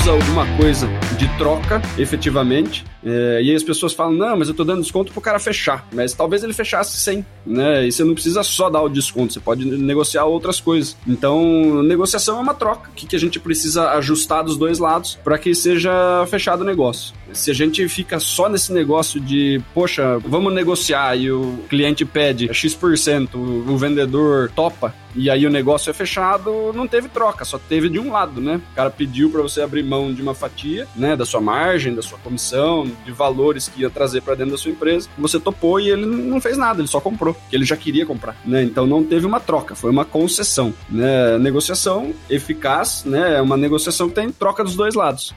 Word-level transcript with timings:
usa 0.00 0.12
alguma 0.12 0.46
coisa 0.56 0.88
de 1.18 1.28
troca, 1.36 1.82
efetivamente, 1.98 2.84
é, 3.04 3.40
e 3.42 3.50
aí 3.50 3.54
as 3.54 3.62
pessoas 3.62 3.92
falam, 3.92 4.12
não, 4.12 4.36
mas 4.36 4.48
eu 4.48 4.54
tô 4.54 4.64
dando 4.64 4.80
desconto 4.80 5.12
pro 5.12 5.20
cara 5.20 5.38
fechar. 5.38 5.86
Mas 5.92 6.12
talvez 6.12 6.42
ele 6.42 6.52
fechasse 6.52 6.96
sem, 6.98 7.24
né? 7.46 7.86
E 7.86 7.92
você 7.92 8.04
não 8.04 8.14
precisa 8.14 8.42
só 8.42 8.70
dar 8.70 8.82
o 8.82 8.88
desconto, 8.88 9.32
você 9.32 9.40
pode 9.40 9.64
negociar 9.64 10.24
outras 10.24 10.60
coisas. 10.60 10.96
Então, 11.06 11.82
negociação 11.82 12.38
é 12.38 12.40
uma 12.40 12.54
troca. 12.54 12.90
Que, 12.94 13.06
que 13.06 13.16
a 13.16 13.18
gente 13.18 13.38
precisa 13.38 13.90
ajustar 13.92 14.44
dos 14.44 14.56
dois 14.56 14.78
lados 14.78 15.18
para 15.22 15.38
que 15.38 15.54
seja 15.54 15.90
fechado 16.28 16.62
o 16.62 16.64
negócio. 16.64 17.14
Se 17.32 17.50
a 17.50 17.54
gente 17.54 17.86
fica 17.88 18.18
só 18.18 18.48
nesse 18.48 18.72
negócio 18.72 19.20
de, 19.20 19.60
poxa, 19.72 20.18
vamos 20.18 20.52
negociar 20.52 21.16
e 21.16 21.30
o 21.30 21.58
cliente 21.68 22.04
pede 22.04 22.52
X%, 22.52 23.34
o 23.34 23.76
vendedor 23.76 24.50
topa, 24.54 24.94
e 25.14 25.28
aí 25.28 25.46
o 25.46 25.50
negócio 25.50 25.90
é 25.90 25.92
fechado, 25.92 26.72
não 26.72 26.86
teve 26.86 27.08
troca, 27.08 27.44
só 27.44 27.58
teve 27.58 27.88
de 27.88 27.98
um 27.98 28.12
lado, 28.12 28.40
né? 28.40 28.60
O 28.72 28.74
cara 28.74 28.90
pediu 28.90 29.30
para 29.30 29.42
você 29.42 29.60
abrir 29.60 29.82
mão 29.82 30.12
de 30.12 30.22
uma 30.22 30.34
fatia, 30.34 30.86
né, 30.94 31.16
da 31.16 31.24
sua 31.24 31.40
margem, 31.40 31.94
da 31.94 32.02
sua 32.02 32.18
comissão, 32.18 32.90
de 33.04 33.12
valores 33.12 33.68
que 33.68 33.82
ia 33.82 33.90
trazer 33.90 34.22
para 34.22 34.34
dentro 34.34 34.52
da 34.52 34.58
sua 34.58 34.70
empresa. 34.70 35.08
Você 35.18 35.40
topou 35.40 35.80
e 35.80 35.90
ele 35.90 36.06
não 36.06 36.40
fez 36.40 36.56
nada, 36.56 36.80
ele 36.80 36.88
só 36.88 37.00
comprou, 37.00 37.36
que 37.48 37.56
ele 37.56 37.64
já 37.64 37.76
queria 37.76 38.06
comprar, 38.06 38.36
né? 38.44 38.62
Então 38.62 38.86
não 38.86 39.02
teve 39.02 39.26
uma 39.26 39.40
troca, 39.40 39.74
foi 39.74 39.90
uma 39.90 40.04
concessão, 40.04 40.72
né? 40.88 41.38
Negociação 41.38 42.12
eficaz, 42.28 43.04
né? 43.04 43.36
É 43.36 43.42
uma 43.42 43.56
negociação 43.56 44.08
que 44.08 44.14
tem 44.14 44.30
troca 44.30 44.62
dos 44.62 44.76
dois 44.76 44.94
lados. 44.94 45.34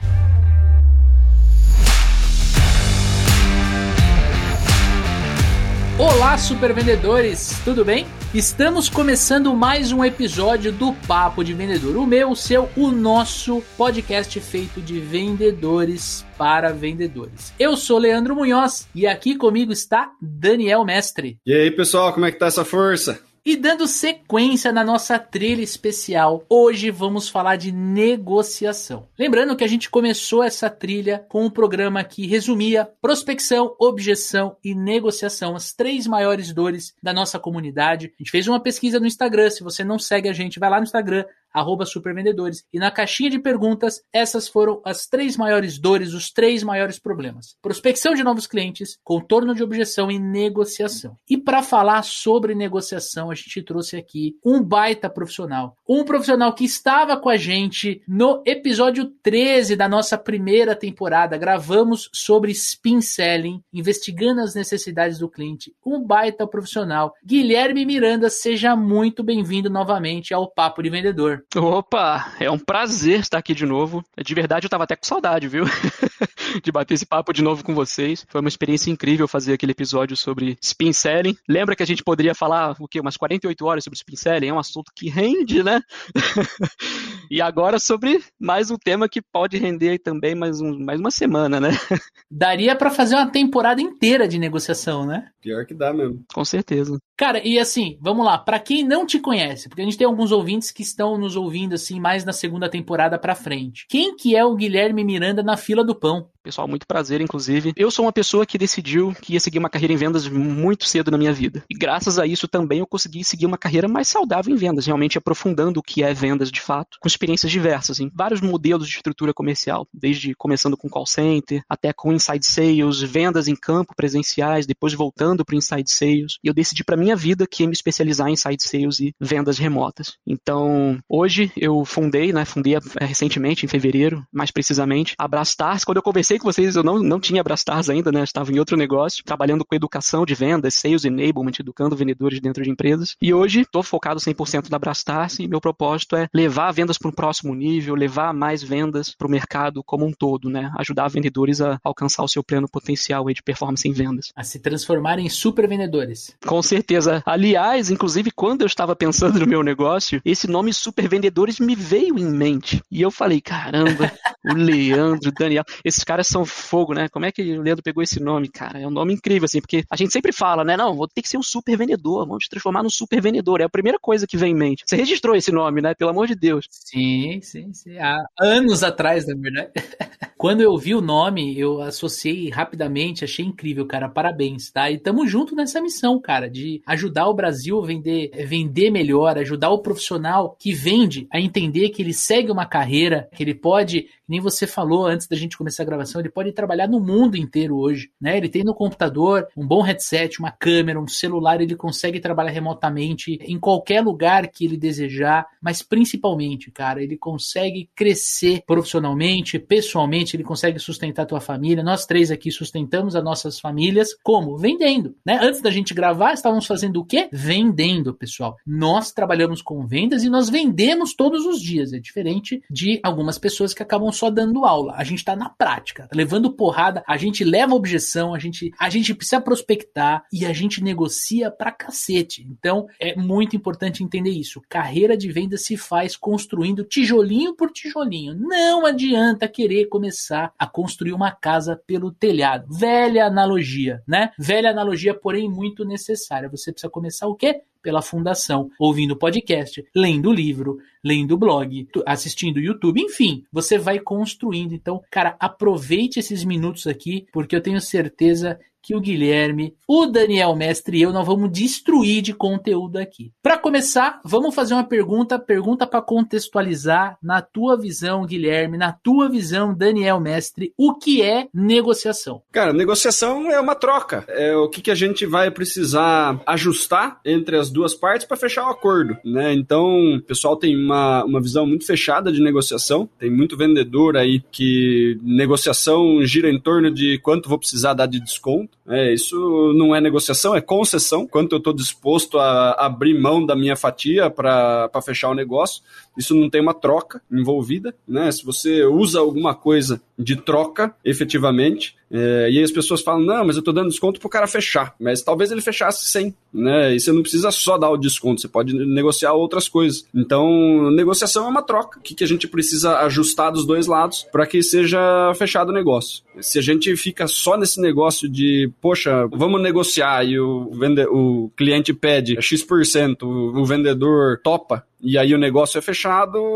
Olá, 5.96 6.36
super 6.36 6.72
vendedores, 6.72 7.60
tudo 7.64 7.84
bem? 7.84 8.06
Estamos 8.34 8.88
começando 8.88 9.54
mais 9.54 9.92
um 9.92 10.04
episódio 10.04 10.72
do 10.72 10.92
Papo 11.06 11.44
de 11.44 11.54
Vendedor, 11.54 11.96
o 11.96 12.04
meu, 12.04 12.32
o 12.32 12.34
seu, 12.34 12.68
o 12.76 12.90
nosso 12.90 13.62
podcast 13.76 14.40
feito 14.40 14.80
de 14.80 14.98
vendedores 14.98 16.26
para 16.36 16.72
vendedores. 16.72 17.54
Eu 17.60 17.76
sou 17.76 17.96
Leandro 17.96 18.34
Munhoz 18.34 18.88
e 18.92 19.06
aqui 19.06 19.36
comigo 19.36 19.70
está 19.70 20.10
Daniel 20.20 20.84
Mestre. 20.84 21.38
E 21.46 21.54
aí, 21.54 21.70
pessoal, 21.70 22.12
como 22.12 22.26
é 22.26 22.32
que 22.32 22.38
tá 22.40 22.46
essa 22.46 22.64
força? 22.64 23.20
E 23.46 23.56
dando 23.56 23.86
sequência 23.86 24.72
na 24.72 24.82
nossa 24.82 25.18
trilha 25.18 25.60
especial, 25.60 26.46
hoje 26.48 26.90
vamos 26.90 27.28
falar 27.28 27.56
de 27.56 27.70
negociação. 27.70 29.06
Lembrando 29.18 29.54
que 29.54 29.62
a 29.62 29.66
gente 29.66 29.90
começou 29.90 30.42
essa 30.42 30.70
trilha 30.70 31.26
com 31.28 31.44
um 31.44 31.50
programa 31.50 32.02
que 32.02 32.26
resumia 32.26 32.88
prospecção, 33.02 33.76
objeção 33.78 34.56
e 34.64 34.74
negociação, 34.74 35.54
as 35.54 35.74
três 35.74 36.06
maiores 36.06 36.54
dores 36.54 36.94
da 37.02 37.12
nossa 37.12 37.38
comunidade. 37.38 38.14
A 38.18 38.22
gente 38.22 38.30
fez 38.30 38.48
uma 38.48 38.60
pesquisa 38.60 38.98
no 38.98 39.06
Instagram, 39.06 39.50
se 39.50 39.62
você 39.62 39.84
não 39.84 39.98
segue 39.98 40.30
a 40.30 40.32
gente, 40.32 40.58
vai 40.58 40.70
lá 40.70 40.78
no 40.78 40.84
Instagram, 40.84 41.26
arroba 41.54 41.86
supervendedores. 41.86 42.64
E 42.72 42.78
na 42.80 42.90
caixinha 42.90 43.30
de 43.30 43.38
perguntas, 43.38 44.02
essas 44.12 44.48
foram 44.48 44.82
as 44.84 45.06
três 45.06 45.36
maiores 45.36 45.78
dores, 45.78 46.12
os 46.12 46.30
três 46.30 46.64
maiores 46.64 46.98
problemas. 46.98 47.56
Prospecção 47.62 48.14
de 48.14 48.24
novos 48.24 48.48
clientes, 48.48 48.98
contorno 49.04 49.54
de 49.54 49.62
objeção 49.62 50.10
e 50.10 50.18
negociação. 50.18 51.16
E 51.30 51.38
para 51.38 51.62
falar 51.62 52.02
sobre 52.02 52.54
negociação, 52.54 53.30
a 53.30 53.34
gente 53.34 53.62
trouxe 53.62 53.96
aqui 53.96 54.36
um 54.44 54.60
baita 54.60 55.08
profissional. 55.08 55.76
Um 55.88 56.04
profissional 56.04 56.52
que 56.52 56.64
estava 56.64 57.16
com 57.16 57.28
a 57.28 57.36
gente 57.36 58.02
no 58.08 58.42
episódio 58.44 59.06
13 59.22 59.76
da 59.76 59.88
nossa 59.88 60.18
primeira 60.18 60.74
temporada. 60.74 61.38
Gravamos 61.38 62.10
sobre 62.12 62.50
spin 62.50 63.00
selling, 63.00 63.62
investigando 63.72 64.40
as 64.40 64.54
necessidades 64.54 65.18
do 65.18 65.30
cliente. 65.30 65.72
Um 65.86 66.02
baita 66.02 66.46
profissional. 66.46 67.14
Guilherme 67.24 67.86
Miranda, 67.86 68.28
seja 68.28 68.74
muito 68.74 69.22
bem-vindo 69.22 69.70
novamente 69.70 70.34
ao 70.34 70.50
Papo 70.50 70.82
de 70.82 70.90
Vendedor. 70.90 71.43
Opa, 71.56 72.34
é 72.40 72.50
um 72.50 72.58
prazer 72.58 73.20
estar 73.20 73.38
aqui 73.38 73.54
de 73.54 73.64
novo. 73.64 74.04
De 74.24 74.34
verdade, 74.34 74.66
eu 74.66 74.70
tava 74.70 74.84
até 74.84 74.96
com 74.96 75.06
saudade, 75.06 75.48
viu? 75.48 75.64
de 76.62 76.72
bater 76.72 76.94
esse 76.94 77.06
papo 77.06 77.32
de 77.32 77.42
novo 77.42 77.64
com 77.64 77.74
vocês. 77.74 78.26
Foi 78.28 78.40
uma 78.40 78.48
experiência 78.48 78.90
incrível 78.90 79.26
fazer 79.26 79.54
aquele 79.54 79.72
episódio 79.72 80.16
sobre 80.16 80.56
spin 80.62 80.92
selling. 80.92 81.36
Lembra 81.48 81.76
que 81.76 81.82
a 81.82 81.86
gente 81.86 82.02
poderia 82.02 82.34
falar 82.34 82.76
o 82.78 82.88
quê? 82.88 83.00
Umas 83.00 83.16
48 83.16 83.64
horas 83.64 83.84
sobre 83.84 83.96
spin 83.96 84.16
selling? 84.16 84.48
É 84.48 84.52
um 84.52 84.58
assunto 84.58 84.92
que 84.94 85.08
rende, 85.08 85.62
né? 85.62 85.80
e 87.30 87.40
agora 87.40 87.78
sobre 87.78 88.22
mais 88.38 88.70
um 88.70 88.76
tema 88.76 89.08
que 89.08 89.20
pode 89.20 89.58
render 89.58 89.98
também 89.98 90.34
mais, 90.34 90.60
um, 90.60 90.78
mais 90.78 91.00
uma 91.00 91.10
semana, 91.10 91.60
né? 91.60 91.70
Daria 92.30 92.76
para 92.76 92.90
fazer 92.90 93.14
uma 93.14 93.30
temporada 93.30 93.80
inteira 93.80 94.26
de 94.28 94.38
negociação, 94.38 95.06
né? 95.06 95.28
Pior 95.40 95.64
que 95.66 95.74
dá 95.74 95.92
mesmo. 95.92 96.24
Com 96.32 96.44
certeza. 96.44 96.98
Cara, 97.16 97.40
e 97.46 97.58
assim, 97.58 97.96
vamos 98.00 98.24
lá, 98.24 98.38
para 98.38 98.58
quem 98.58 98.84
não 98.84 99.06
te 99.06 99.20
conhece, 99.20 99.68
porque 99.68 99.82
a 99.82 99.84
gente 99.84 99.96
tem 99.96 100.06
alguns 100.06 100.32
ouvintes 100.32 100.70
que 100.70 100.82
estão 100.82 101.16
nos 101.16 101.36
ouvindo 101.36 101.74
assim 101.74 102.00
mais 102.00 102.24
na 102.24 102.32
segunda 102.32 102.68
temporada 102.68 103.18
para 103.18 103.34
frente. 103.34 103.86
Quem 103.88 104.16
que 104.16 104.34
é 104.34 104.44
o 104.44 104.56
Guilherme 104.56 105.04
Miranda 105.04 105.42
na 105.42 105.56
fila 105.56 105.84
do 105.84 105.94
pão? 105.94 106.28
Pessoal, 106.44 106.68
muito 106.68 106.86
prazer, 106.86 107.22
inclusive. 107.22 107.72
Eu 107.74 107.90
sou 107.90 108.04
uma 108.04 108.12
pessoa 108.12 108.44
que 108.44 108.58
decidiu 108.58 109.14
que 109.14 109.32
ia 109.32 109.40
seguir 109.40 109.58
uma 109.58 109.70
carreira 109.70 109.94
em 109.94 109.96
vendas 109.96 110.28
muito 110.28 110.86
cedo 110.86 111.10
na 111.10 111.16
minha 111.16 111.32
vida. 111.32 111.64
E 111.70 111.74
graças 111.74 112.18
a 112.18 112.26
isso 112.26 112.46
também 112.46 112.80
eu 112.80 112.86
consegui 112.86 113.24
seguir 113.24 113.46
uma 113.46 113.56
carreira 113.56 113.88
mais 113.88 114.08
saudável 114.08 114.54
em 114.54 114.56
vendas, 114.56 114.84
realmente 114.84 115.16
aprofundando 115.16 115.80
o 115.80 115.82
que 115.82 116.02
é 116.02 116.12
vendas 116.12 116.52
de 116.52 116.60
fato, 116.60 116.98
com 117.00 117.08
experiências 117.08 117.50
diversas 117.50 117.98
em 117.98 118.10
vários 118.14 118.42
modelos 118.42 118.86
de 118.86 118.96
estrutura 118.96 119.32
comercial, 119.32 119.88
desde 119.90 120.34
começando 120.34 120.76
com 120.76 120.86
call 120.86 121.06
center, 121.06 121.62
até 121.66 121.94
com 121.94 122.12
inside 122.12 122.44
sales, 122.46 123.00
vendas 123.00 123.48
em 123.48 123.56
campo 123.56 123.94
presenciais, 123.96 124.66
depois 124.66 124.92
voltando 124.92 125.46
para 125.46 125.56
inside 125.56 125.90
sales. 125.90 126.36
E 126.44 126.48
eu 126.48 126.52
decidi 126.52 126.84
para 126.84 126.94
minha 126.94 127.16
vida 127.16 127.46
que 127.50 127.62
ia 127.62 127.66
me 127.66 127.72
especializar 127.72 128.28
em 128.28 128.34
inside 128.34 128.62
sales 128.62 129.00
e 129.00 129.14
vendas 129.18 129.56
remotas. 129.56 130.18
Então, 130.26 130.98
hoje 131.08 131.50
eu 131.56 131.86
fundei, 131.86 132.34
né, 132.34 132.44
fundei 132.44 132.74
é, 132.74 133.04
recentemente 133.06 133.64
em 133.64 133.68
fevereiro, 133.68 134.22
mais 134.30 134.50
precisamente, 134.50 135.14
a 135.18 135.26
Brastars. 135.26 135.84
Quando 135.84 135.96
eu 135.96 136.02
conversei 136.02 136.33
comentei 136.34 136.38
com 136.38 136.52
vocês, 136.52 136.76
eu 136.76 136.82
não, 136.82 136.98
não 136.98 137.20
tinha 137.20 137.42
Brastars 137.42 137.88
ainda, 137.88 138.10
né? 138.10 138.22
Estava 138.22 138.50
em 138.52 138.58
outro 138.58 138.76
negócio, 138.76 139.24
trabalhando 139.24 139.64
com 139.64 139.74
educação 139.74 140.24
de 140.24 140.34
vendas, 140.34 140.74
sales 140.74 141.04
enablement, 141.04 141.52
educando 141.60 141.96
vendedores 141.96 142.40
dentro 142.40 142.62
de 142.62 142.70
empresas. 142.70 143.16
E 143.20 143.32
hoje 143.32 143.60
estou 143.60 143.82
focado 143.82 144.20
100% 144.20 144.70
na 144.70 144.78
Brastars 144.78 145.38
e 145.38 145.48
meu 145.48 145.60
propósito 145.60 146.16
é 146.16 146.28
levar 146.32 146.72
vendas 146.72 146.98
para 146.98 147.08
um 147.08 147.12
próximo 147.12 147.54
nível, 147.54 147.94
levar 147.94 148.32
mais 148.32 148.62
vendas 148.62 149.14
para 149.16 149.26
o 149.26 149.30
mercado 149.30 149.82
como 149.84 150.06
um 150.06 150.12
todo, 150.12 150.48
né? 150.48 150.72
Ajudar 150.78 151.08
vendedores 151.08 151.60
a 151.60 151.78
alcançar 151.84 152.22
o 152.22 152.28
seu 152.28 152.42
pleno 152.42 152.68
potencial 152.68 153.24
de 153.24 153.42
performance 153.42 153.88
em 153.88 153.92
vendas. 153.92 154.32
A 154.34 154.42
se 154.42 154.58
transformar 154.58 155.18
em 155.18 155.28
super 155.28 155.68
vendedores. 155.68 156.34
Com 156.46 156.62
certeza. 156.62 157.22
Aliás, 157.26 157.90
inclusive, 157.90 158.30
quando 158.30 158.62
eu 158.62 158.66
estava 158.66 158.94
pensando 158.94 159.40
no 159.40 159.46
meu 159.46 159.62
negócio, 159.62 160.20
esse 160.24 160.46
nome 160.46 160.72
super 160.72 161.08
vendedores 161.08 161.58
me 161.58 161.74
veio 161.74 162.18
em 162.18 162.30
mente. 162.30 162.82
E 162.90 163.02
eu 163.02 163.10
falei, 163.10 163.40
caramba, 163.40 164.12
o 164.44 164.54
Leandro, 164.54 165.30
o 165.30 165.32
Daniel, 165.32 165.64
esses 165.84 166.04
caras 166.04 166.23
são 166.26 166.44
fogo, 166.44 166.94
né? 166.94 167.08
Como 167.08 167.24
é 167.24 167.32
que 167.32 167.42
o 167.56 167.62
Leandro 167.62 167.82
pegou 167.82 168.02
esse 168.02 168.20
nome, 168.20 168.48
cara? 168.48 168.80
É 168.80 168.86
um 168.86 168.90
nome 168.90 169.12
incrível, 169.14 169.46
assim, 169.46 169.60
porque 169.60 169.84
a 169.90 169.96
gente 169.96 170.12
sempre 170.12 170.32
fala, 170.32 170.64
né? 170.64 170.76
Não, 170.76 170.94
vou 170.94 171.08
ter 171.08 171.22
que 171.22 171.28
ser 171.28 171.38
um 171.38 171.42
super 171.42 171.76
vendedor, 171.76 172.26
vamos 172.26 172.44
te 172.44 172.50
transformar 172.50 172.82
num 172.82 172.90
super 172.90 173.20
vendedor. 173.20 173.60
É 173.60 173.64
a 173.64 173.68
primeira 173.68 173.98
coisa 173.98 174.26
que 174.26 174.36
vem 174.36 174.52
em 174.52 174.56
mente. 174.56 174.84
Você 174.86 174.96
registrou 174.96 175.36
esse 175.36 175.52
nome, 175.52 175.80
né? 175.80 175.94
Pelo 175.94 176.10
amor 176.10 176.26
de 176.26 176.34
Deus. 176.34 176.66
Sim, 176.70 177.40
sim, 177.42 177.72
sim. 177.72 177.98
Há 177.98 178.18
anos 178.40 178.82
atrás, 178.82 179.26
na 179.26 179.34
verdade. 179.34 179.70
Quando 180.44 180.60
eu 180.60 180.76
vi 180.76 180.94
o 180.94 181.00
nome, 181.00 181.58
eu 181.58 181.80
associei 181.80 182.50
rapidamente, 182.50 183.24
achei 183.24 183.46
incrível, 183.46 183.86
cara. 183.86 184.10
Parabéns, 184.10 184.70
tá? 184.70 184.90
E 184.90 184.98
tamo 184.98 185.26
junto 185.26 185.56
nessa 185.56 185.80
missão, 185.80 186.20
cara, 186.20 186.50
de 186.50 186.82
ajudar 186.84 187.28
o 187.28 187.34
Brasil 187.34 187.82
a 187.82 187.86
vender, 187.86 188.30
vender 188.46 188.90
melhor, 188.90 189.38
ajudar 189.38 189.70
o 189.70 189.78
profissional 189.78 190.54
que 190.60 190.74
vende 190.74 191.26
a 191.32 191.40
entender 191.40 191.88
que 191.88 192.02
ele 192.02 192.12
segue 192.12 192.52
uma 192.52 192.66
carreira, 192.66 193.26
que 193.34 193.42
ele 193.42 193.54
pode, 193.54 194.06
nem 194.28 194.38
você 194.38 194.66
falou 194.66 195.06
antes 195.06 195.26
da 195.26 195.34
gente 195.34 195.56
começar 195.56 195.82
a 195.82 195.86
gravação, 195.86 196.20
ele 196.20 196.28
pode 196.28 196.52
trabalhar 196.52 196.88
no 196.88 197.00
mundo 197.00 197.38
inteiro 197.38 197.78
hoje, 197.78 198.10
né? 198.20 198.36
Ele 198.36 198.50
tem 198.50 198.62
no 198.62 198.74
computador 198.74 199.48
um 199.56 199.66
bom 199.66 199.80
headset, 199.80 200.40
uma 200.40 200.50
câmera, 200.50 201.00
um 201.00 201.08
celular, 201.08 201.62
ele 201.62 201.74
consegue 201.74 202.20
trabalhar 202.20 202.50
remotamente 202.50 203.38
em 203.40 203.58
qualquer 203.58 204.02
lugar 204.02 204.46
que 204.48 204.66
ele 204.66 204.76
desejar, 204.76 205.46
mas 205.58 205.80
principalmente, 205.80 206.70
cara, 206.70 207.02
ele 207.02 207.16
consegue 207.16 207.88
crescer 207.96 208.62
profissionalmente, 208.66 209.58
pessoalmente, 209.58 210.33
ele 210.36 210.44
consegue 210.44 210.78
sustentar 210.78 211.22
a 211.22 211.26
tua 211.26 211.40
família. 211.40 211.82
Nós 211.82 212.06
três 212.06 212.30
aqui 212.30 212.50
sustentamos 212.50 213.16
as 213.16 213.24
nossas 213.24 213.60
famílias 213.60 214.14
como? 214.22 214.56
Vendendo, 214.56 215.16
né? 215.24 215.38
Antes 215.40 215.60
da 215.60 215.70
gente 215.70 215.94
gravar, 215.94 216.32
estávamos 216.32 216.66
fazendo 216.66 217.00
o 217.00 217.04
quê? 217.04 217.28
Vendendo, 217.32 218.14
pessoal. 218.14 218.56
Nós 218.66 219.12
trabalhamos 219.12 219.62
com 219.62 219.86
vendas 219.86 220.24
e 220.24 220.30
nós 220.30 220.48
vendemos 220.48 221.14
todos 221.14 221.44
os 221.46 221.60
dias. 221.60 221.92
É 221.92 221.98
diferente 221.98 222.62
de 222.70 223.00
algumas 223.02 223.38
pessoas 223.38 223.74
que 223.74 223.82
acabam 223.82 224.10
só 224.12 224.30
dando 224.30 224.64
aula. 224.64 224.94
A 224.96 225.04
gente 225.04 225.18
está 225.18 225.36
na 225.36 225.48
prática 225.48 226.08
levando 226.12 226.52
porrada, 226.52 227.02
a 227.06 227.16
gente 227.16 227.44
leva 227.44 227.74
objeção, 227.74 228.34
a 228.34 228.38
gente, 228.38 228.72
a 228.78 228.88
gente 228.88 229.14
precisa 229.14 229.40
prospectar 229.40 230.24
e 230.32 230.44
a 230.46 230.52
gente 230.52 230.82
negocia 230.82 231.50
pra 231.50 231.72
cacete. 231.72 232.46
Então 232.50 232.86
é 233.00 233.16
muito 233.16 233.56
importante 233.56 234.02
entender 234.02 234.30
isso. 234.30 234.62
Carreira 234.68 235.16
de 235.16 235.30
venda 235.30 235.56
se 235.56 235.76
faz 235.76 236.16
construindo 236.16 236.84
tijolinho 236.84 237.54
por 237.54 237.70
tijolinho. 237.70 238.34
Não 238.34 238.86
adianta 238.86 239.48
querer 239.48 239.86
começar 239.86 240.23
começar 240.24 240.52
a 240.58 240.66
construir 240.66 241.12
uma 241.12 241.30
casa 241.30 241.76
pelo 241.86 242.10
telhado. 242.10 242.66
Velha 242.70 243.26
analogia, 243.26 244.02
né? 244.08 244.30
Velha 244.38 244.70
analogia, 244.70 245.14
porém 245.14 245.48
muito 245.48 245.84
necessária. 245.84 246.48
Você 246.48 246.72
precisa 246.72 246.90
começar 246.90 247.26
o 247.26 247.34
quê? 247.34 247.62
pela 247.82 248.00
fundação, 248.00 248.70
ouvindo 248.80 249.14
podcast, 249.14 249.84
lendo 249.94 250.32
livro, 250.32 250.78
lendo 251.04 251.36
blog, 251.36 251.86
assistindo 252.06 252.58
YouTube, 252.58 252.98
enfim, 252.98 253.44
você 253.52 253.76
vai 253.76 253.98
construindo. 253.98 254.72
Então, 254.72 255.02
cara, 255.10 255.36
aproveite 255.38 256.18
esses 256.18 256.44
minutos 256.44 256.86
aqui, 256.86 257.26
porque 257.30 257.54
eu 257.54 257.60
tenho 257.60 257.78
certeza 257.82 258.58
que 258.84 258.94
o 258.94 259.00
Guilherme, 259.00 259.74
o 259.88 260.04
Daniel 260.06 260.54
Mestre 260.54 260.98
e 260.98 261.02
eu 261.02 261.12
nós 261.12 261.26
vamos 261.26 261.50
destruir 261.50 262.20
de 262.20 262.34
conteúdo 262.34 262.98
aqui. 262.98 263.32
Para 263.42 263.56
começar, 263.56 264.20
vamos 264.24 264.54
fazer 264.54 264.74
uma 264.74 264.84
pergunta, 264.84 265.38
pergunta 265.38 265.86
para 265.86 266.02
contextualizar 266.02 267.16
na 267.22 267.40
tua 267.40 267.78
visão, 267.78 268.26
Guilherme, 268.26 268.76
na 268.76 268.92
tua 268.92 269.28
visão, 269.28 269.74
Daniel 269.74 270.20
Mestre, 270.20 270.72
o 270.76 270.94
que 270.94 271.22
é 271.22 271.48
negociação? 271.52 272.42
Cara, 272.52 272.72
negociação 272.72 273.50
é 273.50 273.58
uma 273.58 273.74
troca. 273.74 274.24
É 274.28 274.54
o 274.54 274.68
que, 274.68 274.82
que 274.82 274.90
a 274.90 274.94
gente 274.94 275.24
vai 275.24 275.50
precisar 275.50 276.40
ajustar 276.46 277.20
entre 277.24 277.56
as 277.56 277.70
duas 277.70 277.94
partes 277.94 278.26
para 278.26 278.36
fechar 278.36 278.64
o 278.64 278.66
um 278.66 278.70
acordo, 278.70 279.16
né? 279.24 279.54
Então, 279.54 280.16
o 280.16 280.22
pessoal 280.22 280.56
tem 280.56 280.76
uma, 280.76 281.24
uma 281.24 281.40
visão 281.40 281.66
muito 281.66 281.86
fechada 281.86 282.30
de 282.30 282.42
negociação. 282.42 283.08
Tem 283.18 283.30
muito 283.30 283.56
vendedor 283.56 284.16
aí 284.16 284.42
que 284.52 285.18
negociação 285.22 286.22
gira 286.24 286.50
em 286.50 286.60
torno 286.60 286.90
de 286.90 287.18
quanto 287.18 287.48
vou 287.48 287.58
precisar 287.58 287.94
dar 287.94 288.06
de 288.06 288.20
desconto. 288.20 288.73
É, 288.86 289.14
isso 289.14 289.72
não 289.74 289.94
é 289.94 290.00
negociação, 290.00 290.54
é 290.54 290.60
concessão. 290.60 291.26
Quanto 291.26 291.52
eu 291.52 291.58
estou 291.58 291.72
disposto 291.72 292.38
a 292.38 292.72
abrir 292.72 293.18
mão 293.18 293.44
da 293.44 293.56
minha 293.56 293.76
fatia 293.76 294.28
para 294.28 294.90
fechar 295.02 295.30
o 295.30 295.34
negócio. 295.34 295.82
Isso 296.16 296.34
não 296.34 296.48
tem 296.48 296.60
uma 296.60 296.74
troca 296.74 297.20
envolvida, 297.30 297.94
né? 298.06 298.30
Se 298.30 298.44
você 298.44 298.84
usa 298.84 299.20
alguma 299.20 299.54
coisa 299.54 300.00
de 300.18 300.36
troca, 300.36 300.94
efetivamente, 301.04 301.96
é, 302.10 302.48
e 302.48 302.62
as 302.62 302.70
pessoas 302.70 303.02
falam, 303.02 303.24
não, 303.24 303.44
mas 303.44 303.56
eu 303.56 303.60
estou 303.60 303.74
dando 303.74 303.88
desconto 303.88 304.20
para 304.20 304.26
o 304.26 304.30
cara 304.30 304.46
fechar. 304.46 304.94
Mas 305.00 305.20
talvez 305.20 305.50
ele 305.50 305.60
fechasse 305.60 306.08
sem, 306.08 306.32
né? 306.52 306.94
E 306.94 307.00
você 307.00 307.10
não 307.10 307.22
precisa 307.22 307.50
só 307.50 307.76
dar 307.76 307.90
o 307.90 307.96
desconto, 307.96 308.40
você 308.40 308.46
pode 308.46 308.72
negociar 308.72 309.32
outras 309.32 309.68
coisas. 309.68 310.06
Então, 310.14 310.90
negociação 310.92 311.46
é 311.46 311.48
uma 311.48 311.62
troca. 311.62 311.98
Que, 312.00 312.14
que 312.14 312.22
a 312.22 312.28
gente 312.28 312.46
precisa 312.46 312.98
ajustar 313.00 313.50
dos 313.50 313.66
dois 313.66 313.88
lados 313.88 314.24
para 314.30 314.46
que 314.46 314.62
seja 314.62 315.32
fechado 315.34 315.70
o 315.70 315.74
negócio? 315.74 316.22
Se 316.40 316.58
a 316.58 316.62
gente 316.62 316.94
fica 316.96 317.26
só 317.26 317.56
nesse 317.56 317.80
negócio 317.80 318.28
de, 318.28 318.70
poxa, 318.80 319.26
vamos 319.32 319.60
negociar 319.60 320.24
e 320.24 320.38
o, 320.38 320.70
vende, 320.72 321.04
o 321.06 321.50
cliente 321.56 321.92
pede 321.92 322.40
X%, 322.40 323.22
o 323.22 323.64
vendedor 323.64 324.40
topa, 324.42 324.84
e 325.00 325.18
aí 325.18 325.34
o 325.34 325.38
negócio 325.38 325.76
é 325.78 325.82
fechado, 325.82 326.03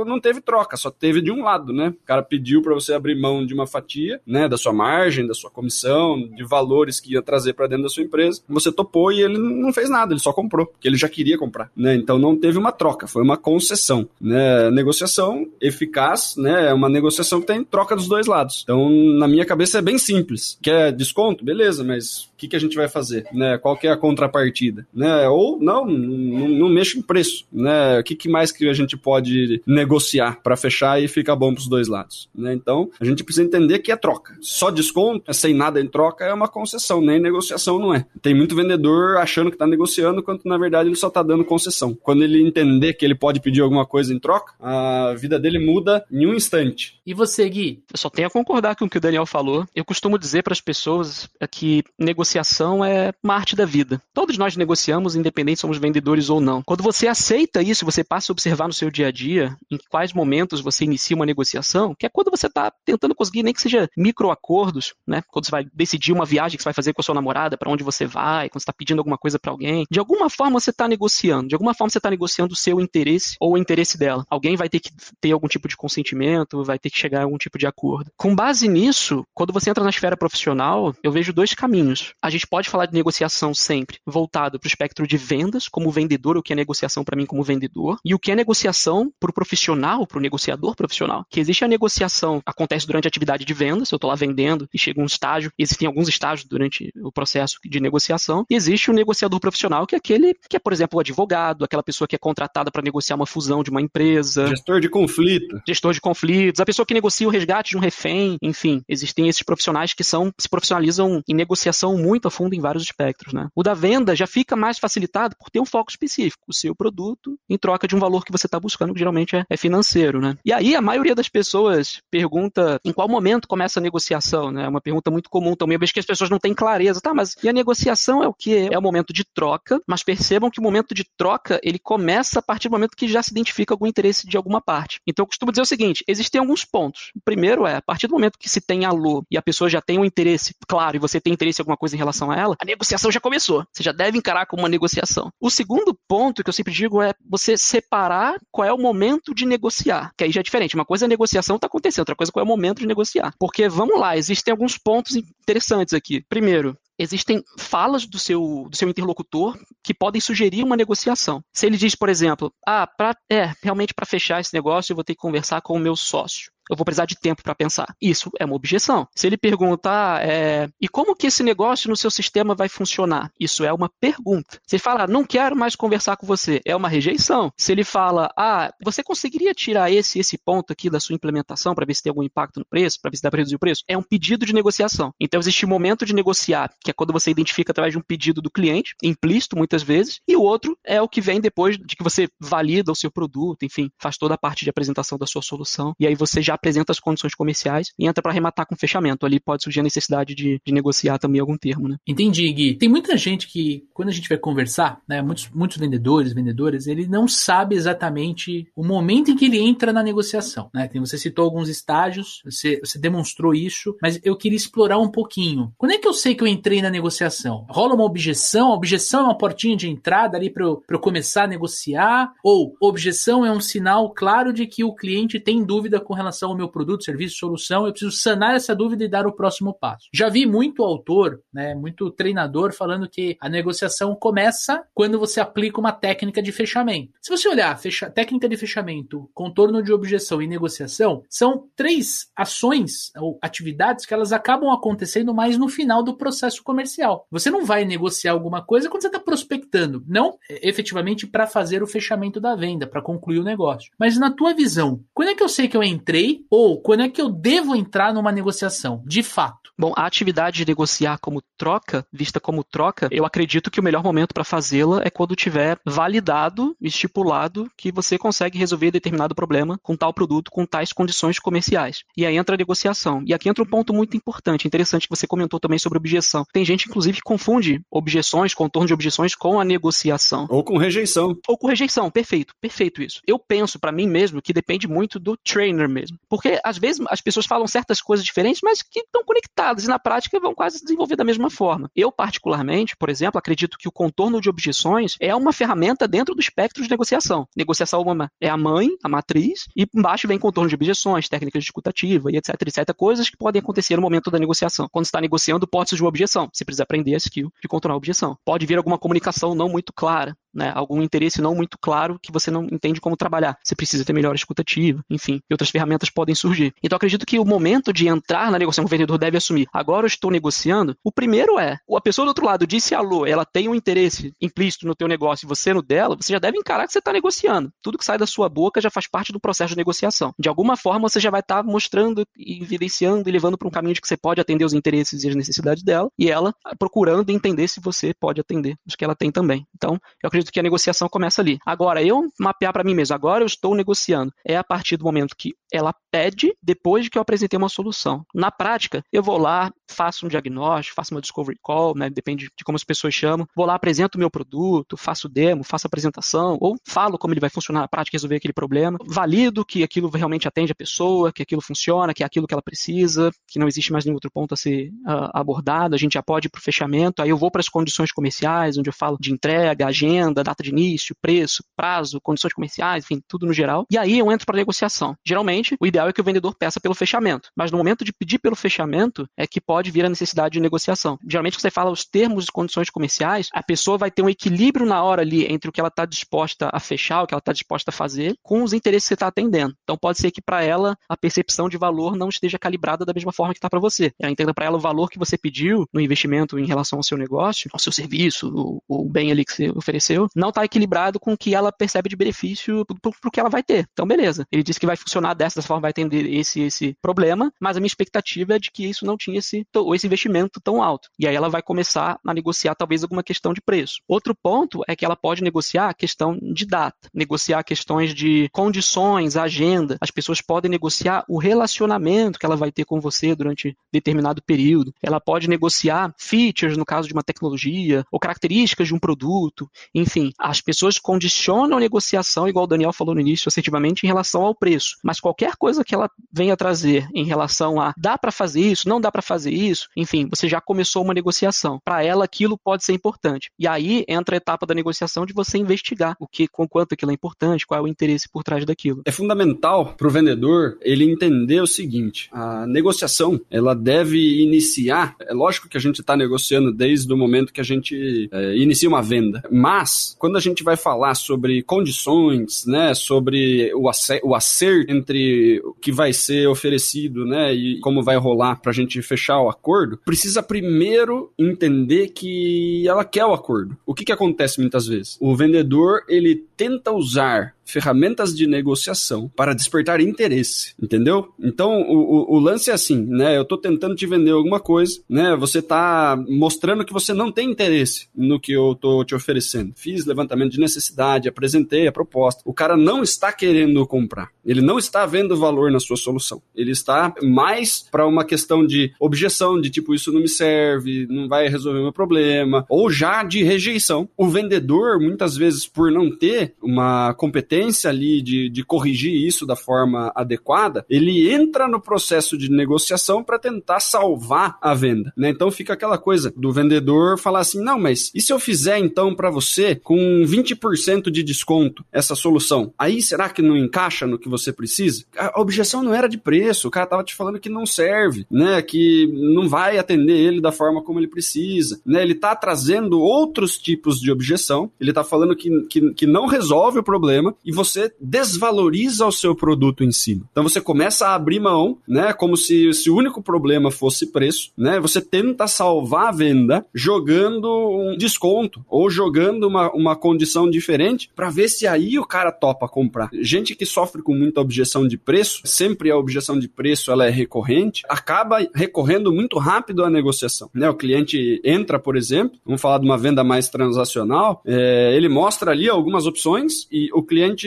não 0.07 0.21
teve 0.21 0.41
troca, 0.41 0.77
só 0.77 0.91
teve 0.91 1.21
de 1.21 1.31
um 1.31 1.43
lado, 1.43 1.73
né? 1.73 1.89
O 1.89 2.07
cara 2.07 2.23
pediu 2.23 2.63
para 2.63 2.75
você 2.75 2.93
abrir 2.93 3.21
mão 3.21 3.45
de 3.45 3.55
uma 3.55 3.67
fatia, 3.67 4.21
né, 4.27 4.49
da 4.49 4.57
sua 4.57 4.73
margem, 4.73 5.27
da 5.27 5.35
sua 5.35 5.51
comissão, 5.51 6.21
de 6.21 6.45
valores 6.45 7.01
que 7.01 7.13
ia 7.13 7.23
trazer 7.23 7.53
para 7.53 7.67
dentro 7.67 7.85
da 7.85 7.89
sua 7.89 8.03
empresa. 8.03 8.41
Você 8.49 8.73
topou 8.73 9.13
e 9.13 9.23
ele 9.23 9.39
não 9.39 9.73
fez 9.73 9.91
nada, 9.91 10.13
ele 10.13 10.21
só 10.21 10.33
comprou, 10.33 10.67
porque 10.67 10.89
ele 10.89 10.97
já 10.97 11.09
queria 11.09 11.39
comprar, 11.39 11.71
né? 11.77 11.95
Então 11.95 12.19
não 12.19 12.37
teve 12.37 12.59
uma 12.59 12.73
troca, 12.73 13.07
foi 13.07 13.23
uma 13.23 13.37
concessão, 13.37 14.09
né? 14.21 14.71
Negociação 14.71 15.49
eficaz, 15.61 16.35
né? 16.37 16.69
É 16.69 16.75
uma 16.75 16.89
negociação 16.89 17.41
que 17.41 17.47
tem 17.47 17.65
troca 17.65 17.97
dos 17.97 18.09
dois 18.09 18.27
lados. 18.27 18.61
Então, 18.65 18.89
na 18.91 19.29
minha 19.29 19.45
cabeça 19.45 19.79
é 19.79 19.83
bem 19.83 19.99
simples. 19.99 20.59
Quer 20.63 20.93
desconto? 20.93 21.45
Beleza, 21.45 21.85
mas 21.85 22.28
que, 22.39 22.49
que 22.49 22.57
a 22.57 22.61
gente 22.61 22.77
vai 22.77 22.89
fazer, 22.89 23.27
né? 23.33 23.59
Qual 23.59 23.77
que 23.77 23.87
é 23.87 23.91
a 23.91 23.97
contrapartida, 23.97 24.87
né? 24.95 25.29
Ou 25.29 25.59
não, 25.61 25.85
não, 25.85 26.49
não 26.49 26.69
mexa 26.69 26.99
em 26.99 27.03
preço, 27.03 27.45
né? 27.53 27.99
O 27.99 28.05
que, 28.05 28.15
que 28.15 28.29
mais 28.29 28.53
que 28.53 28.69
a 28.69 28.73
gente 28.73 28.97
pode 28.97 29.61
negociar 29.67 30.41
para 30.43 30.57
fechar 30.57 31.03
e 31.03 31.09
ficar 31.09 31.35
bom 31.35 31.53
para 31.53 31.61
os 31.61 31.69
dois 31.69 31.89
lados, 31.89 32.29
né? 32.35 32.55
Então, 32.55 32.91
a 33.01 33.05
gente 33.05 33.25
precisa 33.25 33.47
entender 33.47 33.81
que 33.81 33.93
é 33.93 33.97
troca. 33.97 34.37
Só 34.41 34.71
desconto, 34.71 35.33
sem 35.35 35.53
nada 35.53 35.81
em 35.81 35.87
troca, 35.87 36.25
é 36.25 36.33
uma 36.33 36.49
concessão, 36.49 37.01
nem 37.01 37.21
negociação 37.21 37.79
não 37.79 37.93
é. 37.93 38.07
Tem 38.23 38.35
muito 38.35 38.55
vendedor 38.55 39.17
achando 39.17 39.51
que 39.51 39.57
está 39.57 39.67
negociando, 39.67 40.23
quando 40.23 40.43
na 40.45 40.57
verdade 40.57 40.89
ele 40.89 40.97
só 40.97 41.09
está 41.09 41.23
dando 41.23 41.45
concessão. 41.45 41.97
Quando 42.03 42.23
ele 42.23 42.41
entender 42.41 42.95
que 42.95 43.05
ele 43.05 43.15
pode 43.15 43.41
pedir 43.41 43.63
alguma 43.63 43.85
coisa 43.85 44.15
em 44.15 44.19
troca, 44.19 44.55
a 44.61 45.15
vida 45.15 45.39
dele 45.39 45.59
muda 45.59 46.05
em 46.11 46.27
um 46.27 46.35
instante. 46.35 47.01
E 47.05 47.15
você, 47.15 47.49
Gui? 47.49 47.83
Eu 47.93 47.99
só 47.99 48.09
tenho 48.09 48.29
a 48.29 48.31
concordar 48.31 48.77
com 48.77 48.85
o 48.85 48.91
que 48.91 48.99
o 48.99 49.01
Daniel 49.01 49.27
falou. 49.27 49.67
Eu 49.75 49.85
costumo 49.85 50.19
dizer 50.19 50.43
para 50.43 50.53
as 50.53 50.61
pessoas 50.61 51.29
que 51.51 51.83
negociação 52.29 52.85
é 52.85 53.13
uma 53.23 53.35
arte 53.35 53.57
da 53.57 53.65
vida. 53.65 54.01
Todos 54.13 54.37
nós 54.37 54.57
negociamos, 54.57 55.17
independente 55.17 55.59
se 55.59 55.63
somos 55.63 55.79
vendedores 55.79 56.29
ou 56.29 56.41
não. 56.41 56.63
Quando 56.63 56.83
você 56.83 57.09
aceita 57.09 57.63
isso, 57.63 57.85
você 57.85 58.05
passa 58.05 58.31
a 58.31 58.35
observar 58.35 58.67
no 58.67 58.73
seu 58.73 58.91
dia 58.91 59.09
a 59.09 59.11
dia 59.11 59.57
em 59.71 59.79
quais 59.89 60.13
momentos 60.13 60.61
você 60.61 60.85
inicia 60.85 61.17
uma 61.17 61.25
negociação, 61.25 61.95
que 61.99 62.05
é 62.05 62.09
quando 62.09 62.31
você 62.31 62.47
está 62.47 62.71
tentando 62.85 63.15
conseguir, 63.15 63.43
nem 63.43 63.55
que 63.55 63.61
seja 63.61 63.89
microacordos, 63.97 64.95
né? 65.07 65.23
Quando 65.29 65.47
você 65.47 65.51
vai 65.51 65.67
decidir 65.73 66.13
uma 66.13 66.27
viagem 66.27 66.57
que 66.57 66.63
você 66.63 66.69
vai 66.69 66.75
fazer 66.75 66.93
com 66.93 67.01
a 67.01 67.05
sua 67.05 67.15
namorada, 67.15 67.57
para 67.57 67.71
onde 67.71 67.83
você 67.83 68.05
vai, 68.07 68.49
quando 68.49 68.61
você 68.61 68.65
está 68.65 68.73
pedindo 68.73 68.99
alguma 68.99 69.17
coisa 69.17 69.39
para 69.39 69.51
alguém. 69.51 69.85
De 69.91 69.99
alguma 69.99 70.29
forma 70.29 70.61
você 70.61 70.71
está 70.71 70.87
negociando, 70.87 71.49
de 71.49 71.55
alguma 71.55 71.75
forma 71.75 71.91
você 71.91 71.99
está 71.99 72.11
negociando 72.11 72.53
o 72.53 72.57
seu 72.57 72.81
interesse 72.81 73.37
ou 73.41 73.55
o 73.55 73.59
interesse 73.59 73.97
dela. 73.97 74.25
Alguém 74.29 74.57
vai 74.57 74.69
ter 74.69 74.81
que 74.81 74.91
ter 75.21 75.33
algum 75.33 75.49
tipo 75.49 75.69
de 75.69 75.77
consentimento, 75.77 76.63
vai 76.65 76.79
ter 76.79 76.91
que 76.91 76.99
chegar 76.99 77.21
a 77.21 77.25
algum 77.25 77.39
tipo 77.39 77.59
de 77.59 77.67
acordo. 77.67 78.11
Com 78.17 78.35
base 78.35 78.69
nisso, 78.69 79.25
quando 79.35 79.53
você 79.53 79.71
entra 79.71 79.83
na 79.83 79.91
esfera 79.91 80.17
profissional, 80.17 80.95
eu 81.03 81.11
vejo 81.11 81.33
dois 81.33 81.55
caminhos. 81.55 82.13
A 82.21 82.31
gente 82.31 82.47
pode 82.47 82.69
falar 82.69 82.87
de 82.87 82.95
negociação 82.95 83.55
sempre 83.55 83.99
voltado 84.05 84.59
para 84.59 84.67
o 84.67 84.69
espectro 84.69 85.07
de 85.07 85.17
vendas, 85.17 85.69
como 85.69 85.91
vendedor, 85.91 86.37
o 86.37 86.43
que 86.43 86.53
é 86.53 86.57
negociação 86.57 87.05
para 87.05 87.17
mim 87.17 87.25
como 87.25 87.45
vendedor, 87.45 87.99
e 88.05 88.13
o 88.13 88.19
que 88.19 88.33
é 88.33 88.35
negociação 88.35 89.13
para 89.21 89.31
o 89.31 89.33
profissional, 89.33 90.07
para 90.07 90.19
o 90.19 90.21
negociador 90.21 90.75
profissional. 90.75 91.25
Que 91.31 91.39
existe 91.39 91.65
a 91.65 91.69
negociação, 91.69 92.43
acontece 92.45 92.87
durante 92.87 93.07
a 93.07 93.09
atividade 93.09 93.45
de 93.45 93.55
vendas, 93.55 93.93
eu 93.93 93.97
estou 93.97 94.11
lá 94.11 94.17
vendendo 94.17 94.69
e 94.75 94.79
chega 94.79 95.01
um 95.01 95.05
estágio, 95.05 95.53
existem 95.57 95.87
alguns 95.87 96.09
estágios 96.09 96.49
durante 96.49 96.93
o 97.03 97.13
processo 97.13 97.59
de 97.65 97.81
negociação, 97.81 98.45
e 98.51 98.55
existe 98.55 98.91
o 98.91 98.95
negociador 98.95 99.39
profissional, 99.39 99.87
que 99.87 99.95
é 99.95 99.99
aquele 99.99 100.35
que 100.49 100.57
é, 100.57 100.59
por 100.59 100.73
exemplo, 100.73 100.97
o 100.97 101.01
advogado, 101.01 101.65
aquela 101.65 101.83
pessoa 101.83 102.09
que 102.09 102.17
é 102.17 102.19
contratada 102.19 102.71
para 102.71 102.83
negociar 102.83 103.15
uma 103.15 103.27
fusão 103.27 103.63
de 103.63 103.71
uma 103.71 103.81
empresa. 103.81 104.49
Gestor 104.49 104.81
de 104.81 104.89
conflito. 104.89 105.61
Gestor 105.67 105.93
de 105.93 106.01
conflitos, 106.01 106.61
a 106.61 106.67
pessoa 106.67 106.85
que 106.85 106.95
negocia 106.95 107.29
o 107.29 107.31
resgate 107.31 107.71
de 107.71 107.77
um 107.77 107.81
refém, 107.81 108.39
enfim, 108.43 108.83
existem 108.89 109.29
esses 109.29 109.43
profissionais 109.43 109.95
que 109.95 110.03
são 110.03 110.33
se 110.37 110.49
profissionalizam 110.49 111.23
em 111.29 111.35
negociação 111.35 112.08
muito 112.09 112.29
a 112.29 112.31
fundo 112.31 112.55
em 112.55 112.61
vários 112.61 112.83
espectros. 112.83 113.33
Né? 113.33 113.49
O 113.55 113.63
da 113.63 113.75
venda 113.75 114.17
já 114.17 114.27
fica 114.27 114.57
mais 114.57 114.79
facilitado 114.79 115.37
por 115.39 115.51
ter 115.51 115.61
um 115.61 115.67
foco 115.67 115.91
específico, 115.91 116.45
o 116.49 116.55
seu 116.55 116.75
produto, 116.75 117.39
em 117.49 117.59
troca 117.59 117.87
de 117.87 117.95
um 117.95 117.99
valor 117.99 118.25
que 118.25 118.33
você 118.33 118.47
está 118.47 118.59
buscando, 118.59 118.93
que 118.93 118.99
geralmente 118.99 119.37
é, 119.37 119.45
é, 119.49 119.57
financeiro. 119.57 120.21
Né? 120.21 120.37
E 120.45 120.53
aí 120.53 120.75
a 120.75 120.81
maioria 120.81 121.15
das 121.15 121.29
pessoas 121.29 122.01
pergunta 122.11 122.81
em 122.85 122.93
qual 122.93 123.09
momento 123.09 123.47
começa 123.47 123.79
a 123.79 123.83
negociação. 123.83 124.51
Né? 124.51 124.65
É 124.65 124.69
uma 124.69 124.81
pergunta 124.81 125.11
muito 125.11 125.29
comum 125.29 125.55
também, 125.55 125.79
vejo 125.79 125.93
que 125.93 126.01
as 126.01 126.07
pessoas 126.07 126.31
não 126.31 126.39
têm 126.39 126.55
clareza. 126.55 127.01
Tá, 127.01 127.13
mas 127.13 127.37
e 127.43 127.49
a 127.49 127.53
negociação 127.53 128.23
é 128.23 128.29
o 128.29 128.35
que? 128.35 128.69
É 128.73 128.79
o 128.79 128.83
momento 128.83 129.13
de 129.13 129.25
troca, 129.25 129.81
mas 129.87 130.03
percebam 130.03 130.51
que 130.51 130.61
o 130.61 130.63
momento 130.63 130.95
de 130.95 131.05
troca 131.17 131.61
ele 131.63 131.79
começa 131.79 132.39
a 132.39 132.43
partir 132.43 132.69
do 132.69 132.73
momento 132.73 132.97
que 132.97 133.07
já 133.07 133.23
se 133.23 133.31
identifica 133.31 133.75
algum 133.75 133.87
interesse 133.87 134.27
de 134.27 134.37
alguma 134.37 134.61
parte. 134.61 135.01
Então 135.07 135.23
eu 135.23 135.27
costumo 135.27 135.53
dizer 135.53 135.63
o 135.63 135.67
seguinte: 135.67 136.05
existem 136.09 136.41
alguns 136.41 136.65
pontos. 136.65 137.11
O 137.15 137.21
primeiro 137.21 137.67
é, 137.67 137.77
a 137.77 137.83
partir 137.83 138.07
do 138.07 138.15
momento 138.15 138.39
que 138.39 138.49
se 138.49 138.61
tem 138.61 138.85
alô 138.85 139.25
e 139.31 139.37
a 139.37 139.43
pessoa 139.43 139.69
já 139.69 139.81
tem 139.81 139.99
um 139.99 140.05
interesse 140.05 140.55
claro 140.67 140.97
e 140.97 141.01
você 141.01 141.21
tem 141.21 141.33
interesse 141.33 141.61
em 141.61 141.63
alguma 141.63 141.77
coisa 141.77 141.97
em 141.99 142.01
relação 142.01 142.31
a 142.31 142.37
ela, 142.37 142.57
a 142.59 142.65
negociação 142.65 143.11
já 143.11 143.21
começou. 143.21 143.65
Você 143.73 143.83
já 143.83 143.93
deve 143.93 144.17
encarar 144.17 144.47
como 144.47 144.63
uma 144.63 144.69
negociação. 144.69 145.31
O 145.41 145.51
segundo 145.51 145.99
ponto 146.09 146.43
que 146.43 146.49
eu 146.49 146.55
sempre 146.55 146.73
digo 146.73 147.03
é 147.03 147.13
você 147.29 147.57
separar 147.57 148.39
qual 148.51 148.67
é 148.67 148.73
o 148.73 148.79
momento 148.79 149.35
de 149.35 149.45
negociar, 149.45 150.13
que 150.17 150.25
aí 150.25 150.33
já 150.33 150.41
é 150.41 150.43
diferente. 150.43 150.75
Uma 150.75 150.85
coisa 150.85 151.05
é 151.05 151.07
a 151.07 151.09
negociação 151.09 151.57
está 151.57 151.67
acontecendo, 151.67 152.01
outra 152.01 152.17
coisa 152.17 152.31
é 152.31 152.33
qual 152.33 152.43
é 152.43 152.47
o 152.47 152.49
momento 152.49 152.79
de 152.79 152.87
negociar. 152.87 153.35
Porque 153.39 153.69
vamos 153.69 153.99
lá, 153.99 154.17
existem 154.17 154.53
alguns 154.53 154.79
pontos 154.79 155.17
interessantes 155.17 155.93
aqui. 155.93 156.25
Primeiro, 156.29 156.77
existem 156.99 157.43
falas 157.59 158.07
do 158.07 158.19
seu, 158.19 158.67
do 158.71 158.77
seu 158.77 158.89
interlocutor 158.89 159.59
que 159.83 159.95
podem 159.95 160.21
sugerir 160.21 160.63
uma 160.63 160.77
negociação. 160.77 161.43
Se 161.53 161.67
ele 161.67 161.77
diz, 161.77 161.95
por 161.95 162.09
exemplo, 162.09 162.53
ah, 162.67 162.87
pra, 162.87 163.15
é, 163.31 163.53
realmente 163.63 163.95
para 163.95 164.07
fechar 164.07 164.41
esse 164.41 164.55
negócio 164.55 164.93
eu 164.93 164.97
vou 164.97 165.05
ter 165.05 165.15
que 165.15 165.21
conversar 165.21 165.61
com 165.63 165.75
o 165.75 165.81
meu 165.81 165.97
sócio 165.97 166.51
eu 166.71 166.77
vou 166.77 166.85
precisar 166.85 167.07
de 167.07 167.19
tempo 167.19 167.43
para 167.43 167.55
pensar. 167.55 167.95
Isso 168.01 168.31
é 168.39 168.45
uma 168.45 168.55
objeção. 168.55 169.07
Se 169.15 169.27
ele 169.27 169.37
perguntar, 169.37 170.23
é, 170.25 170.69
e 170.81 170.89
como 170.89 171.15
que 171.15 171.27
esse 171.27 171.43
negócio 171.43 171.89
no 171.89 171.97
seu 171.97 172.11
sistema 172.11 172.55
vai 172.55 172.69
funcionar? 172.69 173.31
Isso 173.39 173.65
é 173.65 173.73
uma 173.73 173.91
pergunta. 174.01 174.61
Se 174.67 174.77
ele 174.77 174.83
fala, 174.83 175.07
não 175.07 175.25
quero 175.25 175.57
mais 175.57 175.75
conversar 175.75 176.17
com 176.17 176.27
você, 176.27 176.61
é 176.65 176.75
uma 176.75 176.89
rejeição. 176.89 177.53
Se 177.57 177.73
ele 177.73 177.85
fala, 177.85 178.31
ah, 178.37 178.73
você 178.83 179.03
conseguiria 179.03 179.55
tirar 179.55 179.91
esse 179.91 180.19
esse 180.19 180.37
ponto 180.39 180.73
aqui 180.73 180.91
da 180.91 181.01
sua 181.01 181.15
implementação 181.15 181.75
para 181.75 181.87
ver 181.87 181.95
se 181.95 182.03
tem 182.03 182.11
algum 182.11 182.23
impacto 182.23 182.61
no 182.61 182.67
preço, 182.67 182.99
para 183.01 183.11
ver 183.11 183.17
se 183.17 183.23
dá 183.23 183.31
para 183.31 183.39
reduzir 183.39 183.57
o 183.57 183.59
preço? 183.59 183.83
É 183.89 183.97
um 183.97 184.03
pedido 184.03 184.45
de 184.45 184.53
negociação. 184.53 185.13
Então 185.21 185.41
existe 185.41 185.65
um 185.65 185.69
momento 185.69 186.05
de 186.05 186.15
negociar, 186.15 186.73
que 186.83 186.91
é 186.91 186.95
quando 186.95 187.13
você 187.13 187.31
identifica 187.31 187.73
através 187.73 187.93
de 187.93 187.99
um 187.99 188.03
pedido 188.03 188.43
do 188.43 188.51
cliente, 188.51 188.95
implícito 189.03 189.57
muitas 189.57 189.83
vezes, 189.83 190.21
e 190.27 190.37
o 190.37 190.43
outro 190.43 190.77
é 190.85 191.01
o 191.01 191.09
que 191.09 191.21
vem 191.21 191.41
depois 191.41 191.79
de 191.79 191.97
que 191.97 192.03
você 192.03 192.29
valida 192.41 192.93
o 192.93 192.97
seu 192.97 193.11
produto, 193.11 193.65
enfim, 193.65 193.91
faz 193.99 194.19
toda 194.19 194.35
a 194.35 194.39
parte 194.39 194.65
de 194.65 194.71
apresentação 194.71 195.17
da 195.17 195.27
sua 195.27 195.43
solução, 195.43 195.95
e 195.99 196.07
aí 196.07 196.15
você 196.15 196.43
já 196.43 196.58
apresenta 196.59 196.93
as 196.93 197.01
condições 197.01 197.35
comerciais 197.35 197.93
e 197.99 198.07
entra 198.07 198.23
para 198.23 198.33
arrematar 198.33 198.67
com 198.67 198.77
fechamento. 198.77 199.25
Ali 199.25 199.41
pode 199.41 199.63
surgir 199.63 199.81
a 199.81 199.85
necessidade 199.85 200.35
de, 200.35 200.61
de 200.65 200.73
negociar 200.73 201.19
também 201.19 201.41
algum 201.41 201.57
termo, 201.57 201.89
né? 201.89 201.97
Entendi, 202.07 202.53
Gui. 202.53 202.75
Tem 202.75 202.89
muita 202.89 203.17
gente 203.17 203.47
que, 203.49 203.85
quando 203.95 204.09
a 204.09 204.13
gente 204.13 204.29
vai 204.29 204.39
conversar, 204.39 205.01
né, 205.09 205.23
muitos, 205.23 205.49
muitos 205.51 205.77
vendedores, 205.77 206.33
vendedoras, 206.33 206.87
ele 206.87 207.07
não 207.07 207.27
sabe 207.27 207.77
exatamente 207.77 208.69
o 208.77 208.85
momento 208.85 209.31
em 209.31 209.37
que 209.37 209.47
ele 209.47 209.59
entra 209.59 209.93
na 209.93 210.03
negociação, 210.03 210.69
né? 210.75 210.89
Tem, 210.89 211.01
você 211.01 211.17
citou 211.17 211.45
alguns 211.45 211.69
estágios, 211.69 212.43
você, 212.45 212.81
você 212.81 212.99
demonstrou 212.99 213.55
isso, 213.55 213.97
mas 214.03 214.21
eu 214.23 214.37
queria 214.37 214.57
explorar 214.57 214.99
um 214.99 215.11
pouquinho. 215.11 215.73
Quando 215.77 215.93
é 215.93 215.99
que 215.99 216.09
eu 216.09 216.13
sei 216.13 216.35
que 216.35 216.43
eu 216.43 216.47
entrei 216.47 216.83
na 216.83 216.91
negociação? 216.91 217.67
Rola 217.69 217.95
uma 217.95 218.05
objeção? 218.05 218.73
A 218.73 218.75
objeção 218.75 219.21
é 219.21 219.25
uma 219.25 219.39
portinha 219.39 219.77
de 219.77 219.89
entrada 219.89 220.37
ali 220.37 220.51
para 220.51 220.65
eu, 220.65 220.83
eu 220.89 220.99
começar 220.99 221.45
a 221.45 221.49
negociar? 221.49 222.33
Ou 222.43 222.75
objeção 222.81 223.45
é 223.45 223.53
um 223.53 223.61
sinal 223.61 224.13
claro 224.13 224.53
de 224.53 224.67
que 224.67 224.85
o 224.85 224.95
cliente 224.95 225.41
tem 225.41 225.65
dúvida 225.65 226.01
com 226.01 226.15
relação 226.15 226.48
ao 226.49 226.57
meu 226.57 226.69
produto, 226.69 227.05
serviço, 227.05 227.37
solução, 227.37 227.87
eu 227.87 227.93
preciso 227.93 228.13
sanar 228.13 228.55
essa 228.55 228.75
dúvida 228.75 229.05
e 229.05 229.09
dar 229.09 229.27
o 229.27 229.33
próximo 229.33 229.73
passo. 229.73 230.09
Já 230.13 230.29
vi 230.29 230.47
muito 230.47 230.83
autor, 230.83 231.41
né, 231.53 231.75
muito 231.75 232.11
treinador 232.11 232.73
falando 232.73 233.09
que 233.09 233.37
a 233.41 233.49
negociação 233.49 234.15
começa 234.15 234.83
quando 234.95 235.19
você 235.19 235.41
aplica 235.41 235.81
uma 235.81 235.93
técnica 235.93 236.43
de 236.43 236.53
fechamento. 236.53 237.13
Se 237.21 237.31
você 237.31 237.49
olhar 237.49 237.79
fecha, 237.79 238.11
técnica 238.11 238.49
de 238.49 238.57
fechamento, 238.57 239.31
contorno 239.33 239.83
de 239.83 239.93
objeção 239.93 240.41
e 240.43 240.47
negociação, 240.47 241.23
são 241.29 241.69
três 241.77 242.29
ações 242.37 243.11
ou 243.17 243.39
atividades 243.43 244.05
que 244.07 244.15
elas 244.15 244.33
acabam 244.33 244.71
acontecendo 244.71 245.35
mais 245.35 245.57
no 245.57 245.69
final 245.69 246.03
do 246.03 246.17
processo 246.17 246.63
comercial. 246.63 247.27
Você 247.31 247.51
não 247.51 247.65
vai 247.65 247.85
negociar 247.85 248.33
alguma 248.33 248.65
coisa 248.65 248.89
quando 248.89 249.03
você 249.03 249.09
está 249.09 249.21
prospectando, 249.21 250.03
não 250.07 250.39
efetivamente 250.49 251.27
para 251.27 251.47
fazer 251.47 251.83
o 251.83 251.87
fechamento 251.87 252.41
da 252.41 252.55
venda, 252.55 252.87
para 252.87 253.03
concluir 253.03 253.39
o 253.39 253.45
negócio. 253.45 253.91
Mas 253.99 254.19
na 254.19 254.31
tua 254.31 254.55
visão, 254.55 255.01
quando 255.15 255.29
é 255.29 255.35
que 255.35 255.43
eu 255.43 255.49
sei 255.49 255.69
que 255.69 255.77
eu 255.77 255.83
entrei 255.83 256.38
ou 256.51 256.81
quando 256.81 257.03
é 257.03 257.09
que 257.09 257.21
eu 257.21 257.29
devo 257.29 257.75
entrar 257.75 258.13
numa 258.13 258.33
negociação, 258.33 259.03
de 259.07 259.23
fato? 259.23 259.69
Bom, 259.81 259.93
a 259.97 260.07
atividade 260.07 260.57
de 260.57 260.67
negociar 260.67 261.19
como 261.19 261.41
troca, 261.57 262.05
vista 262.13 262.41
como 262.41 262.65
troca, 262.65 263.09
eu 263.13 263.25
acredito 263.25 263.71
que 263.71 263.79
o 263.79 263.83
melhor 263.83 264.03
momento 264.03 264.35
para 264.35 264.43
fazê-la 264.43 265.03
é 265.05 265.11
quando 265.11 265.37
tiver 265.37 265.79
validado, 265.87 266.75
estipulado 266.81 267.71
que 267.77 267.93
você 267.93 268.19
consegue 268.19 268.59
resolver 268.59 268.91
determinado 268.91 269.37
problema 269.37 269.79
com 269.81 269.97
tal 269.97 270.13
produto, 270.13 270.51
com 270.51 270.67
tais 270.67 270.93
condições 270.93 271.39
comerciais. 271.39 272.03
E 272.17 272.27
aí 272.27 272.37
entra 272.37 272.57
a 272.57 272.59
negociação. 272.59 273.23
E 273.25 273.33
aqui 273.33 273.49
entra 273.49 273.63
um 273.63 273.67
ponto 273.67 273.95
muito 273.95 274.17
importante, 274.17 274.67
interessante 274.67 275.07
que 275.07 275.15
você 275.15 275.29
comentou 275.29 275.61
também 275.61 275.79
sobre 275.79 275.99
objeção. 275.99 276.45
Tem 276.53 276.65
gente, 276.65 276.89
inclusive, 276.89 277.19
que 277.19 277.23
confunde 277.23 277.81
objeções, 277.89 278.55
contorno 278.55 278.89
de 278.89 278.95
objeções 278.95 279.37
com 279.37 279.61
a 279.61 279.65
negociação. 279.65 280.49
Ou 280.51 280.65
com 280.65 280.77
rejeição. 280.77 281.37
Ou 281.47 281.57
com 281.57 281.69
rejeição, 281.69 282.11
perfeito, 282.11 282.53
perfeito 282.61 283.01
isso. 283.01 283.21
Eu 283.25 283.39
penso 283.39 283.79
para 283.79 283.93
mim 283.93 284.09
mesmo 284.09 284.43
que 284.43 284.53
depende 284.53 284.89
muito 284.89 285.21
do 285.21 285.37
trainer 285.37 285.89
mesmo. 285.89 286.19
Porque 286.29 286.61
às 286.65 286.79
vezes 286.79 287.05
as 287.09 287.21
pessoas 287.21 287.47
falam 287.47 287.67
certas 287.67 288.01
coisas 288.01 288.25
diferentes, 288.25 288.61
mas 288.63 288.83
que 288.83 289.01
estão 289.01 289.25
conectadas 289.25 289.85
e 289.85 289.89
na 289.89 289.99
prática 289.99 290.41
vão 290.41 290.55
quase 290.55 290.81
desenvolver 290.83 291.17
da 291.17 291.25
mesma 291.25 291.51
forma. 291.51 291.91
Eu, 291.95 292.13
particularmente, 292.13 292.97
por 292.97 293.09
exemplo, 293.09 293.39
acredito 293.39 293.77
que 293.79 293.89
o 293.89 293.93
contorno 293.93 294.41
de 294.41 294.49
objeções 294.49 295.17
é 295.21 295.35
uma 295.35 295.53
ferramenta 295.53 296.07
dentro 296.07 296.35
do 296.35 296.41
espectro 296.41 296.83
de 296.83 296.91
negociação. 296.91 297.47
Negociação 297.57 298.05
é 298.41 298.49
a 298.49 298.57
mãe, 298.57 298.91
a 299.03 299.09
matriz, 299.09 299.67
e 299.77 299.87
embaixo 299.95 300.29
vem 300.29 300.39
contorno 300.39 300.69
de 300.69 300.75
objeções, 300.75 301.29
técnicas 301.29 301.63
discutativas 301.65 302.33
e 302.33 302.37
etc, 302.37 302.55
etc, 302.63 302.95
coisas 302.97 303.29
que 303.29 303.37
podem 303.37 303.61
acontecer 303.61 303.97
no 303.97 304.03
momento 304.03 304.31
da 304.31 304.39
negociação. 304.39 304.89
Quando 304.91 305.05
está 305.05 305.21
negociando, 305.21 305.67
pode 305.67 305.91
surgir 305.91 306.05
uma 306.05 306.09
objeção. 306.09 306.49
Você 306.53 306.65
precisa 306.65 306.85
aprender 306.85 307.15
a 307.15 307.19
skill 307.19 307.51
de 307.61 307.69
contornar 307.69 307.95
a 307.95 307.97
objeção. 307.99 308.37
Pode 308.45 308.67
vir 308.67 308.79
alguma 308.79 308.99
comunicação 308.99 309.55
não 309.55 309.69
muito 309.69 309.93
clara 309.93 310.37
né, 310.55 310.73
algum 310.75 311.03
interesse 311.03 311.41
não 311.41 311.55
muito 311.55 311.79
claro 311.81 312.19
que 312.21 312.33
você 312.33 312.51
não 312.51 312.65
entende 312.65 313.01
como 313.01 313.17
trabalhar. 313.17 313.57
Você 313.63 313.75
precisa 313.75 314.05
ter 314.05 314.13
melhor 314.13 314.35
escutativa, 314.35 315.03
enfim, 315.11 315.41
e 315.49 315.55
outras 315.55 315.71
ferramentas 315.71 316.11
podem 316.11 316.35
surgir. 316.35 316.73
Então 316.83 316.97
acredito 316.97 317.27
que 317.27 317.39
o 317.39 317.45
momento 317.45 317.93
de 317.93 318.09
entrar 318.09 318.51
na 318.51 318.59
negociação 318.59 318.85
o 318.85 318.89
vendedor 318.89 319.19
deve 319.19 319.37
assumir, 319.37 319.67
agora 319.73 320.05
eu 320.05 320.09
estou 320.09 320.31
negociando, 320.31 320.97
o 321.05 321.13
primeiro 321.13 321.59
é, 321.59 321.79
a 321.95 322.01
pessoa 322.01 322.25
do 322.25 322.29
outro 322.29 322.47
lado 322.47 322.67
disse 322.67 322.95
alô, 322.95 323.27
ela 323.27 323.45
tem 323.45 323.69
um 323.69 323.75
interesse 323.75 324.33
implícito 324.41 324.87
no 324.87 324.95
teu 324.95 325.09
negócio 325.09 325.45
e 325.45 325.49
você 325.49 325.73
no 325.73 325.83
dela, 325.83 326.17
você 326.17 326.33
já 326.33 326.39
deve 326.39 326.59
encarar 326.59 326.87
que 326.87 326.93
você 326.93 326.99
está 326.99 327.13
negociando. 327.13 327.71
Tudo 327.83 327.99
que 327.99 328.05
sai 328.05 328.19
da 328.19 328.27
sua 328.27 328.49
boca 328.49 328.81
já 328.81 328.91
faz 328.91 329.09
parte 329.09 329.33
do 329.33 329.41
processo 329.41 329.71
de 329.71 329.77
negociação. 329.77 330.33
De 330.39 330.49
alguma 330.49 330.77
forma 330.77 331.09
você 331.09 331.21
já 331.21 331.31
vai 331.31 331.41
estar 331.41 331.63
tá 331.63 331.63
mostrando 331.63 332.25
evidenciando 332.37 333.29
e 333.29 333.33
levando 333.33 333.59
para 333.59 333.69
um 333.69 333.71
caminho 333.71 333.95
de 333.95 334.01
que 334.01 334.09
você 334.09 334.17
pode 334.17 334.41
atender 334.41 334.65
os 334.65 334.73
interesses 334.73 335.25
e 335.25 335.29
as 335.29 335.35
necessidades 335.35 335.83
dela, 335.83 336.09
e 336.19 336.31
ela 336.31 336.55
procurando 336.79 337.31
entender 337.31 337.69
se 337.69 337.81
você 337.81 338.15
pode 338.15 338.41
atender 338.41 338.77
os 338.87 338.95
que 338.95 339.05
ela 339.05 339.15
tem 339.15 339.31
também. 339.31 339.67
Então, 339.75 339.99
eu 340.23 340.29
acredito 340.29 340.38
acredito 340.39 340.53
que 340.53 340.61
a 340.61 340.63
negociação 340.63 341.09
começa 341.09 341.41
ali. 341.41 341.59
Agora, 341.67 342.03
eu 342.03 342.29
mapear 342.39 342.73
para 342.73 342.85
mim 342.85 342.95
mesmo, 342.95 343.15
agora 343.15 343.43
eu 343.43 343.47
estou 343.47 343.75
negociando, 343.75 344.33
é 344.47 344.57
a 344.57 344.65
partir 344.65 344.97
do 344.97 345.05
momento 345.05 345.35
que 345.37 345.55
ela 345.73 345.95
pede 346.11 346.55
depois 346.63 347.05
de 347.05 347.11
que 347.11 347.19
eu 347.19 347.23
apresentei 347.23 347.57
uma 347.57 347.69
solução. 347.69 348.25
Na 348.35 348.51
prática, 348.51 349.03
eu 349.13 349.23
vou 349.23 349.39
lá, 349.39 349.71
faço 349.91 350.27
um 350.27 350.29
diagnóstico, 350.29 350.95
faço 350.95 351.15
uma 351.15 351.21
discovery 351.21 351.59
call, 351.63 351.95
né, 351.95 352.09
depende 352.09 352.49
de 352.57 352.65
como 352.65 352.77
as 352.77 352.85
pessoas 352.85 353.15
chamam, 353.15 353.47
vou 353.55 353.67
lá, 353.67 353.75
apresento 353.75 354.17
o 354.17 354.19
meu 354.19 354.31
produto, 354.31 354.97
faço 354.97 355.29
demo, 355.29 355.65
faço 355.65 355.87
apresentação, 355.87 356.57
ou 356.61 356.77
falo 356.87 357.19
como 357.19 357.35
ele 357.35 357.41
vai 357.41 357.51
funcionar 357.51 357.81
na 357.81 357.89
prática 357.89 358.15
resolver 358.15 358.37
aquele 358.37 358.53
problema, 358.53 358.99
valido 359.07 359.65
que 359.65 359.83
aquilo 359.83 360.09
realmente 360.09 360.49
atende 360.49 360.73
a 360.73 360.75
pessoa, 360.75 361.33
que 361.33 361.43
aquilo 361.43 361.61
funciona, 361.61 362.15
que 362.15 362.23
é 362.23 362.27
aquilo 362.27 362.47
que 362.47 362.55
ela 362.55 362.63
precisa, 362.63 363.31
que 363.47 363.59
não 363.59 363.69
existe 363.69 363.93
mais 363.93 364.05
nenhum 364.05 364.15
outro 364.15 364.31
ponto 364.31 364.55
a 364.55 364.57
ser 364.57 364.89
uh, 365.07 365.31
abordado, 365.35 365.95
a 365.95 365.99
gente 365.99 366.15
já 366.15 366.23
pode 366.23 366.47
ir 366.47 366.51
para 366.51 366.59
o 366.59 366.63
fechamento, 366.63 367.23
aí 367.23 367.29
eu 367.29 367.37
vou 367.37 367.51
para 367.51 367.61
as 367.61 367.69
condições 367.69 368.13
comerciais, 368.13 368.79
onde 368.79 368.89
eu 368.89 368.95
falo 368.95 369.17
de 369.21 369.33
entrega, 369.33 369.87
agenda, 369.87 370.28
data 370.35 370.63
de 370.63 370.71
início, 370.71 371.15
preço, 371.21 371.63
prazo, 371.77 372.21
condições 372.23 372.53
comerciais, 372.53 373.05
enfim, 373.05 373.21
tudo 373.29 373.47
no 373.47 373.53
geral. 373.53 373.87
E 373.91 373.99
aí 373.99 374.19
eu 374.19 374.31
entro 374.31 374.47
para 374.47 374.57
negociação. 374.57 375.17
Geralmente, 375.25 375.77
o 375.81 375.87
ideal 375.87 376.09
é 376.09 376.13
que 376.13 376.21
o 376.21 376.25
vendedor 376.25 376.55
peça 376.59 376.81
pelo 376.81 376.95
fechamento, 376.95 377.51
mas 377.57 377.71
no 377.71 377.79
momento 377.79 378.05
de 378.05 378.13
pedir 378.13 378.39
pelo 378.39 378.57
fechamento 378.57 379.29
é 379.37 379.47
que 379.47 379.61
pode 379.61 379.91
vir 379.91 380.05
a 380.05 380.09
necessidade 380.09 380.55
de 380.55 380.61
negociação. 380.61 381.19
Geralmente, 381.29 381.55
quando 381.55 381.63
você 381.63 381.71
fala 381.71 381.91
os 381.91 382.05
termos 382.05 382.47
e 382.47 382.53
condições 382.53 382.91
comerciais, 382.91 383.49
a 383.53 383.63
pessoa 383.63 383.99
vai 383.99 384.11
ter 384.11 384.23
um 384.23 384.29
equilíbrio 384.29 384.87
na 384.87 385.03
hora 385.03 385.23
ali 385.23 385.45
entre 385.47 385.69
o 385.69 385.73
que 385.73 385.81
ela 385.81 385.89
está 385.89 386.05
disposta 386.05 386.71
a 386.73 386.81
fechar, 386.81 387.23
o 387.23 387.27
que 387.27 387.35
ela 387.35 387.41
está 387.41 387.53
disposta 387.53 387.91
a 387.91 387.93
fazer, 387.93 388.35
com 388.43 388.63
os 388.63 388.73
interesses 388.73 389.05
que 389.05 389.09
você 389.09 389.15
está 389.15 389.27
atendendo. 389.29 389.75
Então, 389.83 389.97
pode 389.97 390.19
ser 390.19 390.31
que 390.31 390.43
para 390.43 390.63
ela 390.63 390.97
a 391.09 391.17
percepção 391.17 391.69
de 391.69 391.77
valor 391.77 392.17
não 392.17 392.29
esteja 392.29 392.59
calibrada 392.59 393.05
da 393.05 393.13
mesma 393.13 393.33
forma 393.33 393.53
que 393.53 393.59
está 393.59 393.71
para 393.71 393.81
você. 393.81 394.13
Ela 394.19 394.33
entenda 394.33 394.55
para 394.55 394.67
ela 394.67 394.77
o 394.77 394.81
valor 394.81 395.11
que 395.11 395.19
você 395.19 395.37
pediu 395.37 395.87
no 395.93 396.01
investimento 396.01 396.59
em 396.59 396.67
relação 396.67 396.99
ao 396.99 397.03
seu 397.03 397.17
negócio, 397.17 397.71
ao 397.73 397.79
seu 397.79 397.93
serviço, 397.93 398.81
o 398.89 399.09
bem 399.09 399.31
ali 399.31 399.45
que 399.45 399.53
você 399.53 399.71
ofereceu, 399.71 400.18
não 400.35 400.49
está 400.51 400.65
equilibrado 400.65 401.21
com 401.21 401.33
o 401.33 401.39
que 401.39 401.55
ela 401.55 401.73
percebe 401.73 402.09
de 402.09 402.17
benefício 402.17 402.85
para 402.85 403.29
o 403.29 403.31
que 403.31 403.41
ela 403.41 403.51
vai 403.51 403.63
ter. 403.63 403.87
Então, 403.93 404.07
beleza. 404.07 404.47
Ele 404.51 404.63
disse 404.63 404.81
que 404.81 404.87
vai 404.87 404.97
funcionar 404.97 405.35
dessa, 405.35 405.63
forma, 405.63 405.83
vai 405.83 405.91
atender 405.91 406.27
esse 406.33 406.61
esse 406.61 406.97
problema, 407.01 407.53
mas 407.61 407.77
a 407.77 407.81
minha 407.81 407.87
expectativa 407.87 408.55
é 408.55 408.59
de 408.59 408.71
que 408.71 408.87
isso 408.89 409.05
não 409.05 409.17
tinha 409.17 409.39
esse, 409.39 409.67
esse 409.95 410.07
investimento 410.07 410.61
tão 410.63 410.83
alto. 410.83 411.09
E 411.19 411.27
aí 411.27 411.35
ela 411.35 411.49
vai 411.49 411.63
começar 411.63 412.19
a 412.25 412.35
negociar 412.35 412.75
talvez 412.75 413.03
alguma 413.03 413.23
questão 413.23 413.53
de 413.53 413.61
preço. 413.61 413.97
Outro 414.07 414.35
ponto 414.35 414.83
é 414.87 414.95
que 414.95 415.05
ela 415.05 415.17
pode 415.17 415.43
negociar 415.43 415.89
a 415.89 415.95
questão 415.95 416.39
de 416.41 416.67
data, 416.67 417.09
negociar 417.13 417.63
questões 417.63 418.15
de 418.15 418.49
condições, 418.53 419.37
agenda. 419.37 419.97
As 420.01 420.11
pessoas 420.11 420.41
podem 420.41 420.71
negociar 420.71 421.25
o 421.29 421.39
relacionamento 421.39 422.39
que 422.39 422.47
ela 422.47 422.57
vai 422.57 422.71
ter 422.71 422.85
com 422.85 423.01
você 423.01 423.35
durante 423.35 423.77
determinado 423.93 424.43
período. 424.43 424.93
Ela 425.03 425.21
pode 425.21 425.49
negociar 425.49 426.15
features, 426.19 426.77
no 426.77 426.85
caso 426.85 427.09
de 427.09 427.15
uma 427.15 427.23
tecnologia, 427.23 428.05
ou 428.13 428.21
características 428.21 428.89
de 428.89 428.95
um 428.95 428.99
produto. 428.99 429.69
Enfim, 429.95 430.08
as 430.39 430.61
pessoas 430.61 430.99
condicionam 430.99 431.77
a 431.77 431.81
negociação, 431.81 432.49
igual 432.49 432.65
o 432.65 432.69
Daniel 432.69 432.93
falou 432.93 433.15
no 433.15 433.21
início, 433.21 433.49
assertivamente, 433.49 434.05
em 434.05 434.07
relação 434.07 434.43
ao 434.43 434.55
preço. 434.55 434.97
Mas 435.03 435.21
qualquer 435.21 435.57
coisa 435.57 435.85
que 435.85 435.95
ela 435.95 436.11
venha 436.33 436.57
trazer 436.57 437.09
em 437.15 437.25
relação 437.25 437.81
a 437.81 437.93
dá 437.97 438.17
para 438.17 438.31
fazer 438.31 438.61
isso, 438.61 438.89
não 438.89 439.01
dá 439.01 439.11
para 439.11 439.23
fazer 439.23 439.53
isso, 439.53 439.89
enfim, 439.97 440.29
você 440.29 440.49
já 440.49 440.61
começou 440.61 441.03
uma 441.03 441.15
negociação. 441.15 441.81
Para 441.85 442.03
ela, 442.03 442.25
aquilo 442.25 442.59
pode 442.59 442.85
ser 442.85 442.93
importante. 442.93 443.51
E 443.59 443.67
aí 443.67 444.05
entra 444.09 444.37
a 444.37 444.39
etapa 444.39 444.67
da 444.67 444.75
negociação 444.75 445.27
de 445.27 445.33
você 445.33 445.59
investigar 445.59 446.17
o 446.21 446.27
que, 446.27 446.49
com 446.49 446.67
quanto 446.69 446.95
aquilo 446.95 447.11
é 447.11 447.15
importante, 447.15 447.67
qual 447.67 447.81
é 447.81 447.83
o 447.83 447.89
interesse 447.89 448.29
por 448.29 448.43
trás 448.43 448.65
daquilo. 448.65 449.03
É 449.05 449.13
fundamental 449.13 449.95
para 449.97 450.07
o 450.07 450.11
vendedor 450.11 450.79
ele 450.83 451.05
entender 451.05 451.61
o 451.61 451.67
seguinte: 451.67 452.29
a 452.33 452.67
negociação 452.67 453.41
ela 453.51 453.75
deve 453.75 454.43
iniciar. 454.43 455.17
É 455.21 455.33
lógico 455.33 455.69
que 455.69 455.77
a 455.77 455.81
gente 455.81 456.01
está 456.01 456.17
negociando 456.17 456.73
desde 456.73 457.13
o 457.13 457.17
momento 457.17 457.53
que 457.53 457.61
a 457.61 457.65
gente 457.65 458.29
é, 458.33 458.57
inicia 458.57 458.89
uma 458.89 459.03
venda, 459.03 459.43
mas 459.51 459.98
quando 460.19 460.37
a 460.37 460.41
gente 460.41 460.63
vai 460.63 460.77
falar 460.77 461.15
sobre 461.15 461.63
condições, 461.63 462.65
né, 462.67 462.95
sobre 462.95 463.73
o, 463.75 463.91
o 464.25 464.35
acerto 464.35 464.93
entre 464.93 465.61
o 465.65 465.75
que 465.75 465.93
vai 465.93 466.13
ser 466.13 466.49
oferecido, 466.49 467.25
né, 467.25 467.55
e 467.55 467.81
como 467.81 468.03
vai 468.03 468.17
rolar 468.17 468.57
para 468.57 468.71
a 468.71 468.75
gente 468.75 469.01
fechar 469.03 469.41
o 469.41 469.49
acordo, 469.49 469.99
precisa 470.05 470.43
primeiro 470.43 471.33
entender 471.39 472.09
que 472.09 472.87
ela 472.87 473.05
quer 473.05 473.25
o 473.25 473.33
acordo. 473.33 473.77
O 473.87 473.95
que 473.95 474.05
que 474.05 474.13
acontece 474.13 474.61
muitas 474.61 474.87
vezes? 474.87 475.17
O 475.21 475.35
vendedor 475.35 476.03
ele 476.09 476.45
tenta 476.57 476.93
usar 476.93 477.55
ferramentas 477.69 478.35
de 478.35 478.47
negociação 478.47 479.31
para 479.37 479.55
despertar 479.55 480.01
interesse, 480.01 480.75
entendeu? 480.83 481.29
Então, 481.39 481.83
o, 481.83 482.33
o, 482.33 482.37
o 482.37 482.39
lance 482.39 482.71
é 482.71 482.73
assim, 482.73 483.05
né? 483.05 483.37
Eu 483.37 483.45
tô 483.45 483.59
tentando 483.59 483.95
te 483.95 484.07
vender 484.07 484.31
alguma 484.31 484.59
coisa, 484.59 485.01
né? 485.09 485.37
Você 485.37 485.61
tá 485.61 486.19
mostrando 486.29 486.85
que 486.85 486.93
você 486.93 487.13
não 487.13 487.31
tem 487.31 487.51
interesse 487.51 488.09
no 488.17 488.41
que 488.41 488.53
eu 488.53 488.75
tô 488.75 489.05
te 489.05 489.15
oferecendo. 489.15 489.73
Fiz 489.77 490.07
levantamento 490.07 490.53
de 490.53 490.61
necessidade, 490.61 491.29
apresentei 491.29 491.87
a 491.87 491.93
proposta. 491.93 492.43
O 492.45 492.55
cara 492.55 492.77
não 492.77 493.03
está 493.03 493.31
querendo 493.33 493.87
comprar. 493.87 494.31
Ele 494.45 494.63
não 494.63 494.79
está 494.79 495.05
vendo 495.05 495.37
valor 495.37 495.71
na 495.71 495.79
sua 495.79 495.97
solução. 495.97 496.41
Ele 496.55 496.71
está 496.71 497.15
mais 497.23 497.87
para 497.91 498.07
uma 498.07 498.25
questão 498.25 498.67
de 498.67 498.93
objeção, 498.99 499.61
de 499.61 499.69
tipo, 499.69 499.95
isso 499.95 500.11
não 500.11 500.21
me 500.21 500.29
serve, 500.29 501.07
não 501.11 501.29
vai 501.29 501.49
resolver 501.49 501.81
meu 501.81 501.93
problema, 501.93 502.65
ou 502.69 502.91
já 502.91 503.23
de 503.23 503.43
rejeição. 503.43 504.09
O 504.17 504.27
vendedor, 504.27 504.99
muitas 504.99 505.37
vezes, 505.37 505.67
por 505.67 505.93
não 505.93 506.11
ter 506.11 506.55
uma 506.63 507.13
competência 507.15 507.58
ali 507.87 508.23
de, 508.23 508.49
de 508.49 508.65
corrigir 508.65 509.15
isso 509.15 509.47
da 509.47 509.57
forma 509.57 510.13
adequada, 510.15 510.85
ele 510.89 511.31
entra 511.31 511.69
no 511.69 511.81
processo 511.81 512.37
de 512.37 512.51
negociação 512.51 513.23
para 513.23 513.39
tentar 513.39 513.81
salvar 513.81 514.59
a 514.61 514.75
venda. 514.75 515.13
Né? 515.17 515.31
Então 515.31 515.51
fica 515.51 515.73
aquela 515.73 515.99
coisa 515.99 516.33
do 516.37 516.53
vendedor 516.53 517.19
falar 517.19 517.41
assim: 517.41 517.63
não, 517.63 517.79
mas 517.79 518.11
e 518.15 518.21
se 518.21 518.33
eu 518.33 518.39
fizer 518.39 518.79
então 518.79 519.15
para 519.15 519.31
você 519.31 519.75
com 519.75 520.23
20% 520.25 521.11
de 521.11 521.23
desconto 521.23 521.85
essa 521.93 522.15
solução? 522.15 522.73
Aí 522.79 523.01
será 523.03 523.29
que 523.29 523.43
não 523.43 523.57
encaixa 523.57 524.07
no 524.07 524.19
que 524.19 524.29
você 524.29 524.53
precisa? 524.53 525.05
A 525.17 525.41
objeção 525.41 525.83
não 525.83 525.95
era 525.95 526.09
de 526.09 526.19
preço, 526.19 526.69
o 526.69 526.71
cara 526.71 526.87
tava 526.87 527.05
te 527.05 527.15
falando 527.15 527.41
que 527.41 527.49
não 527.49 527.67
serve, 527.67 528.27
né? 528.31 528.61
Que 528.63 529.07
não 529.13 529.49
vai 529.49 529.79
atender 529.79 530.17
ele 530.17 530.41
da 530.41 530.53
forma 530.53 530.83
como 530.83 530.99
ele 530.99 531.09
precisa, 531.09 531.81
né? 531.85 532.03
Ele 532.03 532.15
tá 532.15 532.35
trazendo 532.35 533.01
outros 533.01 533.59
tipos 533.59 534.01
de 534.01 534.11
objeção, 534.11 534.71
ele 534.81 534.93
tá 534.93 535.05
falando 535.05 535.37
que, 535.37 535.51
que, 535.63 535.93
que 535.95 536.07
não 536.07 536.27
resolve 536.27 536.79
o 536.79 536.83
problema 536.83 537.35
e 537.49 537.51
você 537.51 537.91
desvaloriza 537.99 539.07
o 539.07 539.11
seu 539.11 539.35
produto 539.35 539.83
em 539.83 539.91
cima. 539.91 540.29
Então 540.31 540.43
você 540.43 540.61
começa 540.61 541.07
a 541.09 541.15
abrir 541.15 541.41
mão, 541.41 541.79
né? 541.89 542.13
Como 542.13 542.37
se, 542.37 542.75
se 542.75 542.91
o 542.91 542.95
único 542.95 543.23
problema 543.23 543.71
fosse 543.71 544.13
preço, 544.13 544.51
né? 544.55 544.79
Você 544.81 545.01
tenta 545.01 545.47
salvar 545.47 546.09
a 546.09 546.13
venda 546.13 546.67
jogando 546.75 547.49
um 547.49 547.97
desconto 547.97 548.63
ou 548.69 548.91
jogando 548.91 549.45
uma, 549.45 549.73
uma 549.73 549.97
condição 549.97 550.51
diferente 550.51 551.11
para 551.17 551.31
ver 551.31 551.49
se 551.49 551.67
aí 551.67 551.99
o 551.99 552.05
cara 552.05 552.31
topa 552.31 552.69
comprar. 552.69 553.09
Gente 553.15 553.55
que 553.55 553.65
sofre 553.65 554.03
com 554.03 554.15
muita 554.15 554.43
objeção 554.43 554.87
de 554.87 554.99
preço, 554.99 555.41
sempre 555.47 555.91
a 555.91 555.97
objeção 555.97 556.39
de 556.39 556.49
preço 556.49 556.93
ela 556.93 557.07
é 557.07 557.11
recorrente, 557.11 557.83
acaba 557.89 558.47
recorrendo 558.55 559.11
muito 559.11 559.39
rápido 559.39 559.83
à 559.83 559.89
negociação. 559.89 560.51
Né? 560.53 560.69
O 560.69 560.75
cliente 560.75 561.41
entra, 561.43 561.79
por 561.79 561.97
exemplo, 561.97 562.39
vamos 562.45 562.61
falar 562.61 562.77
de 562.77 562.85
uma 562.85 562.99
venda 562.99 563.25
mais 563.25 563.49
transacional, 563.49 564.43
é, 564.45 564.95
ele 564.95 565.09
mostra 565.09 565.53
ali 565.53 565.67
algumas 565.67 566.07
opções 566.07 566.69
e 566.71 566.91
o 566.93 567.03
cliente 567.03 567.38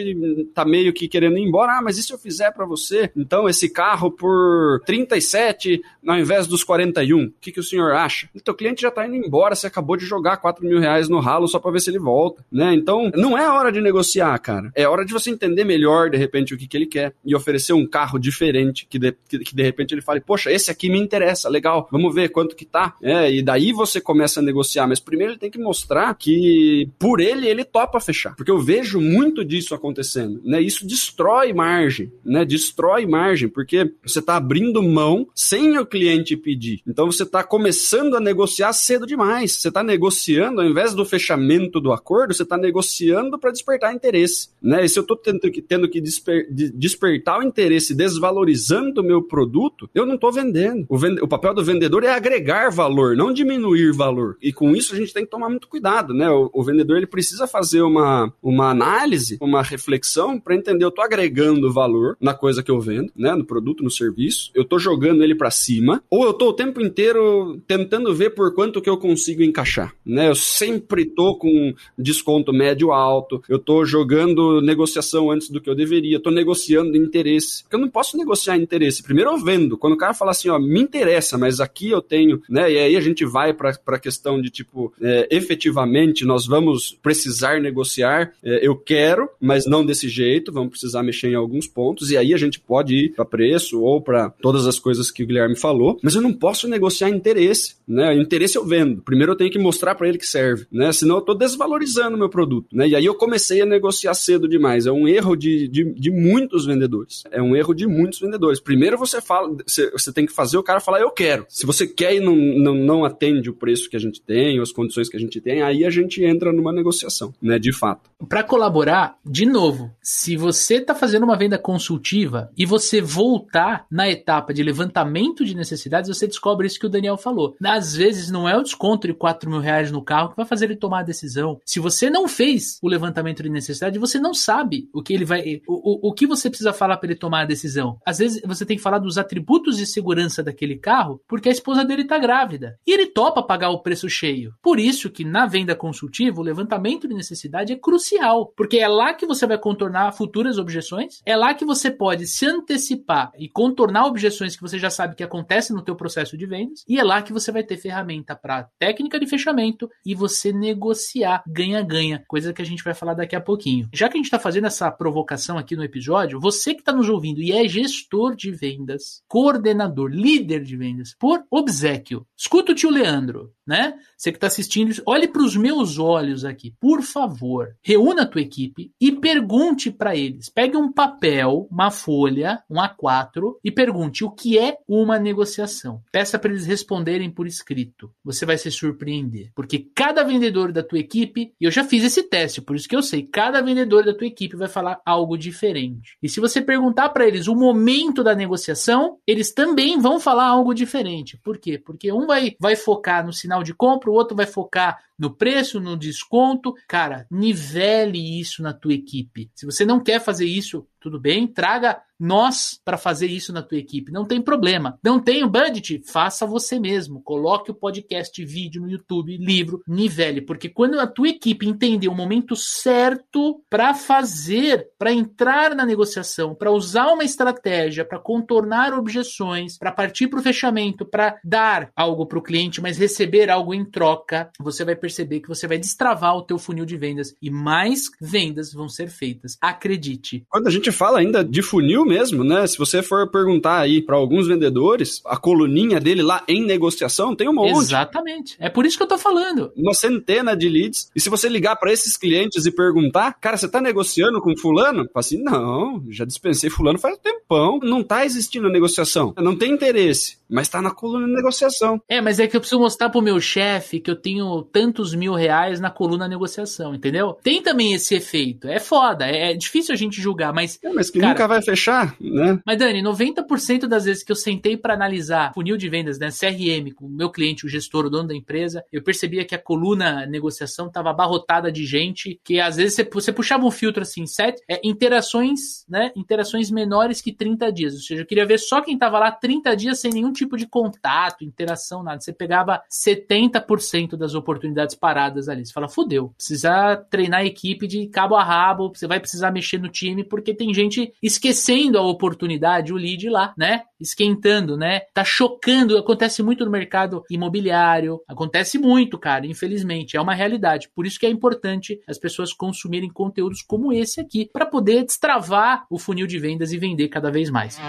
tá 0.53 0.65
meio 0.65 0.93
que 0.93 1.07
querendo 1.07 1.37
ir 1.37 1.41
embora, 1.41 1.77
ah, 1.77 1.81
mas 1.81 1.97
e 1.97 2.03
se 2.03 2.13
eu 2.13 2.17
fizer 2.17 2.51
para 2.51 2.65
você? 2.65 3.11
Então 3.15 3.47
esse 3.47 3.69
carro 3.69 4.11
por 4.11 4.81
37 4.85 5.81
ao 6.07 6.17
invés 6.17 6.47
dos 6.47 6.63
41, 6.63 7.25
o 7.25 7.33
que, 7.39 7.51
que 7.51 7.59
o 7.59 7.63
senhor 7.63 7.93
acha? 7.93 8.29
O 8.47 8.53
cliente 8.53 8.81
já 8.81 8.91
tá 8.91 9.07
indo 9.07 9.15
embora, 9.15 9.55
você 9.55 9.67
acabou 9.67 9.95
de 9.95 10.05
jogar 10.05 10.37
4 10.37 10.65
mil 10.65 10.79
reais 10.79 11.07
no 11.07 11.19
ralo 11.19 11.47
só 11.47 11.59
para 11.59 11.71
ver 11.71 11.79
se 11.79 11.89
ele 11.89 11.99
volta, 11.99 12.43
né? 12.51 12.73
Então 12.73 13.11
não 13.15 13.37
é 13.37 13.49
hora 13.49 13.71
de 13.71 13.81
negociar, 13.81 14.37
cara. 14.39 14.71
É 14.75 14.87
hora 14.87 15.05
de 15.05 15.13
você 15.13 15.29
entender 15.29 15.63
melhor, 15.63 16.09
de 16.09 16.17
repente, 16.17 16.53
o 16.53 16.57
que, 16.57 16.67
que 16.67 16.77
ele 16.77 16.85
quer 16.85 17.13
e 17.23 17.35
oferecer 17.35 17.73
um 17.73 17.87
carro 17.87 18.19
diferente 18.19 18.85
que 18.89 18.99
de, 18.99 19.15
que, 19.27 19.39
que 19.39 19.55
de 19.55 19.63
repente 19.63 19.93
ele 19.93 20.01
fale, 20.01 20.19
poxa, 20.19 20.51
esse 20.51 20.71
aqui 20.71 20.89
me 20.89 20.99
interessa, 20.99 21.49
legal, 21.49 21.87
vamos 21.91 22.13
ver 22.13 22.29
quanto 22.29 22.55
que 22.55 22.65
tá. 22.65 22.95
É, 23.01 23.31
e 23.31 23.41
daí 23.41 23.71
você 23.71 24.01
começa 24.01 24.39
a 24.39 24.43
negociar, 24.43 24.87
mas 24.87 24.99
primeiro 24.99 25.33
ele 25.33 25.39
tem 25.39 25.51
que 25.51 25.59
mostrar 25.59 26.13
que 26.15 26.89
por 26.99 27.19
ele 27.19 27.47
ele 27.47 27.63
topa 27.63 27.99
fechar, 27.99 28.35
porque 28.35 28.51
eu 28.51 28.59
vejo 28.59 28.99
muito 28.99 29.43
disso 29.43 29.70
acontecendo, 29.75 30.41
né? 30.43 30.61
Isso 30.61 30.85
destrói 30.85 31.53
margem, 31.53 32.11
né? 32.23 32.45
Destrói 32.45 33.05
margem, 33.05 33.49
porque 33.49 33.91
você 34.03 34.21
tá 34.21 34.35
abrindo 34.35 34.81
mão 34.81 35.27
sem 35.35 35.77
o 35.77 35.85
cliente 35.85 36.35
pedir. 36.35 36.81
Então 36.87 37.11
você 37.11 37.25
tá 37.25 37.43
começando 37.43 38.15
a 38.15 38.19
negociar 38.19 38.73
cedo 38.73 39.05
demais. 39.05 39.53
Você 39.53 39.71
tá 39.71 39.83
negociando, 39.83 40.61
ao 40.61 40.67
invés 40.67 40.93
do 40.93 41.05
fechamento 41.05 41.79
do 41.79 41.91
acordo, 41.91 42.33
você 42.33 42.45
tá 42.45 42.57
negociando 42.57 43.37
para 43.37 43.51
despertar 43.51 43.93
interesse, 43.93 44.49
né? 44.61 44.85
E 44.85 44.89
se 44.89 44.97
eu 44.97 45.03
tô 45.03 45.15
tendo 45.15 45.39
que, 45.51 45.61
tendo 45.61 45.89
que 45.89 46.01
desper, 46.01 46.47
de, 46.51 46.71
despertar 46.71 47.39
o 47.39 47.43
interesse 47.43 47.93
desvalorizando 47.93 49.01
o 49.01 49.03
meu 49.03 49.21
produto, 49.21 49.89
eu 49.93 50.05
não 50.05 50.17
tô 50.17 50.31
vendendo. 50.31 50.85
O, 50.89 50.97
vende, 50.97 51.21
o 51.21 51.27
papel 51.27 51.53
do 51.53 51.63
vendedor 51.63 52.03
é 52.03 52.13
agregar 52.13 52.71
valor, 52.71 53.15
não 53.15 53.33
diminuir 53.33 53.91
valor. 53.93 54.37
E 54.41 54.51
com 54.51 54.75
isso 54.75 54.93
a 54.93 54.97
gente 54.97 55.13
tem 55.13 55.23
que 55.23 55.31
tomar 55.31 55.49
muito 55.49 55.67
cuidado, 55.67 56.13
né? 56.13 56.29
O, 56.29 56.49
o 56.53 56.63
vendedor 56.63 56.97
ele 56.97 57.07
precisa 57.07 57.47
fazer 57.47 57.81
uma, 57.81 58.33
uma 58.41 58.69
análise, 58.69 59.37
uma 59.41 59.60
reflexão 59.61 60.39
para 60.39 60.55
entender 60.55 60.85
eu 60.85 60.91
tô 60.91 61.01
agregando 61.01 61.71
valor 61.71 62.17
na 62.19 62.33
coisa 62.33 62.63
que 62.63 62.71
eu 62.71 62.79
vendo, 62.79 63.11
né? 63.15 63.33
No 63.35 63.45
produto, 63.45 63.83
no 63.83 63.91
serviço. 63.91 64.51
Eu 64.53 64.65
tô 64.65 64.79
jogando 64.79 65.23
ele 65.23 65.35
para 65.35 65.51
cima 65.51 66.03
ou 66.09 66.23
eu 66.23 66.33
tô 66.33 66.49
o 66.49 66.53
tempo 66.53 66.81
inteiro 66.81 67.61
tentando 67.67 68.13
ver 68.13 68.31
por 68.31 68.53
quanto 68.53 68.81
que 68.81 68.89
eu 68.89 68.97
consigo 68.97 69.43
encaixar, 69.43 69.93
né? 70.05 70.29
Eu 70.29 70.35
sempre 70.35 71.05
tô 71.05 71.35
com 71.35 71.73
desconto 71.97 72.53
médio 72.53 72.91
alto, 72.91 73.41
eu 73.47 73.59
tô 73.59 73.85
jogando 73.85 74.61
negociação 74.61 75.31
antes 75.31 75.49
do 75.49 75.61
que 75.61 75.69
eu 75.69 75.75
deveria, 75.75 76.19
tô 76.19 76.31
negociando 76.31 76.97
interesse. 76.97 77.63
Porque 77.63 77.75
eu 77.75 77.79
não 77.79 77.89
posso 77.89 78.17
negociar 78.17 78.57
interesse. 78.57 79.03
Primeiro 79.03 79.31
eu 79.31 79.37
vendo. 79.37 79.77
Quando 79.77 79.93
o 79.93 79.97
cara 79.97 80.13
fala 80.13 80.31
assim, 80.31 80.49
ó, 80.49 80.59
me 80.59 80.81
interessa, 80.81 81.37
mas 81.37 81.59
aqui 81.59 81.89
eu 81.89 82.01
tenho, 82.01 82.41
né? 82.49 82.71
E 82.71 82.77
aí 82.77 82.95
a 82.95 83.01
gente 83.01 83.25
vai 83.25 83.53
para 83.53 83.77
a 83.87 83.99
questão 83.99 84.41
de 84.41 84.49
tipo, 84.49 84.93
é, 85.01 85.27
efetivamente 85.31 86.25
nós 86.25 86.45
vamos 86.45 86.97
precisar 87.01 87.59
negociar. 87.59 88.31
É, 88.43 88.65
eu 88.65 88.75
quero, 88.75 89.29
mas 89.39 89.50
não 89.65 89.85
desse 89.85 90.07
jeito. 90.09 90.51
Vamos 90.51 90.71
precisar 90.71 91.03
mexer 91.03 91.29
em 91.29 91.35
alguns 91.35 91.67
pontos. 91.67 92.11
E 92.11 92.17
aí 92.17 92.33
a 92.33 92.37
gente 92.37 92.59
pode 92.59 92.95
ir 92.95 93.13
para 93.13 93.25
preço 93.25 93.81
ou 93.81 94.01
para 94.01 94.29
todas 94.29 94.67
as 94.67 94.79
coisas 94.79 95.11
que 95.11 95.23
o 95.23 95.27
Guilherme 95.27 95.55
falou. 95.55 95.97
Mas 96.03 96.15
eu 96.15 96.21
não 96.21 96.33
posso 96.33 96.67
negociar 96.67 97.09
interesse, 97.09 97.75
né? 97.87 98.15
Interesse 98.15 98.57
eu 98.57 98.65
vendo. 98.65 99.01
Primeiro 99.01 99.33
eu 99.33 99.35
tenho 99.35 99.51
que 99.51 99.59
mostrar 99.59 99.95
para 99.95 100.07
ele 100.07 100.17
que 100.17 100.27
serve, 100.27 100.65
né? 100.71 100.91
Senão 100.91 101.15
eu 101.15 101.21
tô 101.21 101.33
desvalorizando 101.33 102.15
o 102.15 102.19
meu 102.19 102.29
produto, 102.29 102.67
né? 102.73 102.87
E 102.87 102.95
aí 102.95 103.05
eu 103.05 103.15
comecei 103.15 103.61
a 103.61 103.65
negociar 103.65 104.13
cedo 104.13 104.47
demais. 104.47 104.85
É 104.85 104.91
um 104.91 105.07
erro 105.07 105.35
de, 105.35 105.67
de, 105.67 105.83
de 105.93 106.11
muitos 106.11 106.65
vendedores. 106.65 107.23
É 107.31 107.41
um 107.41 107.55
erro 107.55 107.73
de 107.73 107.87
muitos 107.87 108.19
vendedores. 108.19 108.59
Primeiro 108.59 108.97
você 108.97 109.21
fala, 109.21 109.55
você, 109.65 109.91
você 109.91 110.11
tem 110.11 110.25
que 110.25 110.33
fazer 110.33 110.57
o 110.57 110.63
cara 110.63 110.79
falar 110.79 111.01
eu 111.01 111.11
quero. 111.11 111.45
Se 111.49 111.65
você 111.65 111.87
quer 111.87 112.15
e 112.15 112.19
não, 112.19 112.35
não, 112.35 112.75
não 112.75 113.05
atende 113.05 113.49
o 113.49 113.53
preço 113.53 113.89
que 113.89 113.95
a 113.95 113.99
gente 113.99 114.21
tem, 114.21 114.59
as 114.59 114.71
condições 114.71 115.09
que 115.09 115.17
a 115.17 115.19
gente 115.19 115.39
tem, 115.41 115.61
aí 115.61 115.85
a 115.85 115.89
gente 115.89 116.23
entra 116.23 116.51
numa 116.51 116.71
negociação, 116.71 117.33
né? 117.41 117.59
De 117.59 117.71
fato. 117.71 118.09
Para 118.27 118.43
colaborar, 118.43 119.17
de 119.25 119.40
novo, 119.45 119.91
se 120.01 120.35
você 120.35 120.75
está 120.75 120.93
fazendo 120.93 121.23
uma 121.23 121.37
venda 121.37 121.57
consultiva 121.57 122.51
e 122.57 122.65
você 122.65 123.01
voltar 123.01 123.85
na 123.89 124.09
etapa 124.09 124.53
de 124.53 124.63
levantamento 124.63 125.45
de 125.45 125.55
necessidades, 125.55 126.09
você 126.09 126.27
descobre 126.27 126.67
isso 126.67 126.79
que 126.79 126.85
o 126.85 126.89
Daniel 126.89 127.17
falou. 127.17 127.55
Às 127.63 127.95
vezes 127.95 128.29
não 128.29 128.47
é 128.47 128.57
o 128.57 128.63
desconto 128.63 129.07
de 129.07 129.13
4 129.13 129.49
mil 129.49 129.59
reais 129.59 129.91
no 129.91 130.03
carro 130.03 130.29
que 130.29 130.37
vai 130.37 130.45
fazer 130.45 130.65
ele 130.65 130.75
tomar 130.75 130.99
a 130.99 131.03
decisão. 131.03 131.59
Se 131.65 131.79
você 131.79 132.09
não 132.09 132.27
fez 132.27 132.77
o 132.81 132.87
levantamento 132.87 133.43
de 133.43 133.49
necessidade, 133.49 133.99
você 133.99 134.19
não 134.19 134.33
sabe 134.33 134.89
o 134.93 135.01
que 135.01 135.13
ele 135.13 135.25
vai. 135.25 135.61
O, 135.67 136.07
o, 136.07 136.09
o 136.09 136.13
que 136.13 136.27
você 136.27 136.49
precisa 136.49 136.73
falar 136.73 136.97
para 136.97 137.09
ele 137.09 137.19
tomar 137.19 137.41
a 137.41 137.45
decisão. 137.45 137.97
Às 138.05 138.19
vezes 138.19 138.41
você 138.45 138.65
tem 138.65 138.77
que 138.77 138.83
falar 138.83 138.99
dos 138.99 139.17
atributos 139.17 139.77
de 139.77 139.85
segurança 139.85 140.43
daquele 140.43 140.77
carro, 140.77 141.21
porque 141.27 141.49
a 141.49 141.51
esposa 141.51 141.83
dele 141.83 142.03
está 142.03 142.17
grávida. 142.17 142.77
E 142.85 142.93
ele 142.93 143.07
topa 143.07 143.43
pagar 143.43 143.69
o 143.69 143.81
preço 143.81 144.09
cheio. 144.09 144.53
Por 144.61 144.79
isso 144.79 145.09
que 145.09 145.23
na 145.23 145.45
venda 145.45 145.75
consultiva, 145.75 146.39
o 146.39 146.43
levantamento 146.43 147.07
de 147.07 147.13
necessidade 147.13 147.73
é 147.73 147.75
crucial. 147.75 148.51
Porque 148.55 148.77
é 148.77 148.87
lá 148.87 149.13
que 149.13 149.25
você 149.33 149.47
vai 149.47 149.57
contornar 149.57 150.11
futuras 150.11 150.57
objeções, 150.57 151.21
é 151.25 151.35
lá 151.35 151.53
que 151.53 151.63
você 151.63 151.89
pode 151.89 152.27
se 152.27 152.45
antecipar 152.45 153.31
e 153.37 153.47
contornar 153.47 154.05
objeções 154.05 154.55
que 154.55 154.61
você 154.61 154.77
já 154.77 154.89
sabe 154.89 155.15
que 155.15 155.23
acontecem 155.23 155.75
no 155.75 155.81
teu 155.81 155.95
processo 155.95 156.37
de 156.37 156.45
vendas, 156.45 156.83
e 156.87 156.99
é 156.99 157.03
lá 157.03 157.21
que 157.21 157.31
você 157.31 157.51
vai 157.51 157.63
ter 157.63 157.77
ferramenta 157.77 158.35
para 158.35 158.67
técnica 158.77 159.19
de 159.19 159.25
fechamento 159.25 159.89
e 160.05 160.13
você 160.13 160.51
negociar 160.51 161.43
ganha-ganha, 161.47 162.23
coisa 162.27 162.53
que 162.53 162.61
a 162.61 162.65
gente 162.65 162.83
vai 162.83 162.93
falar 162.93 163.13
daqui 163.13 163.35
a 163.35 163.41
pouquinho. 163.41 163.87
Já 163.93 164.09
que 164.09 164.15
a 164.15 164.17
gente 164.17 164.25
está 164.25 164.39
fazendo 164.39 164.67
essa 164.67 164.91
provocação 164.91 165.57
aqui 165.57 165.75
no 165.75 165.83
episódio, 165.83 166.39
você 166.39 166.73
que 166.73 166.81
está 166.81 166.91
nos 166.91 167.09
ouvindo 167.09 167.41
e 167.41 167.51
é 167.51 167.67
gestor 167.67 168.35
de 168.35 168.51
vendas, 168.51 169.23
coordenador, 169.27 170.09
líder 170.09 170.63
de 170.63 170.75
vendas, 170.75 171.15
por 171.17 171.43
obsequio, 171.49 172.25
escuta 172.37 172.71
o 172.71 172.75
tio 172.75 172.89
Leandro, 172.89 173.53
né? 173.65 173.93
Você 174.17 174.31
que 174.31 174.37
está 174.37 174.47
assistindo, 174.47 174.93
olhe 175.05 175.27
para 175.27 175.43
os 175.43 175.55
meus 175.55 175.97
olhos 175.97 176.43
aqui, 176.43 176.73
por 176.79 177.01
favor. 177.01 177.69
Reúna 177.81 178.23
a 178.23 178.25
tua 178.25 178.41
equipe 178.41 178.91
e 178.99 179.11
pergunte 179.21 179.91
para 179.91 180.15
eles. 180.15 180.49
Pegue 180.49 180.75
um 180.75 180.91
papel, 180.91 181.67
uma 181.71 181.91
folha, 181.91 182.63
um 182.69 182.77
A4 182.77 183.57
e 183.63 183.71
pergunte 183.71 184.25
o 184.25 184.31
que 184.31 184.57
é 184.57 184.77
uma 184.87 185.19
negociação. 185.19 186.01
Peça 186.11 186.39
para 186.39 186.51
eles 186.51 186.65
responderem 186.65 187.29
por 187.29 187.45
escrito. 187.45 188.11
Você 188.25 188.45
vai 188.45 188.57
se 188.57 188.71
surpreender, 188.71 189.51
porque 189.55 189.87
cada 189.95 190.23
vendedor 190.23 190.71
da 190.71 190.81
tua 190.81 190.99
equipe, 190.99 191.53
e 191.61 191.65
eu 191.65 191.71
já 191.71 191.83
fiz 191.83 192.03
esse 192.03 192.23
teste, 192.23 192.61
por 192.61 192.75
isso 192.75 192.89
que 192.89 192.95
eu 192.95 193.03
sei, 193.03 193.23
cada 193.23 193.61
vendedor 193.61 194.03
da 194.03 194.13
tua 194.13 194.27
equipe 194.27 194.57
vai 194.57 194.67
falar 194.67 194.99
algo 195.05 195.37
diferente. 195.37 196.17
E 196.21 196.27
se 196.27 196.39
você 196.39 196.59
perguntar 196.59 197.09
para 197.09 197.27
eles 197.27 197.47
o 197.47 197.55
momento 197.55 198.23
da 198.23 198.33
negociação, 198.33 199.19
eles 199.27 199.53
também 199.53 199.99
vão 199.99 200.19
falar 200.19 200.47
algo 200.47 200.73
diferente. 200.73 201.37
Por 201.37 201.59
quê? 201.59 201.77
Porque 201.77 202.11
um 202.11 202.25
vai, 202.25 202.55
vai 202.59 202.75
focar 202.75 203.23
no 203.25 203.31
sinal 203.31 203.61
de 203.61 203.73
compra, 203.73 204.09
o 204.09 204.13
outro 204.13 204.35
vai 204.35 204.47
focar 204.47 204.99
no 205.19 205.29
preço, 205.29 205.79
no 205.79 205.95
desconto. 205.95 206.73
Cara, 206.87 207.27
nivele 207.29 208.39
isso 208.39 208.63
na 208.63 208.73
tua 208.73 208.93
equipe 208.93 209.10
equipe. 209.11 209.51
Se 209.53 209.65
você 209.65 209.85
não 209.85 210.01
quer 210.01 210.19
fazer 210.21 210.45
isso, 210.45 210.87
tudo 211.01 211.19
bem, 211.19 211.47
traga 211.47 211.99
nós 212.21 212.79
para 212.85 212.97
fazer 212.97 213.25
isso 213.25 213.51
na 213.51 213.63
tua 213.63 213.79
equipe. 213.79 214.11
Não 214.11 214.25
tem 214.25 214.39
problema. 214.39 214.99
Não 215.03 215.19
tem 215.19 215.43
o 215.43 215.49
budget? 215.49 216.03
Faça 216.05 216.45
você 216.45 216.79
mesmo. 216.79 217.19
Coloque 217.23 217.71
o 217.71 217.73
podcast, 217.73 218.45
vídeo 218.45 218.83
no 218.83 218.89
YouTube, 218.89 219.35
livro, 219.37 219.81
nivele. 219.87 220.41
Porque 220.41 220.69
quando 220.69 220.99
a 220.99 221.07
tua 221.07 221.29
equipe 221.29 221.67
entender 221.67 222.07
o 222.07 222.15
momento 222.15 222.55
certo 222.55 223.63
para 223.67 223.95
fazer, 223.95 224.89
para 224.99 225.11
entrar 225.11 225.75
na 225.75 225.83
negociação, 225.83 226.53
para 226.53 226.71
usar 226.71 227.07
uma 227.07 227.23
estratégia, 227.23 228.05
para 228.05 228.19
contornar 228.19 228.93
objeções, 228.93 229.79
para 229.79 229.91
partir 229.91 230.27
para 230.27 230.39
o 230.39 230.43
fechamento, 230.43 231.03
para 231.03 231.39
dar 231.43 231.89
algo 231.95 232.27
para 232.27 232.37
o 232.37 232.43
cliente, 232.43 232.79
mas 232.79 232.99
receber 232.99 233.49
algo 233.49 233.73
em 233.73 233.83
troca, 233.83 234.51
você 234.59 234.85
vai 234.85 234.95
perceber 234.95 235.39
que 235.39 235.49
você 235.49 235.67
vai 235.67 235.79
destravar 235.79 236.37
o 236.37 236.43
teu 236.43 236.59
funil 236.59 236.85
de 236.85 236.97
vendas 236.97 237.33
e 237.41 237.49
mais 237.49 238.03
vendas 238.21 238.71
vão 238.71 238.87
ser 238.87 239.09
feitas. 239.09 239.57
Acredite. 239.59 240.45
Quando 240.47 240.67
a 240.67 240.71
gente 240.71 240.90
fala 240.91 241.19
ainda 241.19 241.43
de 241.43 241.61
funil 241.61 242.05
mesmo, 242.05 242.43
né? 242.43 242.65
Se 242.67 242.77
você 242.77 243.01
for 243.01 243.29
perguntar 243.29 243.79
aí 243.79 244.01
para 244.01 244.15
alguns 244.15 244.47
vendedores, 244.47 245.21
a 245.25 245.37
coluninha 245.37 245.99
dele 245.99 246.21
lá 246.21 246.43
em 246.47 246.65
negociação 246.65 247.35
tem 247.35 247.47
um 247.47 247.53
monte. 247.53 247.77
Exatamente. 247.77 248.55
É 248.59 248.69
por 248.69 248.85
isso 248.85 248.97
que 248.97 249.03
eu 249.03 249.07
tô 249.07 249.17
falando. 249.17 249.71
Uma 249.75 249.93
centena 249.93 250.55
de 250.55 250.69
leads. 250.69 251.09
E 251.15 251.19
se 251.19 251.29
você 251.29 251.49
ligar 251.49 251.75
para 251.75 251.91
esses 251.91 252.17
clientes 252.17 252.65
e 252.65 252.71
perguntar, 252.71 253.33
cara, 253.39 253.57
você 253.57 253.67
tá 253.67 253.81
negociando 253.81 254.41
com 254.41 254.55
fulano? 254.57 255.03
Fala 255.05 255.09
assim, 255.15 255.41
não, 255.41 256.03
já 256.09 256.25
dispensei 256.25 256.69
fulano 256.69 256.99
faz 256.99 257.15
um 257.15 257.21
tempão. 257.21 257.79
Não 257.81 258.03
tá 258.03 258.25
existindo 258.25 258.69
negociação. 258.69 259.33
Não 259.37 259.55
tem 259.55 259.71
interesse, 259.71 260.37
mas 260.49 260.67
tá 260.67 260.81
na 260.81 260.91
coluna 260.91 261.25
de 261.25 261.33
negociação. 261.33 262.01
É, 262.07 262.21
mas 262.21 262.39
é 262.39 262.47
que 262.47 262.55
eu 262.55 262.61
preciso 262.61 262.81
mostrar 262.81 263.09
pro 263.09 263.21
meu 263.21 263.39
chefe 263.39 263.99
que 263.99 264.09
eu 264.09 264.15
tenho 264.15 264.61
tantos 264.63 265.13
mil 265.13 265.33
reais 265.33 265.79
na 265.79 265.89
coluna 265.89 266.27
negociação, 266.27 266.95
entendeu? 266.95 267.37
Tem 267.43 267.61
também 267.61 267.93
esse 267.93 268.15
efeito. 268.15 268.67
É 268.67 268.79
foda, 268.79 269.25
é 269.25 269.53
difícil 269.53 269.93
a 269.93 269.97
gente 269.97 270.21
julgar, 270.21 270.53
mas. 270.53 270.79
É, 270.83 270.91
mas 270.91 271.09
que 271.09 271.19
cara, 271.19 271.33
nunca 271.33 271.47
vai 271.47 271.61
fechar, 271.61 272.15
né? 272.19 272.59
Mas, 272.65 272.77
Dani, 272.77 273.03
90% 273.03 273.87
das 273.87 274.05
vezes 274.05 274.23
que 274.23 274.31
eu 274.31 274.35
sentei 274.35 274.75
para 274.75 274.93
analisar 274.93 275.53
funil 275.53 275.77
de 275.77 275.87
vendas, 275.87 276.17
né, 276.17 276.29
CRM, 276.29 276.91
com 276.95 277.05
o 277.05 277.09
meu 277.09 277.29
cliente, 277.29 277.65
o 277.65 277.69
gestor, 277.69 278.05
o 278.05 278.09
dono 278.09 278.29
da 278.29 278.35
empresa, 278.35 278.83
eu 278.91 279.03
percebia 279.03 279.45
que 279.45 279.53
a 279.53 279.61
coluna 279.61 280.25
negociação 280.25 280.87
estava 280.87 281.11
abarrotada 281.11 281.71
de 281.71 281.85
gente, 281.85 282.39
que 282.43 282.59
às 282.59 282.77
vezes 282.77 282.95
você, 282.95 283.03
você 283.03 283.31
puxava 283.31 283.65
um 283.65 283.71
filtro 283.71 284.01
assim, 284.01 284.25
sete, 284.25 284.61
é, 284.67 284.81
interações, 284.83 285.85
né, 285.87 286.11
interações 286.15 286.71
menores 286.71 287.21
que 287.21 287.31
30 287.31 287.71
dias. 287.71 287.93
Ou 287.93 287.99
seja, 287.99 288.21
eu 288.23 288.25
queria 288.25 288.45
ver 288.45 288.57
só 288.57 288.81
quem 288.81 288.95
estava 288.95 289.19
lá 289.19 289.31
30 289.31 289.75
dias 289.75 289.99
sem 289.99 290.11
nenhum 290.11 290.33
tipo 290.33 290.57
de 290.57 290.67
contato, 290.67 291.43
interação, 291.43 292.01
nada. 292.01 292.19
Você 292.19 292.33
pegava 292.33 292.81
70% 292.89 294.17
das 294.17 294.33
oportunidades 294.33 294.95
paradas 294.95 295.47
ali. 295.47 295.65
Você 295.65 295.73
fala, 295.73 295.87
fudeu, 295.87 296.29
precisa 296.29 296.95
treinar 297.09 297.41
a 297.41 297.45
equipe 297.45 297.87
de 297.87 298.07
cabo 298.07 298.35
a 298.35 298.43
rabo, 298.43 298.91
você 298.93 299.05
vai 299.05 299.19
precisar 299.19 299.51
mexer 299.51 299.77
no 299.77 299.89
time, 299.89 300.23
porque 300.23 300.53
tem 300.53 300.70
gente 300.73 301.11
esquecendo 301.21 301.97
a 301.97 302.01
oportunidade, 302.01 302.93
o 302.93 302.97
lead 302.97 303.29
lá, 303.29 303.53
né? 303.57 303.83
Esquentando, 303.99 304.75
né? 304.75 305.01
Tá 305.13 305.23
chocando. 305.23 305.97
Acontece 305.97 306.41
muito 306.41 306.65
no 306.65 306.71
mercado 306.71 307.23
imobiliário. 307.29 308.19
Acontece 308.27 308.77
muito, 308.77 309.17
cara, 309.17 309.45
infelizmente. 309.45 310.17
É 310.17 310.21
uma 310.21 310.33
realidade. 310.33 310.89
Por 310.95 311.05
isso 311.05 311.19
que 311.19 311.25
é 311.25 311.29
importante 311.29 311.99
as 312.07 312.17
pessoas 312.17 312.53
consumirem 312.53 313.09
conteúdos 313.09 313.61
como 313.61 313.93
esse 313.93 314.19
aqui, 314.19 314.49
para 314.51 314.65
poder 314.65 315.03
destravar 315.03 315.85
o 315.89 315.99
funil 315.99 316.27
de 316.27 316.39
vendas 316.39 316.71
e 316.71 316.77
vender 316.77 317.07
cada 317.09 317.31
vez 317.31 317.49
mais. 317.49 317.79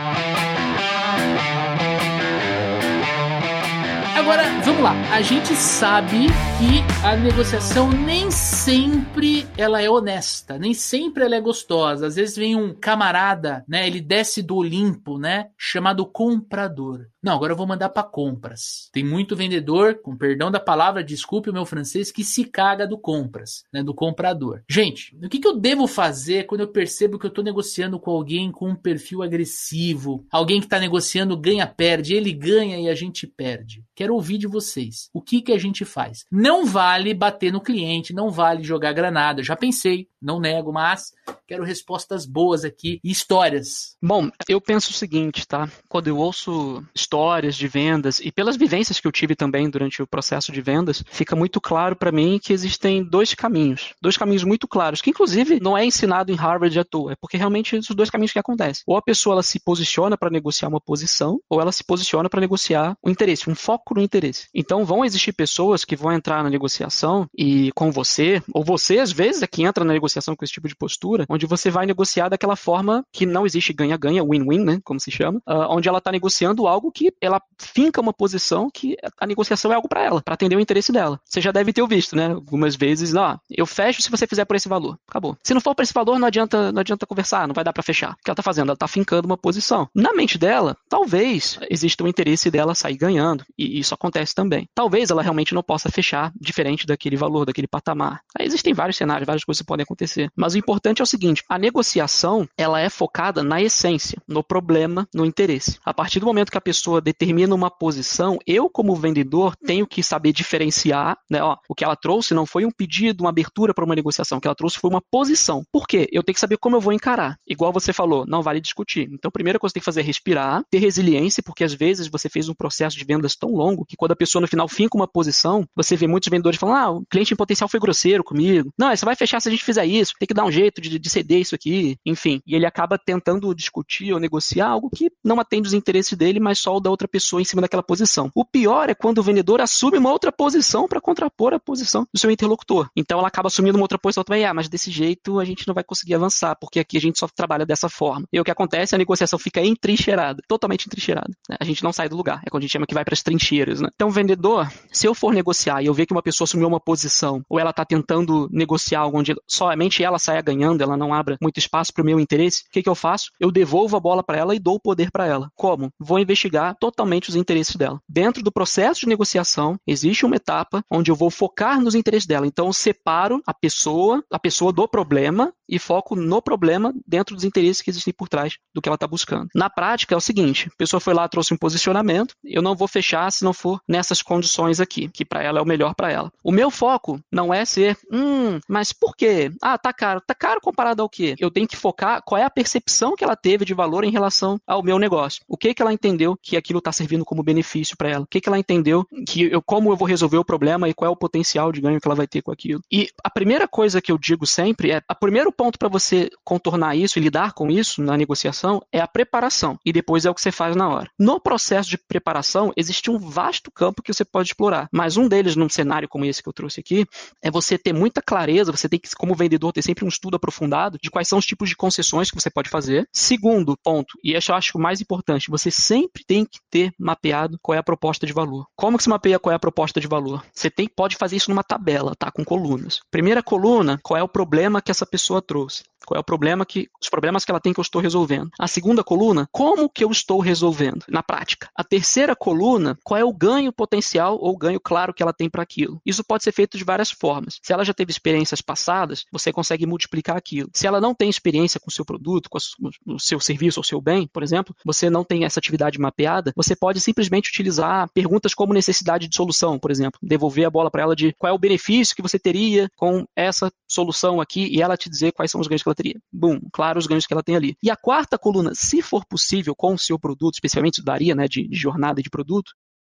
Agora, 4.22 4.44
vamos 4.64 4.82
lá. 4.82 4.92
A 5.12 5.20
gente 5.20 5.52
sabe 5.56 6.28
que 6.56 7.04
a 7.04 7.16
negociação 7.16 7.90
nem 7.90 8.30
sempre 8.30 9.44
ela 9.58 9.82
é 9.82 9.90
honesta, 9.90 10.56
nem 10.56 10.72
sempre 10.72 11.24
ela 11.24 11.34
é 11.34 11.40
gostosa. 11.40 12.06
Às 12.06 12.14
vezes 12.14 12.36
vem 12.36 12.54
um 12.54 12.72
camarada, 12.72 13.64
né? 13.66 13.84
Ele 13.84 14.00
desce 14.00 14.40
do 14.40 14.54
Olimpo, 14.54 15.18
né? 15.18 15.48
Chamado 15.58 16.06
comprador. 16.06 17.08
Não, 17.22 17.34
agora 17.34 17.52
eu 17.52 17.56
vou 17.56 17.66
mandar 17.66 17.88
para 17.90 18.02
compras. 18.02 18.90
Tem 18.92 19.04
muito 19.04 19.36
vendedor, 19.36 20.00
com 20.02 20.16
perdão 20.16 20.50
da 20.50 20.58
palavra, 20.58 21.04
desculpe 21.04 21.50
o 21.50 21.52
meu 21.52 21.64
francês, 21.64 22.10
que 22.10 22.24
se 22.24 22.44
caga 22.44 22.86
do 22.86 22.98
compras, 22.98 23.62
né, 23.72 23.82
do 23.82 23.94
comprador. 23.94 24.62
Gente, 24.68 25.16
o 25.22 25.28
que, 25.28 25.38
que 25.38 25.46
eu 25.46 25.56
devo 25.56 25.86
fazer 25.86 26.46
quando 26.46 26.62
eu 26.62 26.68
percebo 26.68 27.18
que 27.18 27.26
eu 27.26 27.28
estou 27.28 27.44
negociando 27.44 28.00
com 28.00 28.10
alguém 28.10 28.50
com 28.50 28.70
um 28.70 28.74
perfil 28.74 29.22
agressivo? 29.22 30.26
Alguém 30.32 30.58
que 30.58 30.66
está 30.66 30.80
negociando 30.80 31.36
ganha-perde, 31.36 32.14
ele 32.14 32.32
ganha 32.32 32.80
e 32.80 32.88
a 32.88 32.94
gente 32.94 33.26
perde. 33.26 33.84
Quero 33.94 34.14
ouvir 34.14 34.38
de 34.38 34.48
vocês. 34.48 35.08
O 35.12 35.22
que, 35.22 35.40
que 35.40 35.52
a 35.52 35.58
gente 35.58 35.84
faz? 35.84 36.24
Não 36.30 36.66
vale 36.66 37.14
bater 37.14 37.52
no 37.52 37.60
cliente, 37.60 38.12
não 38.12 38.30
vale 38.30 38.64
jogar 38.64 38.92
granada. 38.92 39.42
Já 39.42 39.54
pensei, 39.54 40.08
não 40.20 40.40
nego, 40.40 40.72
mas 40.72 41.12
quero 41.46 41.64
respostas 41.64 42.26
boas 42.26 42.64
aqui 42.64 42.98
e 43.04 43.10
histórias. 43.10 43.96
Bom, 44.02 44.30
eu 44.48 44.60
penso 44.60 44.90
o 44.90 44.94
seguinte, 44.94 45.46
tá? 45.46 45.70
Quando 45.88 46.08
eu 46.08 46.16
ouço 46.16 46.82
histórias 47.12 47.56
de 47.56 47.68
vendas 47.68 48.20
e 48.20 48.32
pelas 48.32 48.56
vivências 48.56 48.98
que 48.98 49.06
eu 49.06 49.12
tive 49.12 49.36
também 49.36 49.68
durante 49.68 50.02
o 50.02 50.06
processo 50.06 50.50
de 50.50 50.62
vendas, 50.62 51.04
fica 51.10 51.36
muito 51.36 51.60
claro 51.60 51.94
para 51.94 52.10
mim 52.10 52.40
que 52.42 52.54
existem 52.54 53.04
dois 53.04 53.34
caminhos, 53.34 53.92
dois 54.00 54.16
caminhos 54.16 54.44
muito 54.44 54.66
claros, 54.66 55.02
que 55.02 55.10
inclusive 55.10 55.60
não 55.60 55.76
é 55.76 55.84
ensinado 55.84 56.32
em 56.32 56.34
Harvard 56.34 56.78
à 56.78 56.82
toa, 56.84 57.12
é 57.12 57.16
porque 57.20 57.36
realmente 57.36 57.82
são 57.82 57.94
dois 57.94 58.08
caminhos 58.08 58.32
que 58.32 58.38
acontecem. 58.38 58.82
Ou 58.86 58.96
a 58.96 59.02
pessoa 59.02 59.34
ela 59.34 59.42
se 59.42 59.60
posiciona 59.60 60.16
para 60.16 60.30
negociar 60.30 60.68
uma 60.68 60.80
posição, 60.80 61.38
ou 61.50 61.60
ela 61.60 61.70
se 61.70 61.84
posiciona 61.84 62.30
para 62.30 62.40
negociar 62.40 62.96
o 63.02 63.08
um 63.08 63.12
interesse, 63.12 63.50
um 63.50 63.54
foco 63.54 63.94
no 63.94 64.00
interesse. 64.00 64.46
Então 64.54 64.82
vão 64.82 65.04
existir 65.04 65.34
pessoas 65.34 65.84
que 65.84 65.94
vão 65.94 66.12
entrar 66.12 66.42
na 66.42 66.48
negociação 66.48 67.28
e 67.36 67.70
com 67.72 67.92
você, 67.92 68.42
ou 68.54 68.64
você 68.64 69.00
às 69.00 69.12
vezes 69.12 69.42
é 69.42 69.46
que 69.46 69.64
entra 69.64 69.84
na 69.84 69.92
negociação 69.92 70.34
com 70.34 70.46
esse 70.46 70.54
tipo 70.54 70.66
de 70.66 70.74
postura, 70.74 71.26
onde 71.28 71.44
você 71.44 71.68
vai 71.68 71.84
negociar 71.84 72.30
daquela 72.30 72.56
forma 72.56 73.04
que 73.12 73.26
não 73.26 73.44
existe 73.44 73.74
ganha-ganha, 73.74 74.24
win-win, 74.24 74.64
né, 74.64 74.80
como 74.82 74.98
se 74.98 75.10
chama, 75.10 75.42
uh, 75.46 75.66
onde 75.68 75.90
ela 75.90 75.98
está 75.98 76.10
negociando 76.10 76.66
algo 76.66 76.90
que 76.90 77.01
que 77.02 77.14
ela 77.20 77.40
finca 77.58 78.00
uma 78.00 78.12
posição 78.12 78.68
que 78.72 78.96
a 79.18 79.26
negociação 79.26 79.72
é 79.72 79.74
algo 79.74 79.88
para 79.88 80.02
ela, 80.02 80.22
para 80.22 80.34
atender 80.34 80.56
o 80.56 80.60
interesse 80.60 80.92
dela. 80.92 81.20
Você 81.24 81.40
já 81.40 81.50
deve 81.50 81.72
ter 81.72 81.86
visto, 81.86 82.14
né? 82.14 82.32
Algumas 82.32 82.76
vezes, 82.76 83.12
não, 83.12 83.38
eu 83.50 83.66
fecho 83.66 84.02
se 84.02 84.10
você 84.10 84.26
fizer 84.26 84.44
por 84.44 84.56
esse 84.56 84.68
valor. 84.68 84.98
Acabou. 85.08 85.36
Se 85.42 85.54
não 85.54 85.60
for 85.60 85.74
por 85.74 85.82
esse 85.82 85.92
valor, 85.92 86.18
não 86.18 86.28
adianta, 86.28 86.70
não 86.72 86.80
adianta 86.80 87.06
conversar, 87.06 87.46
não 87.46 87.54
vai 87.54 87.64
dar 87.64 87.72
para 87.72 87.82
fechar. 87.82 88.12
O 88.12 88.16
que 88.24 88.30
ela 88.30 88.36
tá 88.36 88.42
fazendo? 88.42 88.68
Ela 88.68 88.76
tá 88.76 88.88
fincando 88.88 89.26
uma 89.26 89.36
posição. 89.36 89.88
Na 89.94 90.12
mente 90.12 90.38
dela, 90.38 90.76
talvez 90.88 91.58
exista 91.70 92.04
o 92.04 92.08
interesse 92.08 92.50
dela 92.50 92.74
sair 92.74 92.96
ganhando, 92.96 93.44
e 93.58 93.78
isso 93.78 93.94
acontece 93.94 94.34
também. 94.34 94.68
Talvez 94.74 95.10
ela 95.10 95.22
realmente 95.22 95.54
não 95.54 95.62
possa 95.62 95.90
fechar 95.90 96.32
diferente 96.40 96.86
daquele 96.86 97.16
valor, 97.16 97.46
daquele 97.46 97.66
patamar. 97.66 98.20
Aí 98.38 98.46
existem 98.46 98.74
vários 98.74 98.96
cenários, 98.96 99.26
várias 99.26 99.44
coisas 99.44 99.60
que 99.60 99.66
podem 99.66 99.84
acontecer. 99.84 100.30
Mas 100.36 100.54
o 100.54 100.58
importante 100.58 101.00
é 101.00 101.02
o 101.02 101.06
seguinte, 101.06 101.42
a 101.48 101.58
negociação, 101.58 102.48
ela 102.56 102.80
é 102.80 102.88
focada 102.88 103.42
na 103.42 103.60
essência, 103.60 104.20
no 104.26 104.42
problema, 104.42 105.08
no 105.14 105.24
interesse. 105.24 105.78
A 105.84 105.94
partir 105.94 106.20
do 106.20 106.26
momento 106.26 106.50
que 106.50 106.58
a 106.58 106.60
pessoa 106.60 106.91
pessoa 106.92 107.00
determina 107.00 107.54
uma 107.54 107.70
posição, 107.70 108.38
eu, 108.46 108.68
como 108.68 108.94
vendedor, 108.94 109.56
tenho 109.56 109.86
que 109.86 110.02
saber 110.02 110.32
diferenciar, 110.32 111.16
né? 111.30 111.42
Ó, 111.42 111.56
o 111.68 111.74
que 111.74 111.84
ela 111.84 111.96
trouxe 111.96 112.34
não 112.34 112.44
foi 112.44 112.66
um 112.66 112.70
pedido, 112.70 113.22
uma 113.22 113.30
abertura 113.30 113.72
para 113.72 113.84
uma 113.84 113.94
negociação, 113.94 114.38
o 114.38 114.40
que 114.40 114.46
ela 114.46 114.54
trouxe 114.54 114.78
foi 114.78 114.90
uma 114.90 115.00
posição. 115.00 115.64
Por 115.72 115.86
quê? 115.86 116.08
Eu 116.12 116.22
tenho 116.22 116.34
que 116.34 116.40
saber 116.40 116.58
como 116.58 116.76
eu 116.76 116.80
vou 116.80 116.92
encarar. 116.92 117.36
Igual 117.48 117.72
você 117.72 117.92
falou, 117.92 118.26
não 118.26 118.42
vale 118.42 118.60
discutir. 118.60 119.08
Então, 119.12 119.28
a 119.28 119.32
primeira 119.32 119.58
coisa 119.58 119.72
que 119.72 119.78
você 119.78 119.80
tem 119.80 119.80
que 119.80 119.84
fazer 119.84 120.00
é 120.00 120.04
respirar, 120.04 120.62
ter 120.70 120.78
resiliência, 120.78 121.42
porque 121.42 121.64
às 121.64 121.72
vezes 121.72 122.08
você 122.08 122.28
fez 122.28 122.48
um 122.48 122.54
processo 122.54 122.96
de 122.96 123.04
vendas 123.04 123.36
tão 123.36 123.50
longo 123.50 123.84
que 123.86 123.96
quando 123.96 124.12
a 124.12 124.16
pessoa 124.16 124.40
no 124.40 124.48
final 124.48 124.68
finca 124.68 124.96
uma 124.96 125.08
posição, 125.08 125.66
você 125.74 125.96
vê 125.96 126.06
muitos 126.06 126.28
vendedores 126.28 126.58
falando: 126.58 126.76
ah, 126.76 126.90
o 126.90 127.06
cliente 127.06 127.32
em 127.32 127.36
potencial 127.36 127.68
foi 127.68 127.80
grosseiro 127.80 128.24
comigo. 128.24 128.70
Não, 128.78 128.94
você 128.94 129.04
vai 129.04 129.16
fechar 129.16 129.40
se 129.40 129.48
a 129.48 129.52
gente 129.52 129.64
fizer 129.64 129.86
isso, 129.86 130.12
tem 130.18 130.26
que 130.26 130.34
dar 130.34 130.44
um 130.44 130.52
jeito 130.52 130.80
de, 130.80 130.98
de 130.98 131.10
ceder 131.10 131.40
isso 131.40 131.54
aqui, 131.54 131.96
enfim. 132.04 132.40
E 132.46 132.54
ele 132.54 132.66
acaba 132.66 132.98
tentando 132.98 133.54
discutir 133.54 134.12
ou 134.12 134.20
negociar 134.20 134.68
algo 134.68 134.90
que 134.90 135.10
não 135.24 135.40
atende 135.40 135.68
os 135.68 135.74
interesses 135.74 136.16
dele, 136.16 136.40
mas 136.40 136.58
só 136.58 136.76
o 136.76 136.80
da 136.82 136.90
outra 136.90 137.08
pessoa 137.08 137.40
em 137.40 137.44
cima 137.44 137.62
daquela 137.62 137.82
posição. 137.82 138.30
O 138.34 138.44
pior 138.44 138.90
é 138.90 138.94
quando 138.94 139.18
o 139.18 139.22
vendedor 139.22 139.60
assume 139.60 139.98
uma 139.98 140.10
outra 140.10 140.32
posição 140.32 140.86
para 140.86 141.00
contrapor 141.00 141.54
a 141.54 141.60
posição 141.60 142.06
do 142.12 142.18
seu 142.18 142.30
interlocutor. 142.30 142.88
Então 142.96 143.18
ela 143.18 143.28
acaba 143.28 143.46
assumindo 143.46 143.78
uma 143.78 143.84
outra 143.84 143.98
posição 143.98 144.24
também, 144.24 144.44
ah, 144.44 144.52
mas 144.52 144.68
desse 144.68 144.90
jeito 144.90 145.38
a 145.38 145.44
gente 145.44 145.66
não 145.66 145.74
vai 145.74 145.84
conseguir 145.84 146.14
avançar, 146.14 146.56
porque 146.60 146.80
aqui 146.80 146.96
a 146.96 147.00
gente 147.00 147.18
só 147.18 147.28
trabalha 147.34 147.64
dessa 147.64 147.88
forma. 147.88 148.26
E 148.32 148.40
o 148.40 148.44
que 148.44 148.50
acontece, 148.50 148.94
a 148.94 148.98
negociação 148.98 149.38
fica 149.38 149.60
entrincheirada, 149.60 150.42
totalmente 150.48 150.86
entrincheirada. 150.86 151.30
Né? 151.48 151.56
A 151.60 151.64
gente 151.64 151.82
não 151.82 151.92
sai 151.92 152.08
do 152.08 152.16
lugar, 152.16 152.42
é 152.44 152.50
quando 152.50 152.62
a 152.62 152.64
gente 152.64 152.72
chama 152.72 152.86
que 152.86 152.94
vai 152.94 153.04
para 153.04 153.14
as 153.14 153.22
trincheiras. 153.22 153.80
Né? 153.80 153.88
Então 153.94 154.08
o 154.08 154.10
vendedor, 154.10 154.70
se 154.92 155.06
eu 155.06 155.14
for 155.14 155.32
negociar 155.32 155.82
e 155.82 155.86
eu 155.86 155.94
ver 155.94 156.06
que 156.06 156.12
uma 156.12 156.22
pessoa 156.22 156.44
assumiu 156.44 156.68
uma 156.68 156.80
posição, 156.80 157.42
ou 157.48 157.58
ela 157.58 157.70
está 157.70 157.84
tentando 157.84 158.48
negociar 158.50 159.00
algo 159.00 159.18
onde 159.18 159.34
somente 159.46 160.02
ela 160.02 160.18
saia 160.18 160.40
ganhando, 160.40 160.82
ela 160.82 160.96
não 160.96 161.14
abra 161.14 161.36
muito 161.40 161.58
espaço 161.58 161.92
para 161.92 162.02
o 162.02 162.06
meu 162.06 162.18
interesse, 162.18 162.62
o 162.68 162.72
que, 162.72 162.82
que 162.82 162.88
eu 162.88 162.94
faço? 162.94 163.30
Eu 163.38 163.50
devolvo 163.50 163.96
a 163.96 164.00
bola 164.00 164.22
para 164.22 164.38
ela 164.38 164.54
e 164.54 164.58
dou 164.58 164.76
o 164.76 164.80
poder 164.80 165.10
para 165.10 165.26
ela. 165.26 165.48
Como? 165.54 165.90
Vou 165.98 166.18
investigar 166.18 166.71
totalmente 166.72 167.28
os 167.28 167.36
interesses 167.36 167.76
dela. 167.76 168.00
Dentro 168.08 168.42
do 168.42 168.52
processo 168.52 169.00
de 169.00 169.08
negociação, 169.08 169.78
existe 169.86 170.24
uma 170.24 170.36
etapa 170.36 170.84
onde 170.90 171.10
eu 171.10 171.16
vou 171.16 171.30
focar 171.30 171.80
nos 171.80 171.94
interesses 171.94 172.26
dela. 172.26 172.46
Então, 172.46 172.66
eu 172.66 172.72
separo 172.72 173.42
a 173.46 173.54
pessoa, 173.54 174.22
a 174.30 174.38
pessoa 174.38 174.72
do 174.72 174.86
problema 174.88 175.52
e 175.72 175.78
foco 175.78 176.14
no 176.14 176.42
problema 176.42 176.92
dentro 177.06 177.34
dos 177.34 177.44
interesses 177.44 177.80
que 177.80 177.88
existem 177.88 178.12
por 178.12 178.28
trás 178.28 178.58
do 178.74 178.82
que 178.82 178.90
ela 178.90 178.96
está 178.96 179.06
buscando. 179.06 179.48
Na 179.54 179.70
prática, 179.70 180.14
é 180.14 180.18
o 180.18 180.20
seguinte: 180.20 180.68
a 180.70 180.76
pessoa 180.76 181.00
foi 181.00 181.14
lá, 181.14 181.26
trouxe 181.26 181.54
um 181.54 181.56
posicionamento, 181.56 182.34
eu 182.44 182.60
não 182.60 182.76
vou 182.76 182.86
fechar 182.86 183.32
se 183.32 183.42
não 183.42 183.54
for 183.54 183.80
nessas 183.88 184.20
condições 184.20 184.80
aqui, 184.80 185.08
que 185.08 185.24
para 185.24 185.42
ela 185.42 185.58
é 185.58 185.62
o 185.62 185.66
melhor 185.66 185.94
para 185.94 186.12
ela. 186.12 186.30
O 186.44 186.52
meu 186.52 186.70
foco 186.70 187.18
não 187.32 187.54
é 187.54 187.64
ser, 187.64 187.96
hum, 188.12 188.60
mas 188.68 188.92
por 188.92 189.16
quê? 189.16 189.50
Ah, 189.62 189.78
tá 189.78 189.94
caro. 189.94 190.20
Tá 190.20 190.34
caro 190.34 190.60
comparado 190.60 191.00
ao 191.00 191.08
quê? 191.08 191.34
Eu 191.38 191.50
tenho 191.50 191.66
que 191.66 191.76
focar 191.76 192.22
qual 192.22 192.38
é 192.38 192.44
a 192.44 192.50
percepção 192.50 193.16
que 193.16 193.24
ela 193.24 193.34
teve 193.34 193.64
de 193.64 193.72
valor 193.72 194.04
em 194.04 194.10
relação 194.10 194.60
ao 194.66 194.82
meu 194.82 194.98
negócio. 194.98 195.42
O 195.48 195.56
que 195.56 195.72
que 195.72 195.80
ela 195.80 195.92
entendeu 195.92 196.36
que 196.42 196.54
aquilo 196.54 196.80
está 196.80 196.92
servindo 196.92 197.24
como 197.24 197.42
benefício 197.42 197.96
para 197.96 198.10
ela? 198.10 198.24
O 198.24 198.26
que 198.26 198.42
que 198.42 198.48
ela 198.48 198.58
entendeu 198.58 199.06
que 199.26 199.44
eu, 199.44 199.62
como 199.62 199.90
eu 199.90 199.96
vou 199.96 200.06
resolver 200.06 200.36
o 200.36 200.44
problema 200.44 200.86
e 200.86 200.92
qual 200.92 201.08
é 201.08 201.12
o 201.12 201.16
potencial 201.16 201.72
de 201.72 201.80
ganho 201.80 201.98
que 201.98 202.06
ela 202.06 202.14
vai 202.14 202.26
ter 202.26 202.42
com 202.42 202.52
aquilo? 202.52 202.82
E 202.92 203.08
a 203.24 203.30
primeira 203.30 203.66
coisa 203.66 204.02
que 204.02 204.12
eu 204.12 204.18
digo 204.18 204.46
sempre 204.46 204.90
é, 204.90 205.02
o 205.10 205.14
primeiro 205.14 205.50
ponto 205.62 205.78
para 205.78 205.88
você 205.88 206.28
contornar 206.42 206.96
isso 206.96 207.20
e 207.20 207.22
lidar 207.22 207.52
com 207.52 207.70
isso 207.70 208.02
na 208.02 208.16
negociação 208.16 208.82
é 208.90 208.98
a 208.98 209.06
preparação 209.06 209.78
e 209.86 209.92
depois 209.92 210.24
é 210.24 210.30
o 210.30 210.34
que 210.34 210.40
você 210.40 210.50
faz 210.50 210.74
na 210.74 210.88
hora. 210.88 211.08
No 211.16 211.38
processo 211.38 211.88
de 211.88 211.96
preparação 211.96 212.72
existe 212.76 213.12
um 213.12 213.16
vasto 213.16 213.70
campo 213.70 214.02
que 214.02 214.12
você 214.12 214.24
pode 214.24 214.48
explorar, 214.48 214.88
mas 214.92 215.16
um 215.16 215.28
deles 215.28 215.54
num 215.54 215.68
cenário 215.68 216.08
como 216.08 216.24
esse 216.24 216.42
que 216.42 216.48
eu 216.48 216.52
trouxe 216.52 216.80
aqui 216.80 217.06
é 217.40 217.48
você 217.48 217.78
ter 217.78 217.92
muita 217.92 218.20
clareza, 218.20 218.72
você 218.72 218.88
tem 218.88 218.98
que 218.98 219.08
como 219.14 219.36
vendedor 219.36 219.72
ter 219.72 219.82
sempre 219.82 220.04
um 220.04 220.08
estudo 220.08 220.34
aprofundado 220.34 220.98
de 221.00 221.12
quais 221.12 221.28
são 221.28 221.38
os 221.38 221.46
tipos 221.46 221.68
de 221.68 221.76
concessões 221.76 222.28
que 222.28 222.40
você 222.40 222.50
pode 222.50 222.68
fazer. 222.68 223.06
Segundo 223.12 223.76
ponto, 223.84 224.18
e 224.24 224.34
esse 224.34 224.50
eu 224.50 224.56
acho 224.56 224.76
o 224.76 224.80
mais 224.80 225.00
importante, 225.00 225.48
você 225.48 225.70
sempre 225.70 226.24
tem 226.26 226.44
que 226.44 226.58
ter 226.72 226.90
mapeado 226.98 227.56
qual 227.62 227.76
é 227.76 227.78
a 227.78 227.84
proposta 227.84 228.26
de 228.26 228.32
valor. 228.32 228.66
Como 228.74 228.96
que 228.96 229.04
se 229.04 229.08
mapeia 229.08 229.38
qual 229.38 229.52
é 229.52 229.56
a 229.56 229.60
proposta 229.60 230.00
de 230.00 230.08
valor? 230.08 230.44
Você 230.52 230.68
tem, 230.68 230.88
pode 230.88 231.14
fazer 231.14 231.36
isso 231.36 231.50
numa 231.50 231.62
tabela, 231.62 232.16
tá? 232.18 232.32
Com 232.32 232.44
colunas. 232.44 232.98
Primeira 233.12 233.44
coluna, 233.44 234.00
qual 234.02 234.18
é 234.18 234.22
o 234.24 234.28
problema 234.28 234.82
que 234.82 234.90
essa 234.90 235.06
pessoa? 235.06 235.40
cruz 235.52 235.84
Qual 236.04 236.16
é 236.16 236.20
o 236.20 236.24
problema 236.24 236.66
que 236.66 236.88
os 237.00 237.08
problemas 237.08 237.44
que 237.44 237.50
ela 237.50 237.60
tem 237.60 237.72
que 237.72 237.80
eu 237.80 237.82
estou 237.82 238.00
resolvendo? 238.00 238.50
A 238.58 238.68
segunda 238.68 239.02
coluna, 239.04 239.48
como 239.50 239.88
que 239.88 240.04
eu 240.04 240.10
estou 240.10 240.40
resolvendo 240.40 241.04
na 241.08 241.22
prática? 241.22 241.68
A 241.74 241.84
terceira 241.84 242.34
coluna, 242.36 242.98
qual 243.04 243.18
é 243.18 243.24
o 243.24 243.32
ganho 243.32 243.72
potencial 243.72 244.38
ou 244.40 244.56
ganho 244.56 244.80
claro 244.80 245.14
que 245.14 245.22
ela 245.22 245.32
tem 245.32 245.48
para 245.48 245.62
aquilo? 245.62 246.00
Isso 246.04 246.24
pode 246.24 246.44
ser 246.44 246.52
feito 246.52 246.76
de 246.78 246.84
várias 246.84 247.10
formas. 247.10 247.58
Se 247.62 247.72
ela 247.72 247.84
já 247.84 247.94
teve 247.94 248.10
experiências 248.10 248.60
passadas, 248.60 249.24
você 249.32 249.52
consegue 249.52 249.86
multiplicar 249.86 250.36
aquilo. 250.36 250.70
Se 250.72 250.86
ela 250.86 251.00
não 251.00 251.14
tem 251.14 251.28
experiência 251.28 251.80
com 251.80 251.88
o 251.88 251.92
seu 251.92 252.04
produto, 252.04 252.48
com 252.48 252.58
o 253.06 253.18
seu 253.18 253.40
serviço 253.40 253.80
ou 253.80 253.84
seu 253.84 254.00
bem, 254.00 254.26
por 254.26 254.42
exemplo, 254.42 254.74
você 254.84 255.08
não 255.10 255.24
tem 255.24 255.44
essa 255.44 255.60
atividade 255.60 255.98
mapeada, 255.98 256.52
você 256.56 256.74
pode 256.74 257.00
simplesmente 257.00 257.50
utilizar 257.50 258.08
perguntas 258.12 258.54
como 258.54 258.74
necessidade 258.74 259.28
de 259.28 259.36
solução, 259.36 259.78
por 259.78 259.90
exemplo, 259.90 260.18
devolver 260.22 260.66
a 260.66 260.70
bola 260.70 260.90
para 260.90 261.02
ela 261.02 261.16
de 261.16 261.32
qual 261.38 261.50
é 261.50 261.54
o 261.54 261.58
benefício 261.58 262.16
que 262.16 262.22
você 262.22 262.38
teria 262.38 262.88
com 262.96 263.24
essa 263.36 263.70
solução 263.88 264.40
aqui 264.40 264.68
e 264.68 264.80
ela 264.80 264.96
te 264.96 265.10
dizer 265.10 265.32
quais 265.32 265.50
são 265.50 265.60
os 265.60 265.66
ganhos 265.66 265.82
que 265.82 265.88
teria. 265.94 266.20
Bum, 266.32 266.60
claro 266.72 266.98
os 266.98 267.06
ganhos 267.06 267.26
que 267.26 267.32
ela 267.32 267.42
tem 267.42 267.56
ali. 267.56 267.76
E 267.82 267.90
a 267.90 267.96
quarta 267.96 268.38
coluna, 268.38 268.72
se 268.74 269.02
for 269.02 269.24
possível 269.26 269.74
com 269.74 269.94
o 269.94 269.98
seu 269.98 270.18
produto, 270.18 270.54
especialmente 270.54 271.02
daria, 271.02 271.34
né, 271.34 271.46
de, 271.48 271.66
de 271.66 271.76
jornada 271.76 272.22
de 272.22 272.30
produto, 272.30 272.72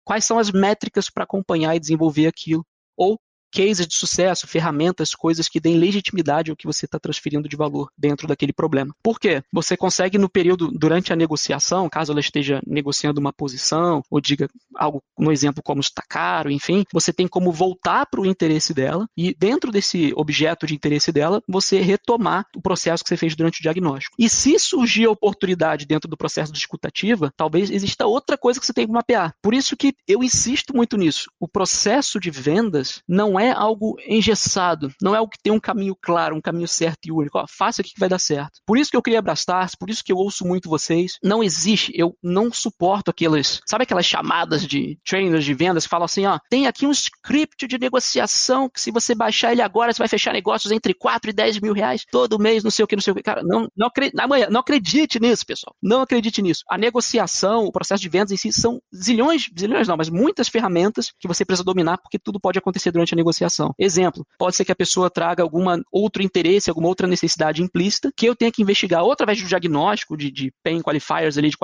quais 0.03 0.25
são 0.25 0.37
as 0.39 0.51
métricas 0.51 1.09
para 1.09 1.23
acompanhar 1.23 1.75
e 1.75 1.79
desenvolver 1.79 2.27
aquilo? 2.27 2.65
Ou 2.97 3.19
cases 3.53 3.87
de 3.87 3.95
sucesso, 3.95 4.47
ferramentas, 4.47 5.13
coisas 5.13 5.47
que 5.47 5.59
deem 5.59 5.77
legitimidade 5.77 6.49
ao 6.49 6.57
que 6.57 6.65
você 6.65 6.85
está 6.85 6.99
transferindo 6.99 7.47
de 7.47 7.55
valor 7.55 7.89
dentro 7.95 8.27
daquele 8.27 8.51
problema. 8.51 8.93
Por 9.03 9.19
quê? 9.19 9.43
Você 9.53 9.77
consegue 9.77 10.17
no 10.17 10.27
período, 10.27 10.71
durante 10.71 11.13
a 11.13 11.15
negociação, 11.15 11.87
caso 11.87 12.11
ela 12.11 12.19
esteja 12.19 12.59
negociando 12.65 13.19
uma 13.19 13.31
posição, 13.31 14.01
ou 14.09 14.19
diga 14.19 14.47
algo 14.75 15.03
no 15.17 15.31
exemplo 15.31 15.61
como 15.63 15.81
está 15.81 16.01
caro, 16.09 16.49
enfim, 16.49 16.83
você 16.91 17.13
tem 17.13 17.27
como 17.27 17.51
voltar 17.51 18.07
para 18.07 18.21
o 18.21 18.25
interesse 18.25 18.73
dela 18.73 19.07
e 19.15 19.35
dentro 19.37 19.71
desse 19.71 20.11
objeto 20.15 20.65
de 20.65 20.73
interesse 20.73 21.11
dela, 21.11 21.41
você 21.47 21.79
retomar 21.79 22.45
o 22.55 22.61
processo 22.61 23.03
que 23.03 23.09
você 23.09 23.17
fez 23.17 23.35
durante 23.35 23.59
o 23.59 23.63
diagnóstico. 23.63 24.15
E 24.17 24.27
se 24.27 24.57
surgir 24.57 25.05
a 25.05 25.11
oportunidade 25.11 25.85
dentro 25.85 26.09
do 26.09 26.17
processo 26.17 26.51
de 26.51 26.57
escutativa, 26.57 27.31
talvez 27.37 27.69
exista 27.69 28.07
outra 28.07 28.37
coisa 28.37 28.59
que 28.59 28.65
você 28.65 28.73
tem 28.73 28.87
que 28.87 28.93
mapear. 28.93 29.33
Por 29.41 29.53
isso 29.53 29.77
que 29.77 29.93
eu 30.07 30.23
insisto 30.23 30.75
muito 30.75 30.97
nisso. 30.97 31.29
O 31.39 31.47
processo 31.47 32.19
de 32.19 32.31
vendas 32.31 33.01
não 33.07 33.39
é 33.39 33.42
é 33.43 33.51
algo 33.51 33.95
engessado, 34.07 34.91
não 35.01 35.13
é 35.13 35.17
algo 35.17 35.31
que 35.31 35.41
tem 35.41 35.51
um 35.51 35.59
caminho 35.59 35.95
claro, 35.99 36.35
um 36.35 36.41
caminho 36.41 36.67
certo 36.67 37.05
e 37.05 37.11
único. 37.11 37.37
Ó, 37.37 37.45
faça 37.47 37.81
aqui 37.81 37.93
que 37.93 37.99
vai 37.99 38.09
dar 38.09 38.19
certo. 38.19 38.59
Por 38.65 38.77
isso 38.77 38.89
que 38.89 38.97
eu 38.97 39.01
criei 39.01 39.17
a 39.17 39.21
Brastars, 39.21 39.75
por 39.75 39.89
isso 39.89 40.03
que 40.03 40.11
eu 40.11 40.17
ouço 40.17 40.45
muito 40.45 40.69
vocês. 40.69 41.17
Não 41.23 41.43
existe, 41.43 41.91
eu 41.95 42.15
não 42.23 42.51
suporto 42.51 43.09
aquelas, 43.09 43.61
sabe 43.65 43.83
aquelas 43.83 44.05
chamadas 44.05 44.65
de 44.65 44.97
trainers 45.05 45.43
de 45.43 45.53
vendas 45.53 45.83
que 45.83 45.89
falam 45.89 46.05
assim, 46.05 46.25
ó, 46.25 46.39
tem 46.49 46.67
aqui 46.67 46.85
um 46.85 46.91
script 46.91 47.67
de 47.67 47.77
negociação 47.77 48.69
que 48.69 48.79
se 48.79 48.91
você 48.91 49.13
baixar 49.13 49.51
ele 49.51 49.61
agora, 49.61 49.91
você 49.91 49.99
vai 49.99 50.07
fechar 50.07 50.33
negócios 50.33 50.71
entre 50.71 50.93
4 50.93 51.29
e 51.29 51.33
10 51.33 51.59
mil 51.59 51.73
reais 51.73 52.05
todo 52.11 52.39
mês, 52.39 52.63
não 52.63 52.71
sei 52.71 52.85
o 52.85 52.87
que, 52.87 52.95
não 52.95 53.01
sei 53.01 53.11
o 53.11 53.15
que. 53.15 53.23
Cara, 53.23 53.41
não, 53.43 53.67
não, 53.75 53.89
amanhã, 54.19 54.47
não 54.49 54.61
acredite 54.61 55.19
nisso, 55.19 55.45
pessoal. 55.45 55.75
Não 55.81 56.01
acredite 56.01 56.41
nisso. 56.41 56.63
A 56.69 56.77
negociação, 56.77 57.65
o 57.65 57.71
processo 57.71 58.01
de 58.01 58.09
vendas 58.09 58.31
em 58.31 58.37
si 58.37 58.51
são 58.51 58.81
zilhões, 58.95 59.49
zilhões 59.57 59.87
não, 59.87 59.97
mas 59.97 60.09
muitas 60.09 60.47
ferramentas 60.47 61.11
que 61.19 61.27
você 61.27 61.43
precisa 61.45 61.63
dominar 61.63 61.97
porque 61.97 62.19
tudo 62.19 62.39
pode 62.39 62.57
acontecer 62.57 62.91
durante 62.91 63.13
a 63.13 63.17
negociação 63.17 63.32
negociação. 63.33 63.73
Exemplo, 63.77 64.25
pode 64.37 64.55
ser 64.55 64.65
que 64.65 64.71
a 64.71 64.75
pessoa 64.75 65.09
traga 65.09 65.43
algum 65.43 65.63
outro 65.91 66.21
interesse, 66.21 66.69
alguma 66.69 66.87
outra 66.87 67.07
necessidade 67.07 67.61
implícita, 67.61 68.11
que 68.15 68.25
eu 68.25 68.35
tenha 68.35 68.51
que 68.51 68.61
investigar 68.61 69.03
ou 69.03 69.11
através 69.11 69.41
do 69.41 69.47
diagnóstico 69.47 70.15
de, 70.15 70.31
de 70.31 70.53
pain 70.63 70.81
qualifiers 70.81 71.37
ali, 71.37 71.49
de 71.49 71.57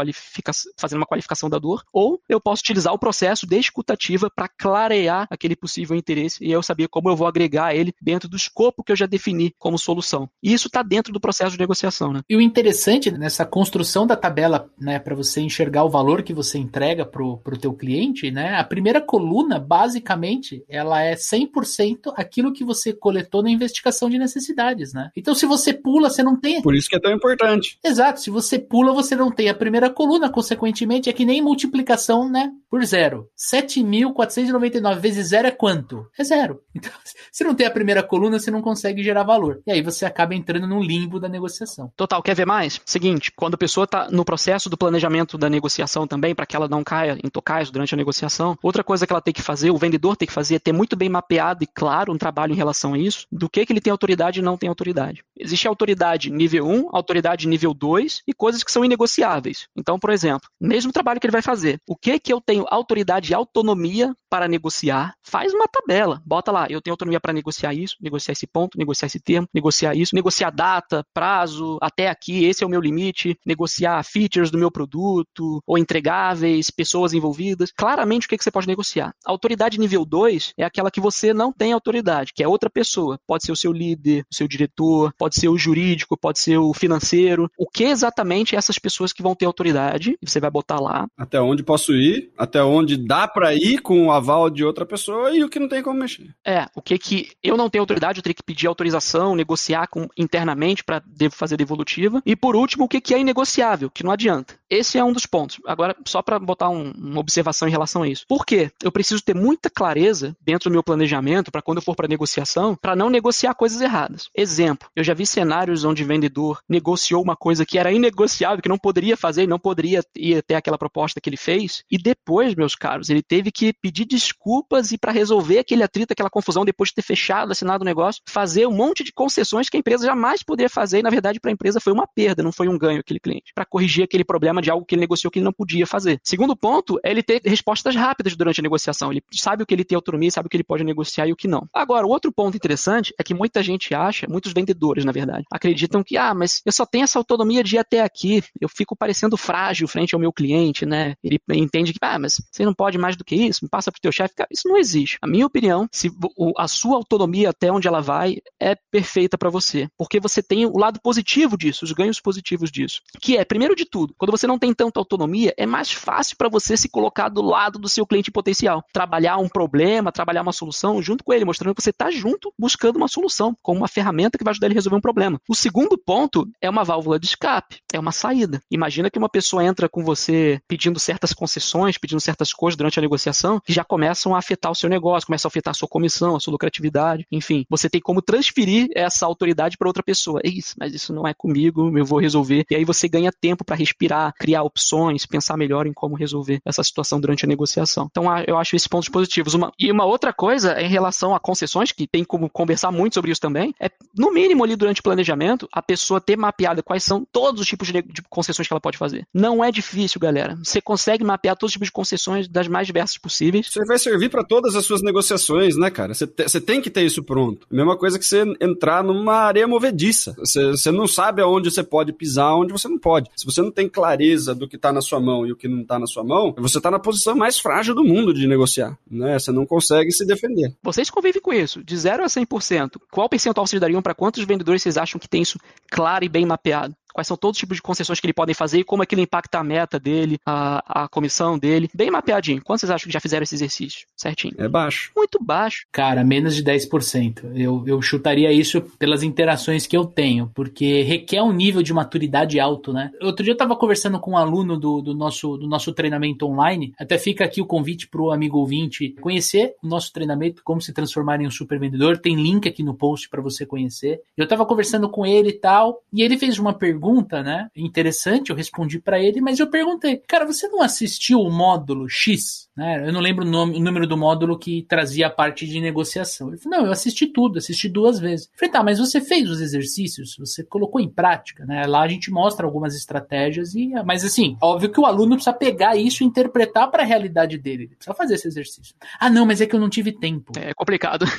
fazendo 0.77 0.99
uma 0.99 1.05
qualificação 1.05 1.49
da 1.49 1.59
dor, 1.59 1.83
ou 1.93 2.19
eu 2.27 2.39
posso 2.39 2.61
utilizar 2.61 2.93
o 2.93 2.99
processo 2.99 3.45
de 3.45 3.57
escutativa 3.57 4.29
para 4.33 4.47
clarear 4.47 5.27
aquele 5.29 5.55
possível 5.55 5.95
interesse 5.95 6.43
e 6.43 6.51
eu 6.51 6.63
saber 6.63 6.87
como 6.87 7.09
eu 7.09 7.15
vou 7.15 7.27
agregar 7.27 7.75
ele 7.75 7.93
dentro 8.01 8.27
do 8.27 8.37
escopo 8.37 8.83
que 8.83 8.91
eu 8.91 8.95
já 8.95 9.05
defini 9.05 9.53
como 9.57 9.77
solução. 9.77 10.29
E 10.41 10.53
isso 10.53 10.67
está 10.67 10.81
dentro 10.81 11.13
do 11.13 11.19
processo 11.19 11.51
de 11.51 11.59
negociação. 11.59 12.13
Né? 12.13 12.21
E 12.29 12.35
o 12.35 12.41
interessante 12.41 13.11
nessa 13.11 13.45
construção 13.45 14.07
da 14.07 14.15
tabela, 14.15 14.69
né, 14.79 14.99
para 14.99 15.15
você 15.15 15.41
enxergar 15.41 15.83
o 15.83 15.89
valor 15.89 16.23
que 16.23 16.33
você 16.33 16.57
entrega 16.57 17.05
para 17.05 17.23
o 17.23 17.57
teu 17.59 17.73
cliente, 17.73 18.31
né, 18.31 18.55
a 18.55 18.63
primeira 18.63 19.01
coluna, 19.01 19.59
basicamente, 19.59 20.63
ela 20.67 21.01
é 21.01 21.15
100% 21.15 21.58
100% 21.63 22.13
aquilo 22.15 22.53
que 22.53 22.63
você 22.63 22.93
coletou 22.93 23.43
na 23.43 23.49
investigação 23.49 24.09
de 24.09 24.17
necessidades, 24.17 24.93
né? 24.93 25.11
Então, 25.15 25.35
se 25.35 25.45
você 25.45 25.73
pula, 25.73 26.09
você 26.09 26.23
não 26.23 26.39
tem. 26.39 26.61
Por 26.61 26.75
isso 26.75 26.89
que 26.89 26.95
é 26.95 26.99
tão 26.99 27.11
importante. 27.11 27.77
Exato. 27.83 28.21
Se 28.21 28.29
você 28.29 28.57
pula, 28.57 28.93
você 28.93 29.15
não 29.15 29.31
tem 29.31 29.49
a 29.49 29.53
primeira 29.53 29.89
coluna, 29.89 30.29
consequentemente, 30.29 31.09
é 31.09 31.13
que 31.13 31.25
nem 31.25 31.41
multiplicação, 31.41 32.29
né? 32.29 32.51
Por 32.69 32.85
zero. 32.85 33.27
7.499 33.37 34.99
vezes 34.99 35.29
zero 35.29 35.47
é 35.47 35.51
quanto? 35.51 36.07
É 36.17 36.23
zero. 36.23 36.61
Então, 36.79 36.93
se 37.29 37.43
não 37.43 37.53
tem 37.53 37.67
a 37.67 37.71
primeira 37.71 38.01
coluna, 38.01 38.39
você 38.39 38.49
não 38.49 38.61
consegue 38.61 39.03
gerar 39.03 39.23
valor. 39.23 39.61
E 39.67 39.71
aí 39.71 39.81
você 39.81 40.05
acaba 40.05 40.33
entrando 40.33 40.65
no 40.65 40.81
limbo 40.81 41.19
da 41.19 41.27
negociação. 41.27 41.91
Total. 41.93 42.23
Quer 42.23 42.35
ver 42.35 42.45
mais? 42.45 42.79
Seguinte, 42.85 43.33
quando 43.35 43.55
a 43.55 43.57
pessoa 43.57 43.83
está 43.83 44.07
no 44.09 44.23
processo 44.23 44.69
do 44.69 44.77
planejamento 44.77 45.37
da 45.37 45.49
negociação 45.49 46.07
também, 46.07 46.33
para 46.33 46.45
que 46.45 46.55
ela 46.55 46.69
não 46.69 46.81
caia 46.81 47.17
em 47.21 47.29
tocais 47.29 47.69
durante 47.69 47.93
a 47.93 47.97
negociação, 47.97 48.57
outra 48.63 48.81
coisa 48.81 49.05
que 49.05 49.11
ela 49.11 49.21
tem 49.21 49.33
que 49.33 49.41
fazer, 49.41 49.71
o 49.71 49.77
vendedor 49.77 50.15
tem 50.15 50.25
que 50.25 50.33
fazer, 50.33 50.55
é 50.55 50.59
ter 50.59 50.71
muito 50.71 50.95
bem 50.95 51.09
mapeado 51.09 51.65
e 51.65 51.67
claro 51.67 52.13
um 52.13 52.17
trabalho 52.17 52.53
em 52.53 52.57
relação 52.57 52.93
a 52.93 52.97
isso, 52.97 53.27
do 53.29 53.49
que, 53.49 53.65
que 53.65 53.73
ele 53.73 53.81
tem 53.81 53.91
autoridade 53.91 54.39
e 54.39 54.43
não 54.43 54.55
tem 54.55 54.69
autoridade. 54.69 55.21
Existe 55.37 55.67
autoridade 55.67 56.29
nível 56.29 56.65
1, 56.65 56.89
autoridade 56.95 57.47
nível 57.47 57.73
2 57.73 58.21
e 58.25 58.33
coisas 58.33 58.63
que 58.63 58.71
são 58.71 58.85
inegociáveis. 58.85 59.67
Então, 59.75 59.99
por 59.99 60.11
exemplo, 60.11 60.49
mesmo 60.59 60.93
trabalho 60.93 61.19
que 61.19 61.25
ele 61.25 61.31
vai 61.31 61.41
fazer, 61.41 61.79
o 61.87 61.95
que 61.95 62.19
que 62.19 62.31
eu 62.31 62.39
tenho 62.39 62.58
autoridade 62.69 63.31
e 63.31 63.35
autonomia 63.35 64.13
para 64.29 64.47
negociar? 64.47 65.13
Faz 65.23 65.53
uma 65.53 65.67
tabela, 65.67 66.21
bota 66.25 66.51
lá, 66.51 66.67
eu 66.69 66.81
tenho 66.81 66.93
autonomia 66.93 67.19
para 67.19 67.33
negociar 67.33 67.73
isso, 67.73 67.95
negociar 68.01 68.33
esse 68.33 68.47
ponto, 68.47 68.77
negociar 68.77 69.07
esse 69.07 69.19
termo, 69.19 69.47
negociar 69.53 69.95
isso, 69.95 70.15
negociar 70.15 70.51
data, 70.51 71.03
prazo, 71.13 71.77
até 71.81 72.09
aqui, 72.09 72.45
esse 72.45 72.63
é 72.63 72.67
o 72.67 72.69
meu 72.69 72.81
limite, 72.81 73.37
negociar 73.45 74.03
features 74.03 74.51
do 74.51 74.57
meu 74.57 74.71
produto, 74.71 75.61
ou 75.65 75.77
entregáveis, 75.77 76.69
pessoas 76.69 77.13
envolvidas. 77.13 77.71
Claramente, 77.75 78.25
o 78.25 78.29
que, 78.29 78.37
que 78.37 78.43
você 78.43 78.51
pode 78.51 78.67
negociar? 78.67 79.13
Autoridade 79.25 79.79
nível 79.79 80.05
2 80.05 80.53
é 80.57 80.63
aquela 80.63 80.91
que 80.91 81.01
você 81.01 81.33
não 81.33 81.51
tem 81.51 81.73
autoridade, 81.73 82.31
que 82.33 82.43
é 82.43 82.47
outra 82.47 82.69
pessoa. 82.69 83.19
Pode 83.27 83.45
ser 83.45 83.51
o 83.51 83.55
seu 83.55 83.71
líder, 83.71 84.23
o 84.31 84.35
seu 84.35 84.47
diretor, 84.47 85.13
pode 85.17 85.35
ser 85.35 85.49
o 85.49 85.57
jurídico, 85.57 86.17
pode 86.17 86.39
ser 86.39 86.57
o 86.57 86.73
financeiro. 86.73 87.49
O 87.57 87.67
que 87.67 87.83
exatamente 87.83 88.55
essas 88.55 88.79
pessoas 88.79 89.13
que 89.13 89.23
vão 89.23 89.35
ter 89.35 89.45
autoridade, 89.45 90.17
você 90.23 90.39
vai 90.39 90.49
botar 90.49 90.79
lá. 90.79 91.07
Até 91.17 91.39
onde 91.41 91.63
posso 91.63 91.93
ir, 91.93 92.31
até 92.49 92.63
onde 92.63 92.97
dá 92.97 93.27
para 93.27 93.53
ir 93.53 93.79
com 93.79 94.07
o 94.07 94.11
aval 94.11 94.49
de 94.49 94.65
outra 94.65 94.85
pessoa 94.85 95.35
e 95.35 95.43
o 95.43 95.49
que 95.49 95.59
não 95.59 95.69
tem 95.69 95.83
como 95.83 95.99
mexer. 95.99 96.33
É, 96.45 96.65
o 96.75 96.81
que 96.81 96.97
que 96.97 97.31
eu 97.43 97.55
não 97.55 97.69
tenho 97.69 97.83
autoridade, 97.83 98.19
eu 98.19 98.23
teria 98.23 98.33
que 98.33 98.43
pedir 98.43 98.67
autorização, 98.67 99.35
negociar 99.35 99.87
com, 99.87 100.07
internamente 100.17 100.83
para 100.83 101.01
fazer 101.31 101.55
devolutiva. 101.55 102.21
E 102.25 102.35
por 102.35 102.55
último, 102.55 102.85
o 102.85 102.87
que 102.87 102.99
que 102.99 103.13
é 103.13 103.19
inegociável, 103.19 103.89
que 103.89 104.03
não 104.03 104.11
adianta. 104.11 104.55
Esse 104.69 104.97
é 104.97 105.03
um 105.03 105.13
dos 105.13 105.25
pontos. 105.25 105.59
Agora, 105.65 105.95
só 106.05 106.21
para 106.21 106.39
botar 106.39 106.69
um, 106.69 106.91
uma 106.91 107.19
observação 107.19 107.67
em 107.67 107.71
relação 107.71 108.03
a 108.03 108.07
isso. 108.07 108.25
Por 108.27 108.45
quê? 108.45 108.71
Eu 108.83 108.91
preciso 108.91 109.23
ter 109.23 109.35
muita 109.35 109.69
clareza 109.69 110.35
dentro 110.41 110.69
do 110.69 110.73
meu 110.73 110.83
planejamento 110.83 111.51
para 111.51 111.61
quando 111.61 111.77
eu 111.77 111.83
for 111.83 111.95
para 111.95 112.07
negociação, 112.07 112.75
para 112.75 112.95
não 112.95 113.09
negociar 113.09 113.53
coisas 113.53 113.81
erradas. 113.81 114.29
Exemplo, 114.35 114.89
eu 114.95 115.03
já 115.03 115.13
vi 115.13 115.25
cenários 115.25 115.83
onde 115.83 116.03
o 116.03 116.07
vendedor 116.07 116.61
negociou 116.67 117.21
uma 117.21 117.35
coisa 117.35 117.65
que 117.65 117.77
era 117.77 117.91
inegociável, 117.91 118.61
que 118.61 118.69
não 118.69 118.77
poderia 118.77 119.17
fazer, 119.17 119.47
não 119.47 119.59
poderia 119.59 120.03
ir 120.15 120.37
até 120.37 120.55
aquela 120.55 120.77
proposta 120.77 121.19
que 121.19 121.29
ele 121.29 121.37
fez, 121.37 121.83
e 121.91 121.97
depois 121.97 122.38
depois, 122.39 122.55
meus 122.55 122.75
caros, 122.75 123.09
ele 123.09 123.21
teve 123.21 123.51
que 123.51 123.73
pedir 123.73 124.05
desculpas 124.05 124.91
e 124.91 124.97
para 124.97 125.11
resolver 125.11 125.59
aquele 125.59 125.83
atrito, 125.83 126.13
aquela 126.13 126.29
confusão, 126.29 126.63
depois 126.63 126.89
de 126.89 126.95
ter 126.95 127.01
fechado, 127.01 127.51
assinado 127.51 127.83
o 127.83 127.85
negócio, 127.85 128.21
fazer 128.27 128.65
um 128.65 128.71
monte 128.71 129.03
de 129.03 129.11
concessões 129.11 129.69
que 129.69 129.75
a 129.75 129.79
empresa 129.79 130.05
jamais 130.05 130.41
poderia 130.41 130.69
fazer 130.69 130.99
e, 130.99 131.03
na 131.03 131.09
verdade, 131.09 131.39
para 131.39 131.51
a 131.51 131.53
empresa 131.53 131.81
foi 131.81 131.91
uma 131.91 132.07
perda, 132.07 132.41
não 132.41 132.51
foi 132.51 132.69
um 132.69 132.77
ganho 132.77 133.01
aquele 133.01 133.19
cliente, 133.19 133.51
para 133.53 133.65
corrigir 133.65 134.05
aquele 134.05 134.23
problema 134.23 134.61
de 134.61 134.71
algo 134.71 134.85
que 134.85 134.95
ele 134.95 135.01
negociou 135.01 135.29
que 135.29 135.39
ele 135.39 135.45
não 135.45 135.51
podia 135.51 135.85
fazer. 135.85 136.19
Segundo 136.23 136.55
ponto 136.55 136.97
é 137.03 137.11
ele 137.11 137.21
ter 137.21 137.41
respostas 137.43 137.95
rápidas 137.95 138.35
durante 138.37 138.61
a 138.61 138.63
negociação. 138.63 139.11
Ele 139.11 139.21
sabe 139.33 139.63
o 139.63 139.65
que 139.65 139.73
ele 139.73 139.83
tem 139.83 139.95
autonomia, 139.97 140.31
sabe 140.31 140.47
o 140.47 140.49
que 140.49 140.55
ele 140.55 140.63
pode 140.63 140.83
negociar 140.83 141.27
e 141.27 141.33
o 141.33 141.35
que 141.35 141.47
não. 141.47 141.67
Agora, 141.73 142.07
o 142.07 142.09
outro 142.09 142.31
ponto 142.31 142.55
interessante 142.55 143.13
é 143.19 143.23
que 143.23 143.33
muita 143.33 143.61
gente 143.61 143.93
acha, 143.93 144.27
muitos 144.29 144.53
vendedores, 144.53 145.03
na 145.03 145.11
verdade, 145.11 145.43
acreditam 145.51 146.03
que, 146.03 146.15
ah, 146.15 146.33
mas 146.33 146.61
eu 146.65 146.71
só 146.71 146.85
tenho 146.85 147.03
essa 147.03 147.19
autonomia 147.19 147.63
de 147.63 147.75
ir 147.75 147.79
até 147.79 148.01
aqui, 148.01 148.41
eu 148.61 148.69
fico 148.69 148.95
parecendo 148.95 149.35
frágil 149.35 149.87
frente 149.87 150.15
ao 150.15 150.21
meu 150.21 150.31
cliente, 150.31 150.85
né? 150.85 151.15
Ele 151.23 151.39
entende 151.49 151.91
que, 151.91 151.99
ah, 152.01 152.19
mas 152.19 152.28
você 152.51 152.65
não 152.65 152.73
pode 152.73 152.97
mais 152.97 153.15
do 153.15 153.23
que 153.23 153.35
isso, 153.35 153.67
passa 153.69 153.91
pro 153.91 154.01
teu 154.01 154.11
chefe. 154.11 154.33
Isso 154.51 154.67
não 154.67 154.77
existe. 154.77 155.17
A 155.21 155.27
minha 155.27 155.45
opinião, 155.45 155.87
se 155.91 156.11
a 156.57 156.67
sua 156.67 156.97
autonomia 156.97 157.49
até 157.49 157.71
onde 157.71 157.87
ela 157.87 158.01
vai 158.01 158.37
é 158.59 158.75
perfeita 158.91 159.37
para 159.37 159.49
você, 159.49 159.87
porque 159.97 160.19
você 160.19 160.41
tem 160.41 160.65
o 160.65 160.77
lado 160.77 160.99
positivo 161.01 161.57
disso, 161.57 161.85
os 161.85 161.91
ganhos 161.91 162.19
positivos 162.19 162.71
disso, 162.71 163.01
que 163.21 163.37
é, 163.37 163.45
primeiro 163.45 163.75
de 163.75 163.85
tudo, 163.85 164.13
quando 164.17 164.31
você 164.31 164.47
não 164.47 164.59
tem 164.59 164.73
tanta 164.73 164.99
autonomia, 164.99 165.53
é 165.57 165.65
mais 165.65 165.91
fácil 165.91 166.37
para 166.37 166.49
você 166.49 166.75
se 166.77 166.89
colocar 166.89 167.29
do 167.29 167.41
lado 167.41 167.79
do 167.79 167.89
seu 167.89 168.05
cliente 168.05 168.31
potencial, 168.31 168.83
trabalhar 168.93 169.37
um 169.37 169.49
problema, 169.49 170.11
trabalhar 170.11 170.41
uma 170.41 170.53
solução 170.53 171.01
junto 171.01 171.23
com 171.23 171.33
ele, 171.33 171.45
mostrando 171.45 171.75
que 171.75 171.81
você 171.81 171.89
está 171.89 172.11
junto 172.11 172.53
buscando 172.57 172.97
uma 172.97 173.07
solução, 173.07 173.55
como 173.61 173.79
uma 173.79 173.87
ferramenta 173.87 174.37
que 174.37 174.43
vai 174.43 174.51
ajudar 174.51 174.67
ele 174.67 174.73
a 174.73 174.79
resolver 174.79 174.97
um 174.97 175.01
problema. 175.01 175.39
O 175.47 175.55
segundo 175.55 175.97
ponto 175.97 176.47
é 176.61 176.69
uma 176.69 176.83
válvula 176.83 177.19
de 177.19 177.27
escape, 177.27 177.79
é 177.93 177.99
uma 177.99 178.11
saída. 178.11 178.61
Imagina 178.69 179.09
que 179.09 179.17
uma 179.17 179.29
pessoa 179.29 179.63
entra 179.63 179.87
com 179.87 180.03
você 180.03 180.61
pedindo 180.67 180.99
certas 180.99 181.33
concessões, 181.33 181.97
pedindo 181.97 182.18
certas 182.19 182.53
coisas 182.53 182.77
durante 182.77 182.99
a 182.99 183.01
negociação, 183.01 183.59
que 183.65 183.73
já 183.73 183.83
começam 183.83 184.35
a 184.35 184.39
afetar 184.39 184.71
o 184.71 184.75
seu 184.75 184.89
negócio, 184.89 185.27
começam 185.27 185.47
a 185.47 185.49
afetar 185.49 185.71
a 185.71 185.73
sua 185.73 185.87
comissão, 185.87 186.35
a 186.35 186.39
sua 186.39 186.51
lucratividade, 186.51 187.25
enfim. 187.31 187.65
Você 187.69 187.89
tem 187.89 188.01
como 188.01 188.21
transferir 188.21 188.87
essa 188.95 189.25
autoridade 189.25 189.77
para 189.77 189.87
outra 189.87 190.03
pessoa. 190.03 190.41
É 190.43 190.49
isso, 190.49 190.75
mas 190.79 190.93
isso 190.93 191.13
não 191.13 191.27
é 191.27 191.33
comigo, 191.33 191.97
eu 191.97 192.05
vou 192.05 192.19
resolver. 192.19 192.65
E 192.69 192.75
aí 192.75 192.85
você 192.85 193.07
ganha 193.07 193.31
tempo 193.31 193.63
para 193.63 193.75
respirar, 193.75 194.33
criar 194.37 194.63
opções, 194.63 195.25
pensar 195.25 195.57
melhor 195.57 195.87
em 195.87 195.93
como 195.93 196.15
resolver 196.15 196.59
essa 196.65 196.83
situação 196.83 197.19
durante 197.19 197.45
a 197.45 197.47
negociação. 197.47 198.07
Então 198.09 198.25
eu 198.47 198.57
acho 198.57 198.75
esses 198.75 198.87
pontos 198.87 199.09
positivos. 199.09 199.53
Uma, 199.53 199.71
e 199.79 199.91
uma 199.91 200.05
outra 200.05 200.33
coisa 200.33 200.73
é 200.73 200.83
em 200.83 200.89
relação 200.89 201.33
a 201.33 201.39
concessões, 201.39 201.91
que 201.91 202.07
tem 202.07 202.23
como 202.23 202.49
conversar 202.49 202.91
muito 202.91 203.15
sobre 203.15 203.31
isso 203.31 203.41
também, 203.41 203.73
é 203.79 203.89
no 204.17 204.31
mínimo 204.31 204.63
ali 204.63 204.75
durante 204.75 204.99
o 204.99 205.03
planejamento, 205.03 205.67
a 205.71 205.81
pessoa 205.81 206.19
ter 206.19 206.37
mapeado 206.37 206.83
quais 206.83 207.03
são 207.03 207.25
todos 207.31 207.61
os 207.61 207.67
tipos 207.67 207.87
de, 207.87 208.01
de 208.01 208.21
concessões 208.29 208.67
que 208.67 208.73
ela 208.73 208.81
pode 208.81 208.97
fazer. 208.97 209.25
Não 209.33 209.63
é 209.63 209.71
difícil, 209.71 210.19
galera. 210.19 210.57
Você 210.63 210.81
consegue 210.81 211.23
mapear 211.23 211.55
todos 211.55 211.71
os 211.71 211.73
tipos 211.73 211.87
de 211.87 211.91
concessões 211.91 212.08
das 212.49 212.67
mais 212.67 212.87
diversas 212.87 213.17
possíveis. 213.17 213.67
Você 213.71 213.85
vai 213.85 213.97
servir 213.97 214.29
para 214.29 214.43
todas 214.43 214.75
as 214.75 214.85
suas 214.85 215.01
negociações, 215.01 215.75
né, 215.75 215.89
cara? 215.89 216.13
Você, 216.13 216.27
te, 216.27 216.59
tem 216.59 216.81
que 216.81 216.89
ter 216.89 217.03
isso 217.03 217.23
pronto. 217.23 217.67
Mesma 217.71 217.97
coisa 217.97 218.17
que 218.17 218.25
você 218.25 218.43
entrar 218.61 219.03
numa 219.03 219.35
areia 219.35 219.67
movediça. 219.67 220.35
Você, 220.37 220.71
você 220.71 220.91
não 220.91 221.07
sabe 221.07 221.41
aonde 221.41 221.71
você 221.71 221.83
pode 221.83 222.13
pisar, 222.13 222.55
onde 222.55 222.71
você 222.71 222.87
não 222.87 222.97
pode. 222.97 223.29
Se 223.35 223.45
você 223.45 223.61
não 223.61 223.71
tem 223.71 223.89
clareza 223.89 224.53
do 224.53 224.67
que 224.67 224.75
está 224.75 224.91
na 224.91 225.01
sua 225.01 225.19
mão 225.19 225.45
e 225.45 225.51
o 225.51 225.55
que 225.55 225.67
não 225.67 225.81
está 225.81 225.97
na 225.99 226.07
sua 226.07 226.23
mão, 226.23 226.53
você 226.57 226.77
está 226.77 226.91
na 226.91 226.99
posição 226.99 227.35
mais 227.35 227.59
frágil 227.59 227.95
do 227.95 228.03
mundo 228.03 228.33
de 228.33 228.47
negociar, 228.47 228.97
né? 229.09 229.37
Você 229.37 229.51
não 229.51 229.65
consegue 229.65 230.11
se 230.11 230.25
defender. 230.25 230.73
Vocês 230.83 231.09
convivem 231.09 231.41
com 231.41 231.53
isso, 231.53 231.83
de 231.83 231.97
0 231.97 232.23
a 232.23 232.27
100%. 232.27 232.97
Qual 233.11 233.29
percentual 233.29 233.65
vocês 233.65 233.79
dariam 233.79 234.01
para 234.01 234.15
quantos 234.15 234.43
vendedores 234.43 234.81
vocês 234.81 234.97
acham 234.97 235.19
que 235.19 235.27
tem 235.27 235.41
isso 235.41 235.59
claro 235.89 236.23
e 236.23 236.29
bem 236.29 236.45
mapeado? 236.45 236.95
Quais 237.13 237.27
são 237.27 237.37
todos 237.37 237.57
os 237.57 237.59
tipos 237.59 237.77
de 237.77 237.81
concessões 237.81 238.19
que 238.19 238.25
ele 238.25 238.33
podem 238.33 238.55
fazer 238.55 238.79
e 238.79 238.83
como 238.83 239.03
aquilo 239.03 239.21
impacta 239.21 239.59
a 239.59 239.63
meta 239.63 239.99
dele, 239.99 240.37
a, 240.45 241.03
a 241.03 241.07
comissão 241.07 241.57
dele. 241.57 241.89
Bem 241.93 242.11
mapeadinho. 242.11 242.61
Quantos 242.63 242.81
vocês 242.81 242.91
acham 242.91 243.07
que 243.07 243.13
já 243.13 243.19
fizeram 243.19 243.43
esse 243.43 243.55
exercício? 243.55 244.07
Certinho. 244.15 244.53
É 244.57 244.67
baixo. 244.67 245.11
Muito 245.15 245.39
baixo. 245.41 245.85
Cara, 245.91 246.23
menos 246.23 246.55
de 246.55 246.63
10%. 246.63 247.51
Eu, 247.55 247.83
eu 247.87 248.01
chutaria 248.01 248.51
isso 248.51 248.81
pelas 248.97 249.23
interações 249.23 249.87
que 249.87 249.97
eu 249.97 250.05
tenho, 250.05 250.51
porque 250.53 251.01
requer 251.01 251.41
um 251.41 251.51
nível 251.51 251.81
de 251.81 251.93
maturidade 251.93 252.59
alto, 252.59 252.93
né? 252.93 253.11
Outro 253.21 253.43
dia 253.43 253.53
eu 253.53 253.57
tava 253.57 253.75
conversando 253.75 254.19
com 254.19 254.31
um 254.31 254.37
aluno 254.37 254.77
do, 254.77 255.01
do, 255.01 255.15
nosso, 255.15 255.57
do 255.57 255.67
nosso 255.67 255.93
treinamento 255.93 256.45
online, 256.45 256.93
até 256.99 257.17
fica 257.17 257.43
aqui 257.43 257.61
o 257.61 257.65
convite 257.65 258.07
pro 258.07 258.31
amigo 258.31 258.57
ouvinte 258.57 259.15
conhecer 259.21 259.73
o 259.83 259.87
nosso 259.87 260.13
treinamento, 260.13 260.61
como 260.63 260.81
se 260.81 260.93
transformar 260.93 261.41
em 261.41 261.47
um 261.47 261.51
super 261.51 261.79
vendedor. 261.79 262.17
Tem 262.17 262.35
link 262.35 262.67
aqui 262.67 262.83
no 262.83 262.93
post 262.93 263.29
para 263.29 263.41
você 263.41 263.65
conhecer. 263.65 264.21
Eu 264.37 264.47
tava 264.47 264.65
conversando 264.65 265.09
com 265.09 265.25
ele 265.25 265.49
e 265.49 265.59
tal, 265.59 266.01
e 266.13 266.21
ele 266.21 266.37
fez 266.37 266.59
uma 266.59 266.73
pergunta 266.73 266.98
pergunta, 266.99 267.41
né? 267.41 267.69
Interessante, 267.75 268.49
eu 268.49 268.55
respondi 268.55 268.99
para 268.99 269.19
ele, 269.19 269.39
mas 269.39 269.59
eu 269.59 269.69
perguntei, 269.69 270.17
cara, 270.27 270.45
você 270.45 270.67
não 270.67 270.81
assistiu 270.81 271.39
o 271.39 271.49
módulo 271.49 272.09
X? 272.09 272.67
Né? 272.75 273.07
Eu 273.07 273.13
não 273.13 273.21
lembro 273.21 273.45
o, 273.45 273.47
nome, 273.47 273.77
o 273.77 273.79
número 273.79 274.05
do 274.05 274.17
módulo 274.17 274.57
que 274.57 274.85
trazia 274.87 275.27
a 275.27 275.29
parte 275.29 275.65
de 275.65 275.79
negociação. 275.79 276.49
Ele 276.49 276.57
falou, 276.57 276.79
não, 276.79 276.85
eu 276.85 276.91
assisti 276.91 277.27
tudo, 277.27 277.57
assisti 277.57 277.87
duas 277.87 278.19
vezes. 278.19 278.47
Eu 278.47 278.59
falei, 278.59 278.71
tá, 278.71 278.83
mas 278.83 278.99
você 278.99 279.21
fez 279.21 279.49
os 279.49 279.61
exercícios? 279.61 280.35
Você 280.37 280.63
colocou 280.63 280.99
em 280.99 281.09
prática, 281.09 281.65
né? 281.65 281.85
Lá 281.87 282.01
a 282.01 282.07
gente 282.07 282.31
mostra 282.31 282.65
algumas 282.65 282.95
estratégias 282.95 283.73
e, 283.75 283.91
mas 284.05 284.23
assim, 284.23 284.57
óbvio 284.61 284.91
que 284.91 284.99
o 284.99 285.05
aluno 285.05 285.35
precisa 285.35 285.53
pegar 285.53 285.95
isso 285.95 286.23
e 286.23 286.27
interpretar 286.27 286.89
para 286.91 287.03
a 287.03 287.05
realidade 287.05 287.57
dele. 287.57 287.83
Ele 287.83 287.95
precisa 287.95 288.15
fazer 288.15 288.35
esse 288.35 288.47
exercício. 288.47 288.95
Ah, 289.19 289.29
não, 289.29 289.45
mas 289.45 289.61
é 289.61 289.65
que 289.65 289.75
eu 289.75 289.79
não 289.79 289.89
tive 289.89 290.11
tempo. 290.11 290.51
É 290.57 290.73
complicado. 290.73 291.25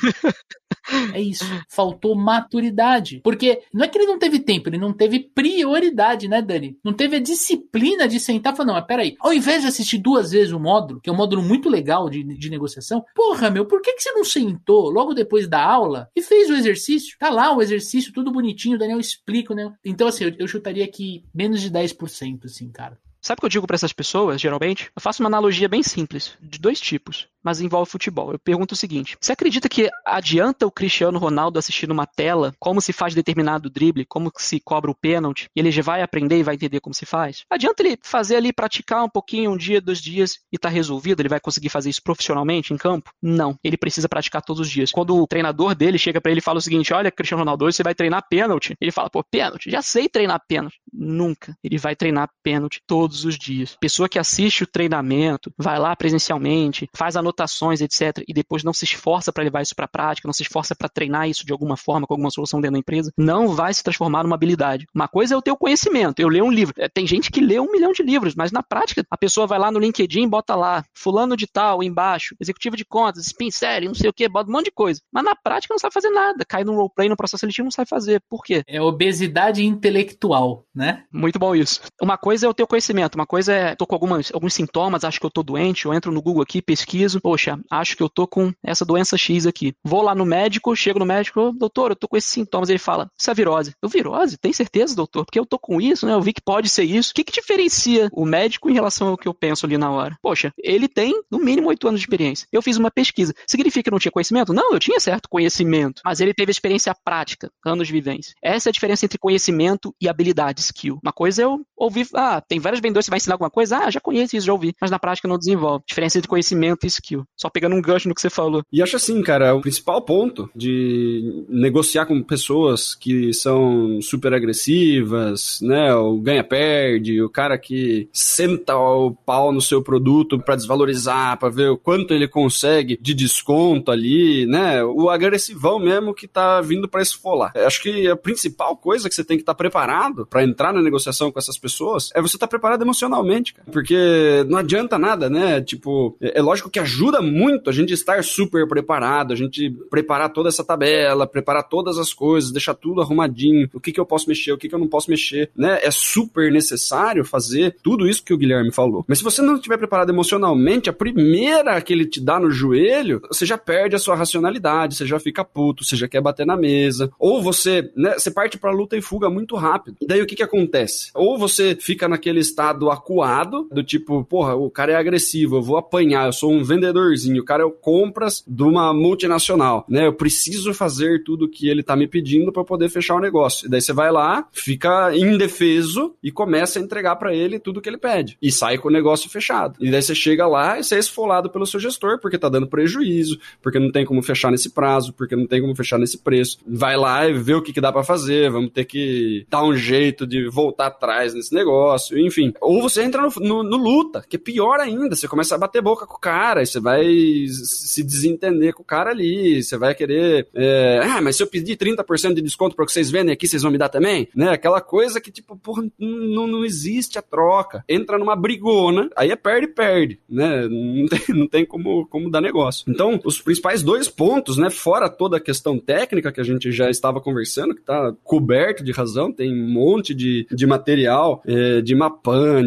É 1.13 1.21
isso. 1.21 1.45
Faltou 1.69 2.15
maturidade. 2.15 3.21
Porque 3.23 3.61
não 3.73 3.85
é 3.85 3.87
que 3.87 3.97
ele 3.97 4.07
não 4.07 4.19
teve 4.19 4.39
tempo, 4.39 4.67
ele 4.67 4.77
não 4.77 4.91
teve 4.91 5.19
prioridade, 5.51 6.27
né, 6.27 6.41
Dani? 6.41 6.77
Não 6.83 6.93
teve 6.93 7.17
a 7.17 7.19
disciplina 7.19 8.07
de 8.07 8.19
sentar 8.19 8.53
e 8.53 8.55
falar, 8.55 8.67
não, 8.67 8.73
mas 8.73 8.85
peraí, 8.85 9.15
ao 9.19 9.33
invés 9.33 9.61
de 9.61 9.67
assistir 9.67 9.97
duas 9.97 10.31
vezes 10.31 10.53
o 10.53 10.59
módulo, 10.59 11.01
que 11.01 11.09
é 11.09 11.13
um 11.13 11.15
módulo 11.15 11.41
muito 11.41 11.69
legal 11.69 12.09
de, 12.09 12.23
de 12.23 12.49
negociação, 12.49 13.03
porra, 13.13 13.49
meu, 13.49 13.65
por 13.65 13.81
que, 13.81 13.93
que 13.93 14.01
você 14.01 14.11
não 14.11 14.23
sentou 14.23 14.89
logo 14.89 15.13
depois 15.13 15.47
da 15.47 15.63
aula 15.63 16.09
e 16.15 16.21
fez 16.21 16.49
o 16.49 16.53
exercício? 16.53 17.17
Tá 17.19 17.29
lá 17.29 17.55
o 17.55 17.61
exercício, 17.61 18.13
tudo 18.13 18.31
bonitinho, 18.31 18.75
o 18.75 18.79
Daniel 18.79 18.99
explica, 18.99 19.53
né? 19.53 19.73
Então, 19.83 20.07
assim, 20.07 20.25
eu, 20.25 20.35
eu 20.39 20.47
chutaria 20.47 20.87
que 20.87 21.23
menos 21.33 21.61
de 21.61 21.69
10%, 21.69 22.45
assim, 22.45 22.71
cara. 22.71 22.97
Sabe 23.21 23.37
o 23.37 23.41
que 23.41 23.45
eu 23.45 23.49
digo 23.49 23.67
para 23.67 23.75
essas 23.75 23.93
pessoas, 23.93 24.41
geralmente? 24.41 24.91
Eu 24.95 25.01
faço 25.01 25.21
uma 25.21 25.27
analogia 25.27 25.69
bem 25.69 25.83
simples, 25.83 26.35
de 26.41 26.59
dois 26.59 26.79
tipos 26.79 27.27
mas 27.43 27.61
envolve 27.61 27.89
futebol. 27.89 28.31
Eu 28.31 28.39
pergunto 28.39 28.73
o 28.73 28.77
seguinte: 28.77 29.17
você 29.19 29.31
acredita 29.31 29.67
que 29.67 29.89
adianta 30.05 30.65
o 30.65 30.71
Cristiano 30.71 31.17
Ronaldo 31.17 31.59
assistir 31.59 31.87
numa 31.87 32.05
tela 32.05 32.53
como 32.59 32.81
se 32.81 32.93
faz 32.93 33.13
determinado 33.13 33.69
drible, 33.69 34.05
como 34.05 34.31
se 34.37 34.59
cobra 34.59 34.91
o 34.91 34.95
pênalti, 34.95 35.47
e 35.55 35.59
ele 35.59 35.71
já 35.71 35.81
vai 35.81 36.01
aprender 36.01 36.39
e 36.39 36.43
vai 36.43 36.55
entender 36.55 36.79
como 36.79 36.93
se 36.93 37.05
faz? 37.05 37.43
Adianta 37.49 37.83
ele 37.83 37.97
fazer 38.03 38.35
ali, 38.35 38.53
praticar 38.53 39.03
um 39.03 39.09
pouquinho, 39.09 39.51
um 39.51 39.57
dia, 39.57 39.81
dois 39.81 40.01
dias 40.01 40.39
e 40.51 40.57
tá 40.57 40.69
resolvido? 40.69 41.21
Ele 41.21 41.29
vai 41.29 41.39
conseguir 41.39 41.69
fazer 41.69 41.89
isso 41.89 42.03
profissionalmente 42.03 42.73
em 42.73 42.77
campo? 42.77 43.11
Não. 43.21 43.57
Ele 43.63 43.77
precisa 43.77 44.07
praticar 44.07 44.41
todos 44.41 44.61
os 44.61 44.69
dias. 44.69 44.91
Quando 44.91 45.15
o 45.15 45.27
treinador 45.27 45.75
dele 45.75 45.97
chega 45.97 46.21
para 46.21 46.31
ele 46.31 46.39
e 46.39 46.43
fala 46.43 46.59
o 46.59 46.61
seguinte: 46.61 46.93
olha, 46.93 47.11
Cristiano 47.11 47.41
Ronaldo, 47.41 47.65
hoje 47.65 47.77
você 47.77 47.83
vai 47.83 47.95
treinar 47.95 48.25
pênalti. 48.29 48.75
Ele 48.79 48.91
fala, 48.91 49.09
pô, 49.09 49.23
pênalti, 49.23 49.69
já 49.69 49.81
sei 49.81 50.07
treinar 50.07 50.41
pênalti. 50.47 50.79
Nunca. 50.93 51.55
Ele 51.63 51.77
vai 51.77 51.95
treinar 51.95 52.29
pênalti 52.43 52.81
todos 53.11 53.25
os 53.25 53.37
dias. 53.37 53.75
Pessoa 53.79 54.07
que 54.07 54.17
assiste 54.17 54.63
o 54.63 54.67
treinamento, 54.67 55.51
vai 55.57 55.77
lá 55.77 55.93
presencialmente, 55.95 56.89
faz 56.95 57.17
anotações, 57.17 57.81
etc., 57.81 58.23
e 58.27 58.33
depois 58.33 58.63
não 58.63 58.73
se 58.73 58.85
esforça 58.85 59.33
para 59.33 59.43
levar 59.43 59.61
isso 59.61 59.75
para 59.75 59.85
a 59.85 59.89
prática, 59.89 60.27
não 60.27 60.33
se 60.33 60.43
esforça 60.43 60.73
para 60.73 60.87
treinar 60.87 61.27
isso 61.27 61.45
de 61.45 61.51
alguma 61.51 61.75
forma, 61.75 62.07
com 62.07 62.13
alguma 62.13 62.31
solução 62.31 62.61
dentro 62.61 62.73
da 62.73 62.79
empresa, 62.79 63.11
não 63.17 63.49
vai 63.49 63.73
se 63.73 63.83
transformar 63.83 64.23
numa 64.23 64.35
habilidade. 64.35 64.87
Uma 64.95 65.07
coisa 65.07 65.35
é 65.35 65.37
o 65.37 65.41
teu 65.41 65.57
conhecimento, 65.57 66.19
eu 66.19 66.29
leio 66.29 66.45
um 66.45 66.51
livro. 66.51 66.73
É, 66.77 66.87
tem 66.87 67.05
gente 67.05 67.29
que 67.29 67.41
lê 67.41 67.59
um 67.59 67.71
milhão 67.71 67.91
de 67.91 68.01
livros, 68.01 68.33
mas 68.33 68.51
na 68.51 68.63
prática, 68.63 69.03
a 69.09 69.17
pessoa 69.17 69.45
vai 69.45 69.59
lá 69.59 69.69
no 69.69 69.79
LinkedIn, 69.79 70.29
bota 70.29 70.55
lá, 70.55 70.83
fulano 70.93 71.35
de 71.35 71.47
tal, 71.47 71.83
embaixo, 71.83 72.35
executivo 72.39 72.77
de 72.77 72.85
contas, 72.85 73.27
spin 73.27 73.51
série, 73.51 73.87
não 73.87 73.95
sei 73.95 74.09
o 74.09 74.13
que, 74.13 74.29
bota 74.29 74.49
um 74.49 74.53
monte 74.53 74.65
de 74.65 74.71
coisa. 74.71 75.01
Mas 75.11 75.23
na 75.23 75.35
prática 75.35 75.73
não 75.73 75.79
sabe 75.79 75.93
fazer 75.93 76.09
nada, 76.09 76.45
cai 76.45 76.63
no 76.63 76.75
roleplay, 76.75 77.09
no 77.09 77.17
processo 77.17 77.41
seletivo, 77.41 77.65
não 77.65 77.71
sabe 77.71 77.89
fazer. 77.89 78.21
Por 78.29 78.43
quê? 78.43 78.63
É 78.67 78.81
obesidade 78.81 79.65
intelectual, 79.65 80.65
né? 80.73 81.03
Muito 81.11 81.37
bom 81.37 81.53
isso. 81.53 81.81
Uma 82.01 82.17
coisa 82.17 82.45
é 82.45 82.49
o 82.49 82.53
teu 82.53 82.67
conhecimento, 82.67 83.00
uma 83.15 83.25
coisa 83.25 83.53
é, 83.53 83.75
tô 83.75 83.85
com 83.85 83.95
algumas, 83.95 84.31
alguns 84.33 84.53
sintomas, 84.53 85.03
acho 85.03 85.19
que 85.19 85.25
eu 85.25 85.31
tô 85.31 85.43
doente, 85.43 85.85
eu 85.85 85.93
entro 85.93 86.11
no 86.11 86.21
Google 86.21 86.43
aqui, 86.43 86.61
pesquiso, 86.61 87.21
poxa, 87.21 87.59
acho 87.69 87.95
que 87.95 88.03
eu 88.03 88.09
tô 88.09 88.27
com 88.27 88.51
essa 88.63 88.85
doença 88.85 89.17
X 89.17 89.45
aqui. 89.45 89.73
Vou 89.83 90.01
lá 90.01 90.15
no 90.15 90.25
médico, 90.25 90.75
chego 90.75 90.99
no 90.99 91.05
médico, 91.05 91.51
doutor, 91.53 91.91
eu 91.91 91.95
tô 91.95 92.07
com 92.07 92.17
esses 92.17 92.29
sintomas. 92.29 92.69
Ele 92.69 92.79
fala, 92.79 93.09
isso 93.17 93.29
é 93.29 93.33
virose. 93.33 93.73
Eu, 93.81 93.89
virose? 93.89 94.37
Tem 94.37 94.53
certeza, 94.53 94.95
doutor? 94.95 95.25
Porque 95.25 95.39
eu 95.39 95.45
tô 95.45 95.57
com 95.59 95.81
isso, 95.81 96.05
né? 96.05 96.13
Eu 96.13 96.21
vi 96.21 96.33
que 96.33 96.41
pode 96.41 96.69
ser 96.69 96.83
isso. 96.83 97.11
O 97.11 97.13
que, 97.13 97.23
que 97.23 97.31
diferencia 97.31 98.09
o 98.13 98.25
médico 98.25 98.69
em 98.69 98.73
relação 98.73 99.09
ao 99.09 99.17
que 99.17 99.27
eu 99.27 99.33
penso 99.33 99.65
ali 99.65 99.77
na 99.77 99.91
hora? 99.91 100.17
Poxa, 100.21 100.53
ele 100.57 100.87
tem 100.87 101.21
no 101.29 101.39
mínimo 101.39 101.69
oito 101.69 101.87
anos 101.87 101.99
de 101.99 102.05
experiência. 102.05 102.47
Eu 102.51 102.61
fiz 102.61 102.77
uma 102.77 102.91
pesquisa. 102.91 103.33
Significa 103.47 103.83
que 103.83 103.89
eu 103.89 103.93
não 103.93 103.99
tinha 103.99 104.11
conhecimento? 104.11 104.53
Não, 104.53 104.73
eu 104.73 104.79
tinha 104.79 104.99
certo 104.99 105.29
conhecimento. 105.29 106.01
Mas 106.03 106.19
ele 106.19 106.33
teve 106.33 106.51
experiência 106.51 106.95
prática, 107.03 107.51
anos 107.65 107.87
de 107.87 107.93
vivência. 107.93 108.33
Essa 108.43 108.69
é 108.69 108.71
a 108.71 108.73
diferença 108.73 109.05
entre 109.05 109.17
conhecimento 109.17 109.93
e 110.01 110.07
habilidade, 110.07 110.61
skill. 110.61 110.99
Uma 111.03 111.13
coisa 111.13 111.41
é 111.41 111.45
eu 111.45 111.61
ouvir, 111.75 112.07
ah, 112.15 112.41
tem 112.41 112.59
vários 112.59 112.79
aprendeu, 112.91 113.01
você 113.01 113.09
vai 113.09 113.17
ensinar 113.17 113.35
alguma 113.35 113.49
coisa? 113.49 113.77
Ah, 113.77 113.89
já 113.89 113.99
conheço 113.99 114.35
isso, 114.35 114.45
já 114.45 114.53
ouvi. 114.53 114.75
Mas 114.79 114.91
na 114.91 114.99
prática 114.99 115.27
não 115.27 115.37
desenvolve. 115.37 115.83
Diferença 115.87 116.17
entre 116.17 116.27
conhecimento 116.27 116.83
e 116.83 116.87
skill. 116.87 117.23
Só 117.35 117.49
pegando 117.49 117.75
um 117.75 117.81
gancho 117.81 118.07
no 118.07 118.15
que 118.15 118.21
você 118.21 118.29
falou. 118.29 118.61
E 118.71 118.81
acho 118.81 118.95
assim, 118.95 119.21
cara, 119.21 119.55
o 119.55 119.61
principal 119.61 120.01
ponto 120.01 120.49
de 120.55 121.45
negociar 121.49 122.05
com 122.05 122.21
pessoas 122.21 122.93
que 122.93 123.33
são 123.33 123.99
super 124.01 124.33
agressivas, 124.33 125.59
né? 125.61 125.93
O 125.95 126.17
ganha-perde, 126.17 127.21
o 127.21 127.29
cara 127.29 127.57
que 127.57 128.09
senta 128.11 128.75
o 128.75 129.11
pau 129.11 129.51
no 129.51 129.61
seu 129.61 129.81
produto 129.81 130.39
para 130.39 130.55
desvalorizar, 130.55 131.37
para 131.39 131.49
ver 131.49 131.69
o 131.69 131.77
quanto 131.77 132.13
ele 132.13 132.27
consegue 132.27 132.97
de 133.01 133.13
desconto 133.13 133.91
ali, 133.91 134.45
né? 134.45 134.83
O 134.83 135.09
agressivão 135.09 135.79
mesmo 135.79 136.13
que 136.13 136.27
tá 136.27 136.61
vindo 136.61 136.87
para 136.87 137.01
esfolar. 137.01 137.51
Acho 137.55 137.81
que 137.81 138.07
a 138.07 138.15
principal 138.15 138.75
coisa 138.75 139.07
que 139.07 139.15
você 139.15 139.23
tem 139.23 139.37
que 139.37 139.43
estar 139.43 139.53
tá 139.53 139.57
preparado 139.57 140.25
para 140.25 140.43
entrar 140.43 140.73
na 140.73 140.81
negociação 140.81 141.31
com 141.31 141.39
essas 141.39 141.57
pessoas 141.57 142.09
é 142.13 142.21
você 142.21 142.35
estar 142.35 142.47
tá 142.47 142.49
preparado 142.49 142.80
emocionalmente, 142.83 143.53
cara. 143.53 143.69
Porque 143.71 144.45
não 144.47 144.57
adianta 144.57 144.97
nada, 144.97 145.29
né? 145.29 145.61
Tipo, 145.61 146.15
é, 146.21 146.39
é 146.39 146.41
lógico 146.41 146.69
que 146.69 146.79
ajuda 146.79 147.21
muito 147.21 147.69
a 147.69 147.73
gente 147.73 147.93
estar 147.93 148.23
super 148.23 148.67
preparado, 148.67 149.33
a 149.33 149.35
gente 149.35 149.69
preparar 149.89 150.29
toda 150.29 150.49
essa 150.49 150.63
tabela, 150.63 151.27
preparar 151.27 151.63
todas 151.67 151.97
as 151.97 152.13
coisas, 152.13 152.51
deixar 152.51 152.73
tudo 152.73 153.01
arrumadinho, 153.01 153.69
o 153.73 153.79
que 153.79 153.91
que 153.91 153.99
eu 153.99 154.05
posso 154.05 154.27
mexer, 154.27 154.51
o 154.51 154.57
que 154.57 154.69
que 154.69 154.75
eu 154.75 154.79
não 154.79 154.87
posso 154.87 155.09
mexer, 155.09 155.49
né? 155.55 155.79
É 155.81 155.91
super 155.91 156.51
necessário 156.51 157.25
fazer 157.25 157.75
tudo 157.83 158.07
isso 158.07 158.23
que 158.23 158.33
o 158.33 158.37
Guilherme 158.37 158.71
falou. 158.71 159.05
Mas 159.07 159.19
se 159.19 159.23
você 159.23 159.41
não 159.41 159.55
estiver 159.55 159.77
preparado 159.77 160.09
emocionalmente, 160.09 160.89
a 160.89 160.93
primeira 160.93 161.79
que 161.81 161.93
ele 161.93 162.05
te 162.05 162.19
dá 162.19 162.39
no 162.39 162.51
joelho, 162.51 163.21
você 163.27 163.45
já 163.45 163.57
perde 163.57 163.95
a 163.95 163.99
sua 163.99 164.15
racionalidade, 164.15 164.95
você 164.95 165.05
já 165.05 165.19
fica 165.19 165.43
puto, 165.43 165.83
você 165.83 165.95
já 165.95 166.07
quer 166.07 166.21
bater 166.21 166.45
na 166.45 166.57
mesa, 166.57 167.11
ou 167.19 167.41
você, 167.41 167.91
né, 167.95 168.13
você 168.17 168.31
parte 168.31 168.57
pra 168.57 168.71
luta 168.71 168.97
e 168.97 169.01
fuga 169.01 169.29
muito 169.29 169.55
rápido. 169.55 169.97
E 170.01 170.07
daí 170.07 170.21
o 170.21 170.25
que 170.25 170.35
que 170.35 170.43
acontece? 170.43 171.11
Ou 171.13 171.37
você 171.37 171.75
fica 171.79 172.07
naquele 172.07 172.39
estado 172.39 172.70
acuado, 172.91 173.67
do 173.71 173.83
tipo, 173.83 174.23
porra, 174.23 174.55
o 174.55 174.69
cara 174.69 174.93
é 174.93 174.95
agressivo, 174.95 175.57
eu 175.57 175.61
vou 175.61 175.77
apanhar, 175.77 176.27
eu 176.27 176.33
sou 176.33 176.51
um 176.51 176.63
vendedorzinho, 176.63 177.41
o 177.41 177.45
cara 177.45 177.63
é 177.63 177.65
o 177.65 177.71
compras 177.71 178.43
de 178.47 178.63
uma 178.63 178.93
multinacional, 178.93 179.85
né? 179.89 180.07
Eu 180.07 180.13
preciso 180.13 180.73
fazer 180.73 181.23
tudo 181.23 181.49
que 181.49 181.67
ele 181.67 181.83
tá 181.83 181.95
me 181.95 182.07
pedindo 182.07 182.51
para 182.51 182.63
poder 182.63 182.89
fechar 182.89 183.15
o 183.15 183.19
negócio. 183.19 183.67
E 183.67 183.69
daí 183.69 183.81
você 183.81 183.93
vai 183.93 184.11
lá, 184.11 184.47
fica 184.51 185.15
indefeso 185.15 186.13
e 186.23 186.31
começa 186.31 186.79
a 186.79 186.81
entregar 186.81 187.15
para 187.15 187.33
ele 187.33 187.59
tudo 187.59 187.81
que 187.81 187.89
ele 187.89 187.97
pede. 187.97 188.37
E 188.41 188.51
sai 188.51 188.77
com 188.77 188.87
o 188.87 188.91
negócio 188.91 189.29
fechado. 189.29 189.75
E 189.79 189.89
daí 189.89 190.01
você 190.01 190.15
chega 190.15 190.47
lá 190.47 190.79
e 190.79 190.83
você 190.83 190.95
é 190.95 190.99
esfolado 190.99 191.49
pelo 191.49 191.65
seu 191.65 191.79
gestor 191.79 192.19
porque 192.19 192.37
tá 192.37 192.49
dando 192.49 192.67
prejuízo, 192.67 193.39
porque 193.61 193.79
não 193.79 193.91
tem 193.91 194.05
como 194.05 194.21
fechar 194.21 194.51
nesse 194.51 194.69
prazo, 194.69 195.13
porque 195.13 195.35
não 195.35 195.47
tem 195.47 195.61
como 195.61 195.75
fechar 195.75 195.97
nesse 195.97 196.17
preço. 196.17 196.57
Vai 196.67 196.97
lá 196.97 197.27
e 197.27 197.33
vê 197.33 197.53
o 197.53 197.61
que, 197.61 197.73
que 197.73 197.81
dá 197.81 197.91
para 197.91 198.03
fazer, 198.03 198.49
vamos 198.49 198.71
ter 198.71 198.85
que 198.85 199.45
dar 199.49 199.63
um 199.63 199.75
jeito 199.75 200.25
de 200.25 200.47
voltar 200.49 200.87
atrás 200.87 201.33
nesse 201.33 201.53
negócio, 201.53 202.17
enfim. 202.17 202.53
Ou 202.61 202.81
você 202.81 203.01
entra 203.01 203.21
no, 203.21 203.29
no, 203.39 203.63
no 203.63 203.77
luta, 203.77 204.23
que 204.27 204.35
é 204.35 204.39
pior 204.39 204.79
ainda, 204.79 205.15
você 205.15 205.27
começa 205.27 205.55
a 205.55 205.57
bater 205.57 205.81
boca 205.81 206.05
com 206.05 206.15
o 206.15 206.19
cara, 206.19 206.65
você 206.65 206.79
vai 206.79 207.03
se 207.47 208.03
desentender 208.03 208.73
com 208.73 208.83
o 208.83 208.85
cara 208.85 209.09
ali, 209.09 209.61
você 209.63 209.77
vai 209.77 209.95
querer, 209.95 210.47
é, 210.53 210.99
ah, 211.03 211.21
mas 211.21 211.35
se 211.35 211.43
eu 211.43 211.47
pedir 211.47 211.77
30% 211.77 212.35
de 212.35 212.41
desconto 212.41 212.75
para 212.75 212.85
que 212.85 212.91
vocês 212.91 213.09
vendem 213.09 213.33
aqui, 213.33 213.47
vocês 213.47 213.63
vão 213.63 213.71
me 213.71 213.77
dar 213.77 213.89
também? 213.89 214.27
Né? 214.35 214.49
Aquela 214.49 214.79
coisa 214.79 215.19
que, 215.19 215.31
tipo, 215.31 215.57
porra, 215.57 215.83
não, 215.99 216.47
não 216.47 216.63
existe 216.65 217.17
a 217.17 217.21
troca. 217.21 217.83
Entra 217.89 218.17
numa 218.17 218.35
brigona, 218.35 219.09
aí 219.15 219.31
é 219.31 219.35
perde-perde, 219.35 220.19
né? 220.29 220.67
Não 220.67 221.07
tem, 221.07 221.35
não 221.35 221.47
tem 221.47 221.65
como, 221.65 222.05
como 222.07 222.29
dar 222.29 222.41
negócio. 222.41 222.85
Então, 222.87 223.19
os 223.23 223.41
principais 223.41 223.81
dois 223.81 224.07
pontos, 224.07 224.57
né, 224.57 224.69
fora 224.69 225.09
toda 225.09 225.37
a 225.37 225.41
questão 225.41 225.79
técnica 225.79 226.31
que 226.31 226.41
a 226.41 226.43
gente 226.43 226.71
já 226.71 226.89
estava 226.89 227.19
conversando, 227.19 227.75
que 227.75 227.81
tá 227.81 228.13
coberto 228.23 228.83
de 228.83 228.91
razão, 228.91 229.31
tem 229.31 229.51
um 229.51 229.69
monte 229.69 230.13
de, 230.13 230.45
de 230.51 230.67
material, 230.67 231.41
é, 231.45 231.81
de 231.81 231.95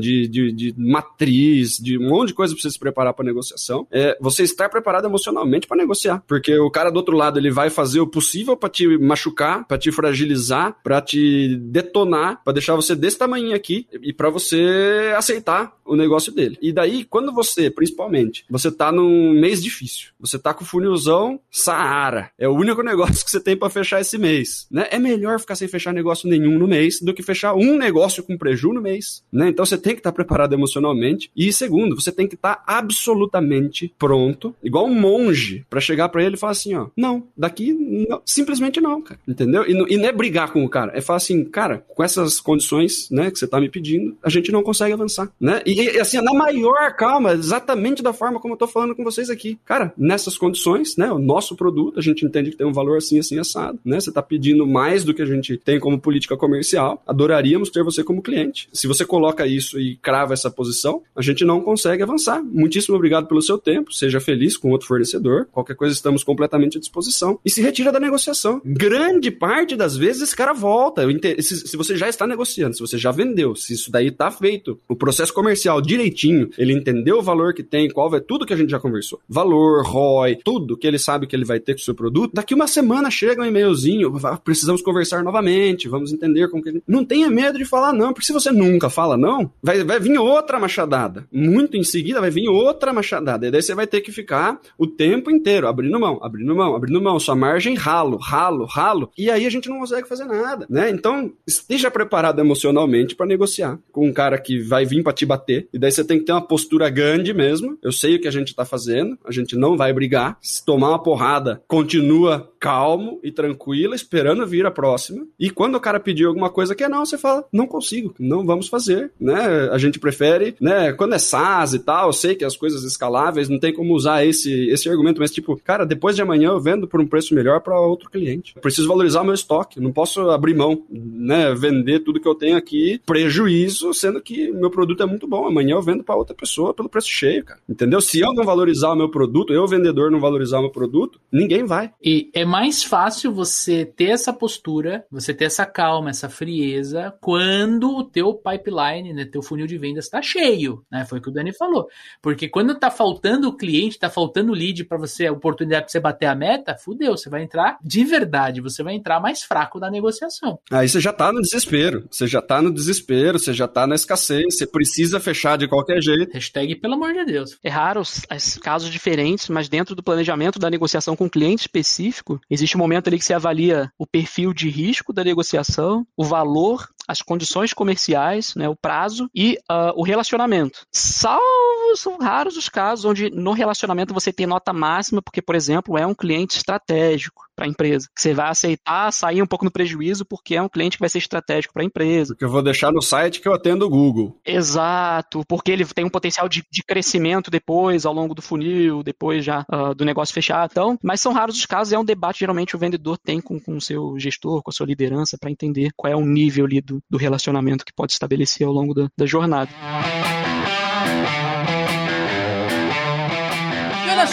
de, 0.01 0.29
de, 0.29 0.53
de, 0.53 0.75
matriz, 0.77 1.79
de 1.79 1.99
um 1.99 2.09
monte 2.09 2.29
de 2.29 2.35
coisa 2.35 2.55
para 2.55 2.62
você 2.62 2.70
se 2.70 2.79
preparar 2.79 3.14
para 3.14 3.25
negociação. 3.25 3.87
É, 3.91 4.16
você 4.20 4.43
estar 4.43 4.68
preparado 4.68 5.07
emocionalmente 5.07 5.66
para 5.66 5.77
negociar, 5.77 6.22
porque 6.27 6.57
o 6.59 6.70
cara 6.70 6.91
do 6.91 6.97
outro 6.97 7.16
lado 7.16 7.39
ele 7.39 7.51
vai 7.51 7.70
fazer 7.70 8.01
o 8.01 8.07
possível 8.07 8.57
para 8.57 8.68
te 8.68 8.87
machucar, 8.99 9.66
para 9.66 9.79
te 9.79 9.91
fragilizar, 9.91 10.77
para 10.83 11.01
te 11.01 11.57
detonar, 11.57 12.43
para 12.45 12.53
deixar 12.53 12.75
você 12.75 12.95
desse 12.95 13.18
tamanho 13.18 13.55
aqui 13.55 13.87
e 14.03 14.12
para 14.12 14.31
você 14.31 15.12
aceitar 15.16 15.77
o 15.85 15.97
negócio 15.97 16.33
dele. 16.33 16.57
E 16.61 16.72
daí, 16.72 17.05
quando 17.05 17.33
você, 17.33 17.70
principalmente, 17.70 18.45
você 18.49 18.70
tá 18.70 18.91
num 18.91 19.33
mês 19.33 19.62
difícil, 19.62 20.12
você 20.18 20.39
tá 20.39 20.55
com 20.55 20.64
o 20.64 20.66
funilzão 20.66 21.41
Saara, 21.51 22.31
é 22.39 22.49
o 22.49 22.55
único 22.55 22.83
negócio 22.83 23.25
que 23.25 23.31
você 23.31 23.41
tem 23.41 23.57
para 23.57 23.70
fechar 23.70 24.01
esse 24.01 24.16
mês, 24.18 24.66
né? 24.70 24.89
É 24.91 24.99
melhor 24.99 25.39
ficar 25.39 25.55
sem 25.55 25.68
fechar 25.68 25.93
negócio 25.93 26.29
nenhum 26.29 26.59
no 26.59 26.66
mês 26.66 27.01
do 27.01 27.12
que 27.12 27.22
fechar 27.22 27.55
um 27.55 27.77
negócio 27.77 28.22
com 28.22 28.37
preju 28.37 28.72
no 28.72 28.81
mês, 28.81 29.22
né? 29.33 29.49
Então 29.49 29.64
você 29.65 29.79
tem 29.79 29.95
que 29.95 30.01
estar 30.01 30.12
preparado 30.12 30.55
emocionalmente. 30.55 31.31
E 31.37 31.53
segundo, 31.53 32.01
você 32.01 32.12
tem 32.12 32.27
que 32.27 32.35
estar 32.35 32.62
absolutamente 32.67 33.93
pronto, 33.99 34.55
igual 34.62 34.87
um 34.87 34.95
monge, 34.95 35.65
para 35.69 35.81
chegar 35.81 36.09
para 36.09 36.23
ele 36.23 36.35
e 36.35 36.39
falar 36.39 36.53
assim, 36.53 36.75
ó, 36.75 36.89
não, 36.97 37.25
daqui 37.37 37.73
não, 38.09 38.21
simplesmente 38.25 38.81
não, 38.81 39.01
cara. 39.01 39.21
Entendeu? 39.27 39.65
E, 39.67 39.95
e 39.95 39.97
não 39.97 40.09
é 40.09 40.12
brigar 40.12 40.53
com 40.53 40.65
o 40.65 40.69
cara, 40.69 40.93
é 40.95 41.01
falar 41.01 41.19
assim, 41.19 41.45
cara, 41.45 41.85
com 41.89 42.03
essas 42.03 42.41
condições, 42.41 43.09
né, 43.11 43.31
que 43.31 43.39
você 43.39 43.47
tá 43.47 43.61
me 43.61 43.69
pedindo, 43.69 44.17
a 44.23 44.31
gente 44.31 44.53
não 44.53 44.62
consegue 44.62 44.93
avançar, 44.93 45.31
né? 45.41 45.62
E, 45.65 45.75
e 45.75 46.01
assim, 46.01 46.21
na 46.21 46.33
maior 46.33 46.95
calma, 46.97 47.33
exatamente 47.33 48.03
da 48.03 48.12
forma 48.12 48.41
como 48.41 48.55
eu 48.55 48.59
tô 48.59 48.67
falando 48.67 48.95
com 48.95 49.05
vocês 49.05 49.31
aqui. 49.31 49.59
Cara, 49.65 49.93
nessas 49.97 50.37
condições, 50.37 50.97
né, 50.97 51.11
o 51.11 51.19
nosso 51.19 51.57
produto, 51.57 51.99
a 51.99 52.03
gente 52.03 52.25
entende 52.25 52.51
que 52.51 52.57
tem 52.57 52.67
um 52.67 52.73
valor 52.73 52.99
assim, 52.99 53.19
assim, 53.19 53.39
assado, 53.39 53.79
né? 53.85 54.01
Você 54.01 54.12
tá 54.12 54.23
pedindo 54.23 54.67
mais 54.67 55.05
do 55.05 55.15
que 55.15 55.23
a 55.23 55.27
gente 55.27 55.57
tem 55.57 55.79
como 55.79 55.99
política 55.99 56.37
comercial, 56.37 57.03
adoraríamos 57.07 57.71
ter 57.71 57.83
você 57.83 58.03
como 58.03 58.23
cliente. 58.23 58.69
Se 58.73 58.87
você 58.87 59.05
coloca 59.05 59.47
isso 59.57 59.79
e 59.79 59.97
crava 59.97 60.35
essa 60.35 60.51
posição, 60.51 61.03
a 61.15 61.23
gente 61.23 61.45
não 61.45 61.61
consegue 61.61 62.03
avançar. 62.03 62.43
Muitíssimo 62.43 62.97
obrigado 62.97 63.27
pelo 63.27 63.43
seu 63.43 63.59
tempo, 63.59 63.93
seja 63.93 64.21
feliz 64.21 64.57
com 64.57 64.71
outro 64.71 64.87
fornecedor, 64.87 65.47
qualquer 65.53 65.75
coisa 65.75 65.95
estamos 65.95 66.25
completamente 66.25 66.77
à 66.77 66.81
disposição. 66.81 67.39
E 67.45 67.51
se 67.51 67.63
retira 67.63 67.93
da 67.93 68.01
negociação. 68.01 68.61
Grande 68.65 69.31
parte 69.31 69.77
das 69.77 69.97
vezes 69.97 70.23
esse 70.23 70.37
cara 70.37 70.53
volta. 70.53 71.03
Se 71.41 71.77
você 71.77 71.97
já 71.97 72.09
está 72.09 72.27
negociando, 72.27 72.75
se 72.75 72.81
você 72.81 72.99
já 72.99 73.11
vendeu, 73.11 73.55
se 73.55 73.75
isso 73.75 73.91
daí 73.91 74.09
está 74.09 74.31
feito, 74.31 74.79
o 74.89 74.97
processo 74.97 75.33
comercial 75.33 75.81
direitinho, 75.81 76.51
ele 76.59 76.73
entendeu 76.73 77.19
o 77.19 77.23
valor 77.23 77.55
que 77.55 77.63
tem, 77.63 77.91
qual 77.91 78.11
vai, 78.11 78.21
tudo 78.21 78.47
que 78.47 78.53
a 78.53 78.57
gente 78.57 78.71
já 78.71 78.81
conversou. 78.81 79.21
Valor, 79.29 79.85
ROI, 79.85 80.37
tudo 80.45 80.77
que 80.77 80.87
ele 80.87 80.99
sabe 80.99 81.27
que 81.27 81.35
ele 81.35 81.45
vai 81.45 81.61
ter 81.61 81.75
com 81.75 81.81
o 81.81 81.85
seu 81.85 81.95
produto. 81.95 82.33
Daqui 82.35 82.55
uma 82.55 82.67
semana 82.67 83.11
chega 83.11 83.43
um 83.43 83.47
e-mailzinho, 83.47 84.13
precisamos 84.45 84.83
conversar 84.83 85.23
novamente, 85.23 85.89
vamos 85.89 86.13
entender 86.13 86.49
como 86.49 86.63
que. 86.63 86.83
Não 86.87 87.05
tenha 87.05 87.31
medo 87.31 87.59
de 87.59 87.65
falar 87.65 87.93
não, 87.93 88.13
porque 88.13 88.27
se 88.27 88.33
você 88.33 88.51
nunca 88.51 88.91
fala 88.91 89.17
não, 89.17 89.44
vai, 89.63 89.83
vai 89.85 90.01
vir 90.01 90.19
outra 90.19 90.59
machadada. 90.59 91.27
Muito 91.33 91.77
em 91.77 91.85
seguida 91.85 92.21
vai 92.21 92.31
vir 92.31 92.49
outra 92.49 92.93
machadada. 92.93 93.47
E 93.47 93.51
daí 93.51 93.63
você 93.63 93.75
vai 93.75 93.87
ter 93.87 94.01
que 94.01 94.13
ficar 94.13 94.61
o 94.79 94.87
tempo 94.87 95.31
inteiro 95.31 95.67
abrindo 95.67 95.99
mão, 95.99 96.19
abrindo 96.23 96.55
mão, 96.55 96.75
abrindo 96.75 97.01
mão. 97.01 97.19
Sua 97.19 97.35
margem 97.35 97.75
ralo, 97.75 98.17
ralo, 98.17 98.65
ralo. 98.65 99.11
E 99.17 99.31
aí 99.31 99.47
a 99.47 99.51
gente 99.51 99.69
não 99.69 99.79
consegue 99.79 100.09
fazer 100.09 100.25
nada, 100.25 100.67
né? 100.69 100.91
Então, 100.91 101.33
esteja 101.47 101.91
preparado 101.91 102.41
emocionalmente 102.41 103.15
para 103.15 103.27
negociar 103.27 103.79
com 103.93 104.07
um 104.07 104.13
cara 104.13 104.39
que 104.39 104.59
vai 104.61 104.85
vir 104.85 105.03
para 105.03 105.13
te 105.13 105.27
bater. 105.27 105.69
E 105.73 105.79
daí 105.79 105.91
você 105.91 106.05
tem 106.05 106.19
que 106.19 106.25
ter 106.25 106.33
uma 106.33 106.47
postura 106.47 106.89
grande 106.89 107.33
mesmo. 107.33 107.79
Eu 107.83 107.93
sei 107.93 108.17
o 108.17 108.21
que 108.21 108.29
a 108.29 108.33
gente 108.33 108.55
tá 108.55 108.65
fazendo, 108.65 109.19
a 109.25 109.33
gente 109.33 109.57
não 109.57 109.77
vai 109.77 109.93
brigar. 109.93 110.39
Se 110.41 110.65
tomar 110.65 110.91
uma 110.91 111.03
porrada, 111.03 111.63
continua 111.67 112.51
calmo 112.59 113.21
e 113.23 113.31
tranquilo, 113.31 113.95
esperando 113.95 114.47
vir 114.47 114.65
a 114.65 114.71
próxima. 114.71 115.27
E 115.39 115.51
quando 115.51 115.75
o 115.75 115.81
cara 115.81 116.01
pedir 116.01 116.25
alguma 116.25 116.49
coisa 116.49 116.75
que 116.75 116.83
é 116.83 116.89
não, 116.89 117.05
você 117.05 117.19
fala, 117.19 117.45
não 117.53 117.67
consigo, 117.67 118.15
não 118.19 118.47
vamos 118.47 118.69
fazer, 118.69 119.13
né? 119.21 119.34
A 119.41 119.78
gente 119.78 119.99
prefere, 119.99 120.55
né? 120.61 120.93
Quando 120.93 121.14
é 121.14 121.18
SaaS 121.18 121.74
e 121.74 121.78
tal, 121.78 122.09
eu 122.09 122.12
sei 122.12 122.35
que 122.35 122.45
as 122.45 122.57
coisas 122.57 122.85
escaláveis 122.85 123.49
não 123.49 123.59
tem 123.59 123.72
como 123.72 123.95
usar 123.95 124.24
esse, 124.24 124.68
esse 124.68 124.89
argumento, 124.89 125.20
mas 125.20 125.30
tipo, 125.30 125.57
cara, 125.62 125.85
depois 125.85 126.16
de 126.16 126.22
amanhã 126.22 126.51
eu 126.51 126.61
vendo 126.61 126.87
por 126.87 127.01
um 127.01 127.07
preço 127.07 127.35
melhor 127.35 127.61
para 127.61 127.80
outro 127.80 128.11
cliente. 128.11 128.53
Eu 128.57 128.62
preciso 128.62 128.89
valorizar 128.89 129.24
meu 129.24 129.35
estoque, 129.35 129.80
não 129.80 129.93
posso 129.93 130.30
abrir 130.30 130.55
mão, 130.55 130.82
né? 130.91 131.55
Vender 131.55 132.01
tudo 132.01 132.20
que 132.20 132.28
eu 132.28 132.35
tenho 132.35 132.57
aqui, 132.57 133.01
prejuízo, 133.05 133.93
sendo 133.93 134.20
que 134.20 134.51
meu 134.53 134.70
produto 134.70 135.03
é 135.03 135.07
muito 135.07 135.26
bom. 135.26 135.47
Amanhã 135.47 135.74
eu 135.74 135.82
vendo 135.82 136.05
para 136.05 136.16
outra 136.16 136.35
pessoa 136.35 136.74
pelo 136.74 136.89
preço 136.89 137.09
cheio, 137.09 137.45
cara. 137.45 137.61
Entendeu? 137.68 138.01
Se 138.01 138.20
eu 138.20 138.32
não 138.32 138.45
valorizar 138.45 138.91
o 138.91 138.97
meu 138.97 139.09
produto, 139.09 139.53
eu 139.53 139.66
vendedor 139.66 140.11
não 140.11 140.20
valorizar 140.20 140.59
o 140.59 140.62
meu 140.62 140.70
produto, 140.70 141.20
ninguém 141.30 141.64
vai. 141.64 141.91
E 142.03 142.30
é 142.32 142.45
mais 142.45 142.82
fácil 142.82 143.32
você 143.32 143.85
ter 143.85 144.11
essa 144.11 144.32
postura, 144.32 145.05
você 145.11 145.35
ter 145.35 145.45
essa 145.45 145.66
calma, 145.66 146.11
essa 146.11 146.28
frieza, 146.28 147.14
quando 147.20 147.97
o 147.97 148.05
teu 148.05 148.35
pipeline, 148.35 149.12
né, 149.12 149.24
teu 149.31 149.43
funil 149.43 149.66
de 149.66 149.79
vendas 149.79 150.05
está 150.05 150.20
cheio, 150.22 150.85
né? 150.91 151.05
Foi 151.05 151.18
o 151.18 151.22
que 151.22 151.29
o 151.29 151.33
Dani 151.33 151.53
falou. 151.53 151.87
Porque 152.22 152.49
quando 152.49 152.75
tá 152.79 152.91
faltando 152.91 153.49
o 153.49 153.57
cliente, 153.57 153.99
tá 153.99 154.11
faltando 154.11 154.53
o 154.53 154.55
lead 154.55 154.85
para 154.85 154.99
você, 154.99 155.27
a 155.27 155.33
oportunidade 155.33 155.85
para 155.85 155.93
você 155.93 156.01
bater 156.01 156.27
a 156.27 156.35
meta, 156.35 156.77
fudeu, 156.77 157.16
você 157.16 157.29
vai 157.29 157.43
entrar 157.43 157.79
de 157.83 158.05
verdade, 158.05 158.61
você 158.61 158.83
vai 158.83 158.95
entrar 158.95 159.20
mais 159.20 159.43
fraco 159.43 159.79
na 159.79 159.91
negociação. 159.91 160.59
Aí 160.70 160.89
você 160.89 161.01
já 161.01 161.12
tá 161.12 161.33
no 161.33 161.41
desespero, 161.41 162.07
você 162.11 162.27
já 162.27 162.41
tá 162.41 162.61
no 162.61 162.72
desespero, 162.72 163.39
você 163.39 163.53
já 163.53 163.68
tá 163.68 163.87
na 163.87 163.95
escassez, 163.95 164.57
você 164.57 164.66
precisa 164.66 165.20
fechar 165.20 165.57
de 165.59 165.68
qualquer 165.68 166.01
jeito. 166.03 166.33
Hashtag 166.33 166.77
pelo 166.77 166.95
amor 166.95 167.12
de 167.12 167.25
Deus. 167.25 167.59
É 167.62 167.68
raro 167.68 168.01
os, 168.01 168.22
os 168.31 168.59
casos 168.59 168.91
diferentes, 168.91 169.49
mas 169.49 169.68
dentro 169.68 169.95
do 169.95 170.03
planejamento 170.03 170.59
da 170.59 170.70
negociação 170.70 171.16
com 171.16 171.25
um 171.25 171.29
cliente 171.29 171.62
específico, 171.62 172.41
existe 172.51 172.77
um 172.77 172.81
momento 172.81 173.09
ali 173.09 173.18
que 173.18 173.25
você 173.25 173.35
avalia 173.35 173.91
o 173.99 174.07
perfil 174.07 174.53
de 174.53 174.68
risco 174.68 175.12
da 175.12 175.25
negociação, 175.25 176.07
o 176.16 176.25
valor 176.25 176.89
as 177.07 177.23
condições 177.23 177.73
comerciais, 177.73 178.55
né, 178.55 178.69
o 178.69 178.77
prazo 178.77 179.29
e 179.35 179.59
uh, 179.71 179.93
o 179.95 180.03
relacionamento. 180.03 180.87
Salvo 180.93 181.97
são 181.97 182.19
raros 182.19 182.57
os 182.57 182.69
casos 182.69 183.05
onde 183.05 183.31
no 183.31 183.53
relacionamento 183.53 184.15
você 184.15 184.33
tem 184.33 184.47
nota 184.47 184.73
máxima, 184.73 185.23
porque, 185.23 185.41
por 185.41 185.55
exemplo, 185.55 185.97
é 185.97 186.07
um 186.07 186.15
cliente 186.15 186.57
estratégico 186.57 187.45
para 187.55 187.67
a 187.67 187.69
empresa. 187.69 188.09
Você 188.17 188.35
vai 188.35 188.49
aceitar 188.49 189.13
sair 189.13 189.43
um 189.43 189.47
pouco 189.47 189.65
no 189.65 189.71
prejuízo 189.71 190.25
porque 190.25 190.57
é 190.57 190.63
um 190.63 190.69
cliente 190.69 190.97
que 190.97 191.03
vai 191.03 191.09
ser 191.09 191.19
estratégico 191.19 191.73
para 191.75 191.83
a 191.83 191.87
empresa. 191.87 192.35
Porque 192.35 192.45
eu 192.45 192.51
vou 192.51 192.63
deixar 192.63 192.93
no 192.93 193.03
site 193.03 193.41
que 193.41 193.49
eu 193.49 193.55
atendo 193.55 193.87
o 193.87 193.91
Google. 193.91 194.39
Exato, 194.45 195.43
porque 195.49 195.73
ele 195.73 195.85
tem 195.85 196.05
um 196.05 196.11
potencial 196.11 196.49
de, 196.49 196.65
de 196.71 196.83
crescimento 196.83 197.51
depois, 197.51 198.07
ao 198.07 198.13
longo 198.13 198.35
do 198.35 198.43
funil, 198.43 199.03
depois 199.03 199.45
já 199.45 199.65
uh, 199.73 199.95
do 199.95 200.05
negócio 200.05 200.35
fechado. 200.35 200.71
Então, 200.73 200.99
mas 201.03 201.21
são 201.21 201.33
raros 201.33 201.57
os 201.57 201.67
casos, 201.67 201.93
é 201.93 201.99
um 201.99 202.05
debate 202.05 202.41
geralmente 202.41 202.77
o 202.77 202.79
vendedor 202.79 203.19
tem 203.19 203.41
com, 203.41 203.59
com 203.59 203.77
o 203.77 203.81
seu 203.81 204.19
gestor, 204.19 204.63
com 204.63 204.71
a 204.71 204.73
sua 204.73 204.87
liderança, 204.87 205.37
para 205.39 205.51
entender 205.51 205.91
qual 205.97 206.13
é 206.13 206.17
o 206.17 206.25
nível 206.25 206.67
ali 206.67 206.81
do, 206.81 207.01
do 207.09 207.19
relacionamento 207.19 207.85
que 207.85 207.93
pode 207.95 208.13
estabelecer 208.13 208.67
ao 208.67 208.73
longo 208.73 208.95
da, 208.95 209.09
da 209.17 209.27
jornada. 209.27 209.71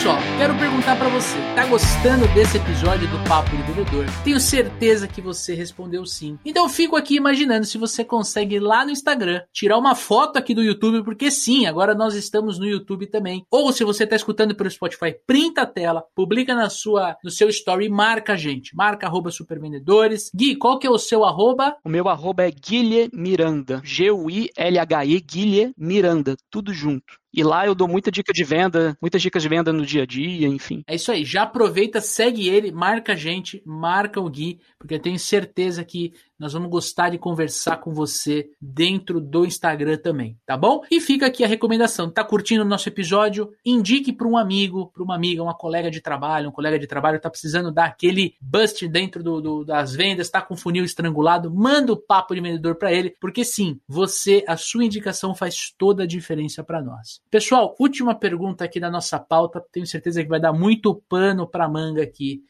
Só, 0.01 0.17
quero 0.39 0.57
perguntar 0.57 0.97
para 0.97 1.09
você, 1.09 1.37
tá 1.53 1.63
gostando 1.67 2.27
desse 2.33 2.57
episódio 2.57 3.07
do 3.07 3.23
Papo 3.29 3.55
de 3.55 3.61
Vendedor? 3.61 4.05
Tenho 4.23 4.39
certeza 4.39 5.07
que 5.07 5.21
você 5.21 5.53
respondeu 5.53 6.07
sim. 6.07 6.39
Então 6.43 6.67
fico 6.67 6.95
aqui 6.95 7.17
imaginando 7.17 7.67
se 7.67 7.77
você 7.77 8.03
consegue 8.03 8.55
ir 8.55 8.59
lá 8.59 8.83
no 8.83 8.89
Instagram, 8.89 9.43
tirar 9.53 9.77
uma 9.77 9.93
foto 9.93 10.37
aqui 10.37 10.55
do 10.55 10.63
YouTube, 10.63 11.03
porque 11.03 11.29
sim, 11.29 11.67
agora 11.67 11.93
nós 11.93 12.15
estamos 12.15 12.57
no 12.57 12.65
YouTube 12.65 13.05
também. 13.05 13.45
Ou 13.51 13.71
se 13.71 13.83
você 13.83 14.07
tá 14.07 14.15
escutando 14.15 14.55
pelo 14.55 14.71
Spotify, 14.71 15.13
printa 15.27 15.61
a 15.61 15.67
tela, 15.67 16.03
publica 16.15 16.55
na 16.55 16.71
sua, 16.71 17.15
no 17.23 17.29
seu 17.29 17.47
story 17.49 17.85
e 17.85 17.89
marca 17.89 18.33
a 18.33 18.37
gente. 18.37 18.75
Marca 18.75 19.05
arroba 19.05 19.29
supervendedores. 19.29 20.31
Gui, 20.33 20.55
qual 20.55 20.79
que 20.79 20.87
é 20.87 20.89
o 20.89 20.97
seu 20.97 21.23
arroba? 21.23 21.75
O 21.85 21.89
meu 21.89 22.09
arroba 22.09 22.43
é 22.43 22.49
Guilherme 22.49 23.11
Miranda. 23.13 23.79
G-U-I-L-H-E, 23.83 25.21
Guilherme 25.21 25.75
Miranda. 25.77 26.35
Tudo 26.49 26.73
junto. 26.73 27.20
E 27.33 27.43
lá 27.43 27.65
eu 27.65 27.73
dou 27.73 27.87
muita 27.87 28.11
dica 28.11 28.33
de 28.33 28.43
venda, 28.43 28.97
muitas 29.01 29.21
dicas 29.21 29.41
de 29.41 29.49
venda 29.49 29.71
no 29.71 29.85
dia 29.85 30.03
a 30.03 30.05
dia, 30.05 30.47
enfim. 30.47 30.83
É 30.85 30.95
isso 30.95 31.11
aí, 31.11 31.23
já 31.23 31.43
aproveita, 31.43 32.01
segue 32.01 32.49
ele, 32.49 32.71
marca 32.71 33.13
a 33.13 33.15
gente, 33.15 33.61
marca 33.65 34.19
o 34.19 34.29
Gui, 34.29 34.59
porque 34.77 34.95
eu 34.95 34.99
tenho 34.99 35.17
certeza 35.17 35.83
que 35.85 36.13
nós 36.41 36.53
vamos 36.53 36.71
gostar 36.71 37.09
de 37.11 37.19
conversar 37.19 37.77
com 37.77 37.93
você 37.93 38.49
dentro 38.59 39.21
do 39.21 39.45
Instagram 39.45 39.97
também, 39.97 40.39
tá 40.43 40.57
bom? 40.57 40.81
E 40.89 40.99
fica 40.99 41.27
aqui 41.27 41.43
a 41.43 41.47
recomendação: 41.47 42.09
tá 42.09 42.23
curtindo 42.23 42.63
o 42.63 42.67
nosso 42.67 42.89
episódio? 42.89 43.51
Indique 43.63 44.11
para 44.11 44.27
um 44.27 44.35
amigo, 44.35 44.91
para 44.91 45.03
uma 45.03 45.13
amiga, 45.13 45.43
uma 45.43 45.53
colega 45.53 45.91
de 45.91 46.01
trabalho, 46.01 46.49
um 46.49 46.51
colega 46.51 46.79
de 46.79 46.87
trabalho 46.87 47.21
tá 47.21 47.29
precisando 47.29 47.71
dar 47.71 47.85
aquele 47.85 48.33
bust 48.41 48.87
dentro 48.87 49.23
do, 49.23 49.39
do, 49.39 49.63
das 49.63 49.93
vendas, 49.93 50.31
tá 50.31 50.41
com 50.41 50.57
funil 50.57 50.83
estrangulado, 50.83 51.53
manda 51.53 51.93
o 51.93 51.97
papo 51.97 52.33
de 52.33 52.41
vendedor 52.41 52.73
para 52.73 52.91
ele, 52.91 53.15
porque 53.21 53.45
sim, 53.45 53.79
você, 53.87 54.43
a 54.47 54.57
sua 54.57 54.83
indicação 54.83 55.35
faz 55.35 55.71
toda 55.77 56.03
a 56.03 56.07
diferença 56.07 56.63
para 56.63 56.81
nós. 56.81 57.21
Pessoal, 57.29 57.75
última 57.79 58.15
pergunta 58.15 58.65
aqui 58.65 58.79
da 58.79 58.89
nossa 58.89 59.19
pauta, 59.19 59.63
tenho 59.71 59.85
certeza 59.85 60.23
que 60.23 60.29
vai 60.29 60.39
dar 60.39 60.53
muito 60.53 61.03
pano 61.07 61.45
para 61.45 61.69
manga 61.69 62.01
aqui 62.01 62.41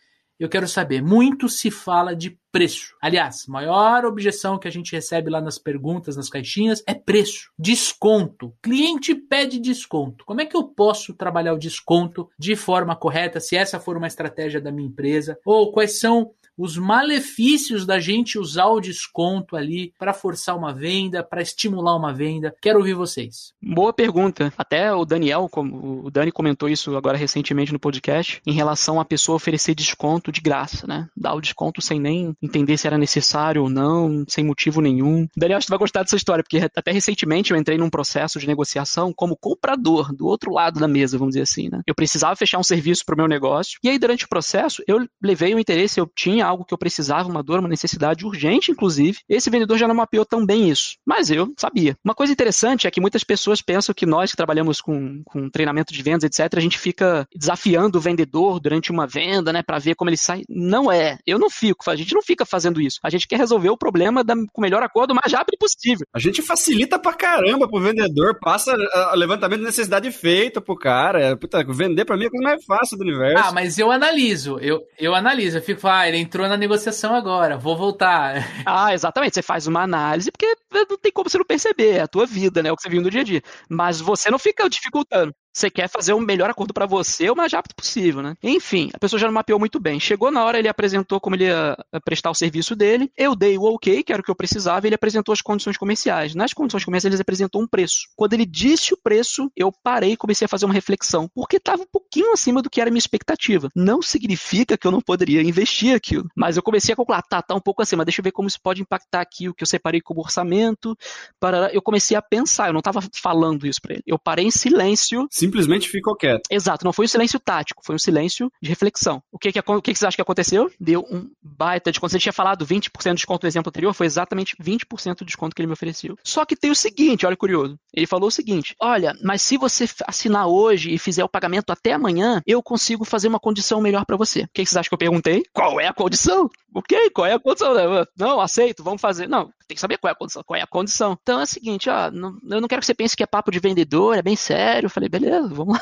eu 0.43 0.49
quero 0.49 0.67
saber, 0.67 1.03
muito 1.03 1.47
se 1.47 1.69
fala 1.69 2.15
de 2.15 2.35
preço. 2.51 2.95
Aliás, 2.99 3.45
maior 3.47 4.05
objeção 4.05 4.57
que 4.57 4.67
a 4.67 4.71
gente 4.71 4.91
recebe 4.91 5.29
lá 5.29 5.39
nas 5.39 5.59
perguntas, 5.59 6.17
nas 6.17 6.29
caixinhas, 6.29 6.83
é 6.87 6.95
preço, 6.95 7.51
desconto. 7.59 8.51
Cliente 8.59 9.13
pede 9.13 9.59
desconto. 9.59 10.25
Como 10.25 10.41
é 10.41 10.45
que 10.47 10.57
eu 10.57 10.63
posso 10.63 11.13
trabalhar 11.13 11.53
o 11.53 11.59
desconto 11.59 12.27
de 12.39 12.55
forma 12.55 12.95
correta, 12.95 13.39
se 13.39 13.55
essa 13.55 13.79
for 13.79 13.95
uma 13.95 14.07
estratégia 14.07 14.59
da 14.59 14.71
minha 14.71 14.87
empresa? 14.87 15.37
Ou 15.45 15.71
quais 15.71 15.99
são 15.99 16.31
os 16.61 16.77
malefícios 16.77 17.87
da 17.87 17.99
gente 17.99 18.37
usar 18.37 18.67
o 18.67 18.79
desconto 18.79 19.55
ali 19.55 19.91
para 19.97 20.13
forçar 20.13 20.55
uma 20.55 20.71
venda, 20.71 21.23
para 21.23 21.41
estimular 21.41 21.95
uma 21.95 22.13
venda. 22.13 22.53
Quero 22.61 22.77
ouvir 22.77 22.93
vocês. 22.93 23.51
Boa 23.59 23.91
pergunta. 23.91 24.53
Até 24.55 24.93
o 24.93 25.03
Daniel, 25.03 25.49
o 25.51 26.11
Dani 26.11 26.31
comentou 26.31 26.69
isso 26.69 26.95
agora 26.95 27.17
recentemente 27.17 27.73
no 27.73 27.79
podcast, 27.79 28.39
em 28.45 28.53
relação 28.53 28.99
a 28.99 29.05
pessoa 29.05 29.37
oferecer 29.37 29.73
desconto 29.73 30.31
de 30.31 30.39
graça, 30.39 30.85
né? 30.85 31.07
Dar 31.17 31.33
o 31.33 31.41
desconto 31.41 31.81
sem 31.81 31.99
nem 31.99 32.35
entender 32.39 32.77
se 32.77 32.85
era 32.85 32.97
necessário 32.97 33.63
ou 33.63 33.69
não, 33.69 34.23
sem 34.27 34.45
motivo 34.45 34.81
nenhum. 34.81 35.27
Daniel, 35.35 35.57
acho 35.57 35.65
que 35.65 35.71
vai 35.71 35.79
gostar 35.79 36.03
dessa 36.03 36.15
história, 36.15 36.43
porque 36.43 36.69
até 36.75 36.91
recentemente 36.91 37.51
eu 37.51 37.57
entrei 37.57 37.77
num 37.79 37.89
processo 37.89 38.37
de 38.37 38.45
negociação 38.45 39.11
como 39.11 39.35
comprador, 39.35 40.13
do 40.13 40.27
outro 40.27 40.53
lado 40.53 40.79
da 40.79 40.87
mesa, 40.87 41.17
vamos 41.17 41.33
dizer 41.33 41.43
assim, 41.43 41.69
né? 41.69 41.81
Eu 41.87 41.95
precisava 41.95 42.35
fechar 42.35 42.59
um 42.59 42.63
serviço 42.63 43.03
para 43.03 43.15
o 43.15 43.17
meu 43.17 43.27
negócio, 43.27 43.79
e 43.83 43.89
aí 43.89 43.97
durante 43.97 44.25
o 44.25 44.29
processo 44.29 44.83
eu 44.87 45.07
levei 45.23 45.55
o 45.55 45.59
interesse, 45.59 45.99
eu 45.99 46.09
tinha 46.15 46.50
algo 46.51 46.65
que 46.65 46.73
eu 46.73 46.77
precisava, 46.77 47.29
uma 47.29 47.43
dor, 47.43 47.59
uma 47.59 47.69
necessidade 47.69 48.25
urgente, 48.25 48.71
inclusive. 48.71 49.19
Esse 49.27 49.49
vendedor 49.49 49.77
já 49.77 49.87
não 49.87 49.95
mapeou 49.95 50.25
tão 50.25 50.45
bem 50.45 50.69
isso, 50.69 50.97
mas 51.05 51.29
eu 51.31 51.53
sabia. 51.57 51.95
Uma 52.03 52.13
coisa 52.13 52.33
interessante 52.33 52.87
é 52.87 52.91
que 52.91 53.01
muitas 53.01 53.23
pessoas 53.23 53.61
pensam 53.61 53.93
que 53.95 54.05
nós 54.05 54.31
que 54.31 54.37
trabalhamos 54.37 54.81
com, 54.81 55.21
com 55.25 55.49
treinamento 55.49 55.93
de 55.93 56.01
vendas, 56.01 56.23
etc., 56.23 56.57
a 56.57 56.61
gente 56.61 56.77
fica 56.77 57.27
desafiando 57.35 57.97
o 57.97 58.01
vendedor 58.01 58.59
durante 58.59 58.91
uma 58.91 59.07
venda, 59.07 59.51
né, 59.51 59.63
para 59.63 59.79
ver 59.79 59.95
como 59.95 60.09
ele 60.09 60.17
sai. 60.17 60.43
Não 60.49 60.91
é. 60.91 61.17
Eu 61.25 61.39
não 61.39 61.49
fico, 61.49 61.89
a 61.89 61.95
gente 61.95 62.13
não 62.13 62.21
fica 62.21 62.45
fazendo 62.45 62.81
isso. 62.81 62.99
A 63.03 63.09
gente 63.09 63.27
quer 63.27 63.37
resolver 63.37 63.69
o 63.69 63.77
problema 63.77 64.23
da, 64.23 64.35
com 64.35 64.59
o 64.59 64.61
melhor 64.61 64.83
acordo 64.83 65.11
o 65.11 65.15
mais 65.15 65.33
rápido 65.33 65.57
possível. 65.57 66.05
A 66.13 66.19
gente 66.19 66.41
facilita 66.41 66.99
pra 66.99 67.13
caramba 67.13 67.67
pro 67.67 67.81
vendedor, 67.81 68.37
passa 68.39 68.75
o 69.13 69.15
levantamento 69.15 69.59
de 69.59 69.65
necessidade 69.65 70.11
feito 70.11 70.61
pro 70.61 70.75
cara. 70.75 71.37
Puta, 71.37 71.63
vender 71.63 72.05
pra 72.05 72.17
mim 72.17 72.25
é 72.25 72.27
a 72.27 72.31
coisa 72.31 72.43
mais 72.43 72.65
fácil 72.65 72.97
do 72.97 73.03
universo. 73.03 73.43
Ah, 73.43 73.51
mas 73.51 73.77
eu 73.77 73.91
analiso, 73.91 74.57
eu, 74.59 74.81
eu 74.99 75.15
analiso, 75.15 75.57
eu 75.57 75.61
fico, 75.61 75.87
ah, 75.87 76.07
ele 76.07 76.17
entrou 76.31 76.47
na 76.47 76.55
negociação 76.55 77.13
agora, 77.13 77.57
vou 77.57 77.75
voltar. 77.75 78.35
Ah, 78.65 78.93
exatamente. 78.93 79.33
Você 79.33 79.41
faz 79.41 79.67
uma 79.67 79.81
análise, 79.81 80.31
porque 80.31 80.55
não 80.71 80.97
tem 80.97 81.11
como 81.11 81.29
você 81.29 81.37
não 81.37 81.45
perceber, 81.45 81.97
é 81.97 82.01
a 82.01 82.07
tua 82.07 82.25
vida, 82.25 82.63
né? 82.63 82.69
É 82.69 82.71
o 82.71 82.75
que 82.75 82.83
você 82.83 82.89
viu 82.89 83.01
no 83.01 83.09
dia 83.09 83.21
a 83.21 83.23
dia. 83.23 83.41
Mas 83.69 83.99
você 83.99 84.31
não 84.31 84.39
fica 84.39 84.69
dificultando. 84.69 85.33
Você 85.53 85.69
quer 85.69 85.89
fazer 85.89 86.13
o 86.13 86.19
melhor 86.19 86.49
acordo 86.49 86.73
para 86.73 86.85
você 86.85 87.29
o 87.29 87.35
mais 87.35 87.51
rápido 87.51 87.75
possível, 87.75 88.21
né? 88.21 88.35
Enfim, 88.41 88.89
a 88.93 88.99
pessoa 88.99 89.19
já 89.19 89.27
não 89.27 89.33
mapeou 89.33 89.59
muito 89.59 89.79
bem. 89.79 89.99
Chegou 89.99 90.31
na 90.31 90.43
hora, 90.43 90.57
ele 90.57 90.67
apresentou 90.67 91.19
como 91.19 91.35
ele 91.35 91.45
ia 91.45 91.77
prestar 92.05 92.31
o 92.31 92.35
serviço 92.35 92.75
dele. 92.75 93.11
Eu 93.17 93.35
dei 93.35 93.57
o 93.57 93.63
ok, 93.63 94.03
que 94.03 94.13
era 94.13 94.21
o 94.21 94.23
que 94.23 94.31
eu 94.31 94.35
precisava, 94.35 94.85
e 94.85 94.89
ele 94.89 94.95
apresentou 94.95 95.33
as 95.33 95.41
condições 95.41 95.77
comerciais. 95.77 96.33
Nas 96.33 96.53
condições 96.53 96.85
comerciais, 96.85 97.13
ele 97.13 97.21
apresentou 97.21 97.61
um 97.61 97.67
preço. 97.67 98.07
Quando 98.15 98.33
ele 98.33 98.45
disse 98.45 98.93
o 98.93 98.97
preço, 98.97 99.51
eu 99.55 99.71
parei 99.83 100.13
e 100.13 100.17
comecei 100.17 100.45
a 100.45 100.47
fazer 100.47 100.65
uma 100.65 100.73
reflexão, 100.73 101.29
porque 101.35 101.57
estava 101.57 101.83
um 101.83 101.87
pouquinho 101.91 102.31
acima 102.31 102.61
do 102.61 102.69
que 102.69 102.79
era 102.79 102.89
a 102.89 102.91
minha 102.91 102.99
expectativa. 102.99 103.69
Não 103.75 104.01
significa 104.01 104.77
que 104.77 104.87
eu 104.87 104.91
não 104.91 105.01
poderia 105.01 105.41
investir 105.41 105.93
aquilo, 105.95 106.29
mas 106.35 106.55
eu 106.55 106.63
comecei 106.63 106.93
a 106.93 106.95
calcular, 106.95 107.21
tá, 107.23 107.41
tá 107.41 107.55
um 107.55 107.59
pouco 107.59 107.81
acima, 107.81 108.05
deixa 108.05 108.21
eu 108.21 108.23
ver 108.23 108.31
como 108.31 108.47
isso 108.47 108.59
pode 108.61 108.81
impactar 108.81 109.21
aqui 109.21 109.49
o 109.49 109.53
que 109.53 109.63
eu 109.63 109.67
separei 109.67 110.01
como 110.01 110.21
orçamento. 110.21 110.97
Para... 111.39 111.73
Eu 111.73 111.81
comecei 111.81 112.15
a 112.15 112.21
pensar, 112.21 112.67
eu 112.67 112.73
não 112.73 112.79
estava 112.79 113.01
falando 113.21 113.67
isso 113.67 113.81
para 113.81 113.95
ele. 113.95 114.03
Eu 114.05 114.17
parei 114.17 114.45
em 114.45 114.51
silêncio 114.51 115.27
simplesmente 115.41 115.89
ficou 115.89 116.15
quieto. 116.15 116.43
Exato, 116.49 116.85
não 116.85 116.93
foi 116.93 117.05
um 117.05 117.07
silêncio 117.07 117.39
tático, 117.39 117.83
foi 117.83 117.95
um 117.95 117.99
silêncio 117.99 118.51
de 118.61 118.69
reflexão. 118.69 119.21
O 119.31 119.39
que, 119.39 119.51
que, 119.51 119.59
o 119.59 119.81
que, 119.81 119.91
que 119.91 119.97
vocês 119.97 120.07
acham 120.07 120.15
que 120.15 120.21
aconteceu? 120.21 120.71
Deu 120.79 121.01
um 121.09 121.29
baita 121.41 121.91
de 121.91 121.95
desconto. 121.95 122.11
Você 122.11 122.19
tinha 122.19 122.33
falado 122.33 122.65
20% 122.65 123.09
de 123.09 123.15
desconto 123.15 123.45
no 123.45 123.49
exemplo 123.49 123.69
anterior, 123.69 123.93
foi 123.93 124.05
exatamente 124.05 124.55
20% 124.61 125.19
de 125.19 125.25
desconto 125.25 125.55
que 125.55 125.61
ele 125.61 125.67
me 125.67 125.73
ofereceu. 125.73 126.15
Só 126.23 126.45
que 126.45 126.55
tem 126.55 126.69
o 126.71 126.75
seguinte, 126.75 127.25
olha 127.25 127.35
curioso. 127.35 127.77
Ele 127.93 128.05
falou 128.05 128.27
o 128.27 128.31
seguinte: 128.31 128.75
olha, 128.79 129.13
mas 129.23 129.41
se 129.41 129.57
você 129.57 129.85
assinar 130.07 130.47
hoje 130.47 130.93
e 130.93 130.97
fizer 130.97 131.23
o 131.23 131.29
pagamento 131.29 131.71
até 131.71 131.93
amanhã, 131.93 132.41
eu 132.45 132.61
consigo 132.61 133.03
fazer 133.03 133.27
uma 133.27 133.39
condição 133.39 133.81
melhor 133.81 134.05
para 134.05 134.17
você. 134.17 134.41
O 134.41 134.47
que, 134.53 134.63
que 134.63 134.69
vocês 134.69 134.77
acham 134.77 134.89
que 134.89 134.93
eu 134.93 134.99
perguntei? 134.99 135.43
Qual 135.53 135.79
é 135.79 135.87
a 135.87 135.93
condição? 135.93 136.49
Ok, 136.73 137.09
qual 137.09 137.27
é 137.27 137.33
a 137.33 137.39
condição? 137.39 137.73
Não, 138.17 138.39
aceito, 138.39 138.81
vamos 138.81 139.01
fazer. 139.01 139.27
Não, 139.27 139.51
tem 139.67 139.75
que 139.75 139.79
saber 139.79 139.97
qual 139.97 140.09
é 140.09 140.13
a 140.13 140.17
condição. 140.17 140.41
Qual 140.45 140.57
é 140.57 140.61
a 140.61 140.67
condição? 140.67 141.17
Então 141.21 141.41
é 141.41 141.43
o 141.43 141.47
seguinte, 141.47 141.89
ó, 141.89 142.09
não, 142.09 142.37
eu 142.49 142.61
não 142.61 142.67
quero 142.67 142.79
que 142.79 142.85
você 142.85 142.93
pense 142.93 143.15
que 143.15 143.23
é 143.23 143.27
papo 143.27 143.51
de 143.51 143.59
vendedor, 143.59 144.17
é 144.17 144.21
bem 144.21 144.37
sério. 144.37 144.85
Eu 144.85 144.89
falei, 144.89 145.09
beleza, 145.09 145.49
vamos 145.49 145.77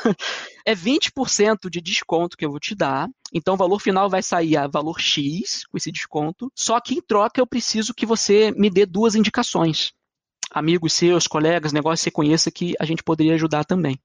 é 0.66 0.74
20% 0.74 1.70
de 1.70 1.80
desconto 1.80 2.36
que 2.36 2.44
eu 2.44 2.50
vou 2.50 2.58
te 2.58 2.74
dar. 2.74 3.08
Então 3.32 3.54
o 3.54 3.56
valor 3.56 3.78
final 3.78 4.10
vai 4.10 4.22
sair 4.22 4.56
a 4.56 4.66
valor 4.66 5.00
X 5.00 5.64
com 5.66 5.76
esse 5.76 5.92
desconto. 5.92 6.50
Só 6.56 6.80
que 6.80 6.94
em 6.94 7.00
troca 7.00 7.40
eu 7.40 7.46
preciso 7.46 7.94
que 7.94 8.04
você 8.04 8.50
me 8.50 8.68
dê 8.68 8.84
duas 8.84 9.14
indicações. 9.14 9.92
Amigos 10.50 10.94
seus, 10.94 11.28
colegas, 11.28 11.72
negócio 11.72 12.02
que 12.02 12.04
você 12.04 12.10
conheça 12.10 12.50
que 12.50 12.74
a 12.80 12.84
gente 12.84 13.04
poderia 13.04 13.34
ajudar 13.34 13.64
também. 13.64 14.00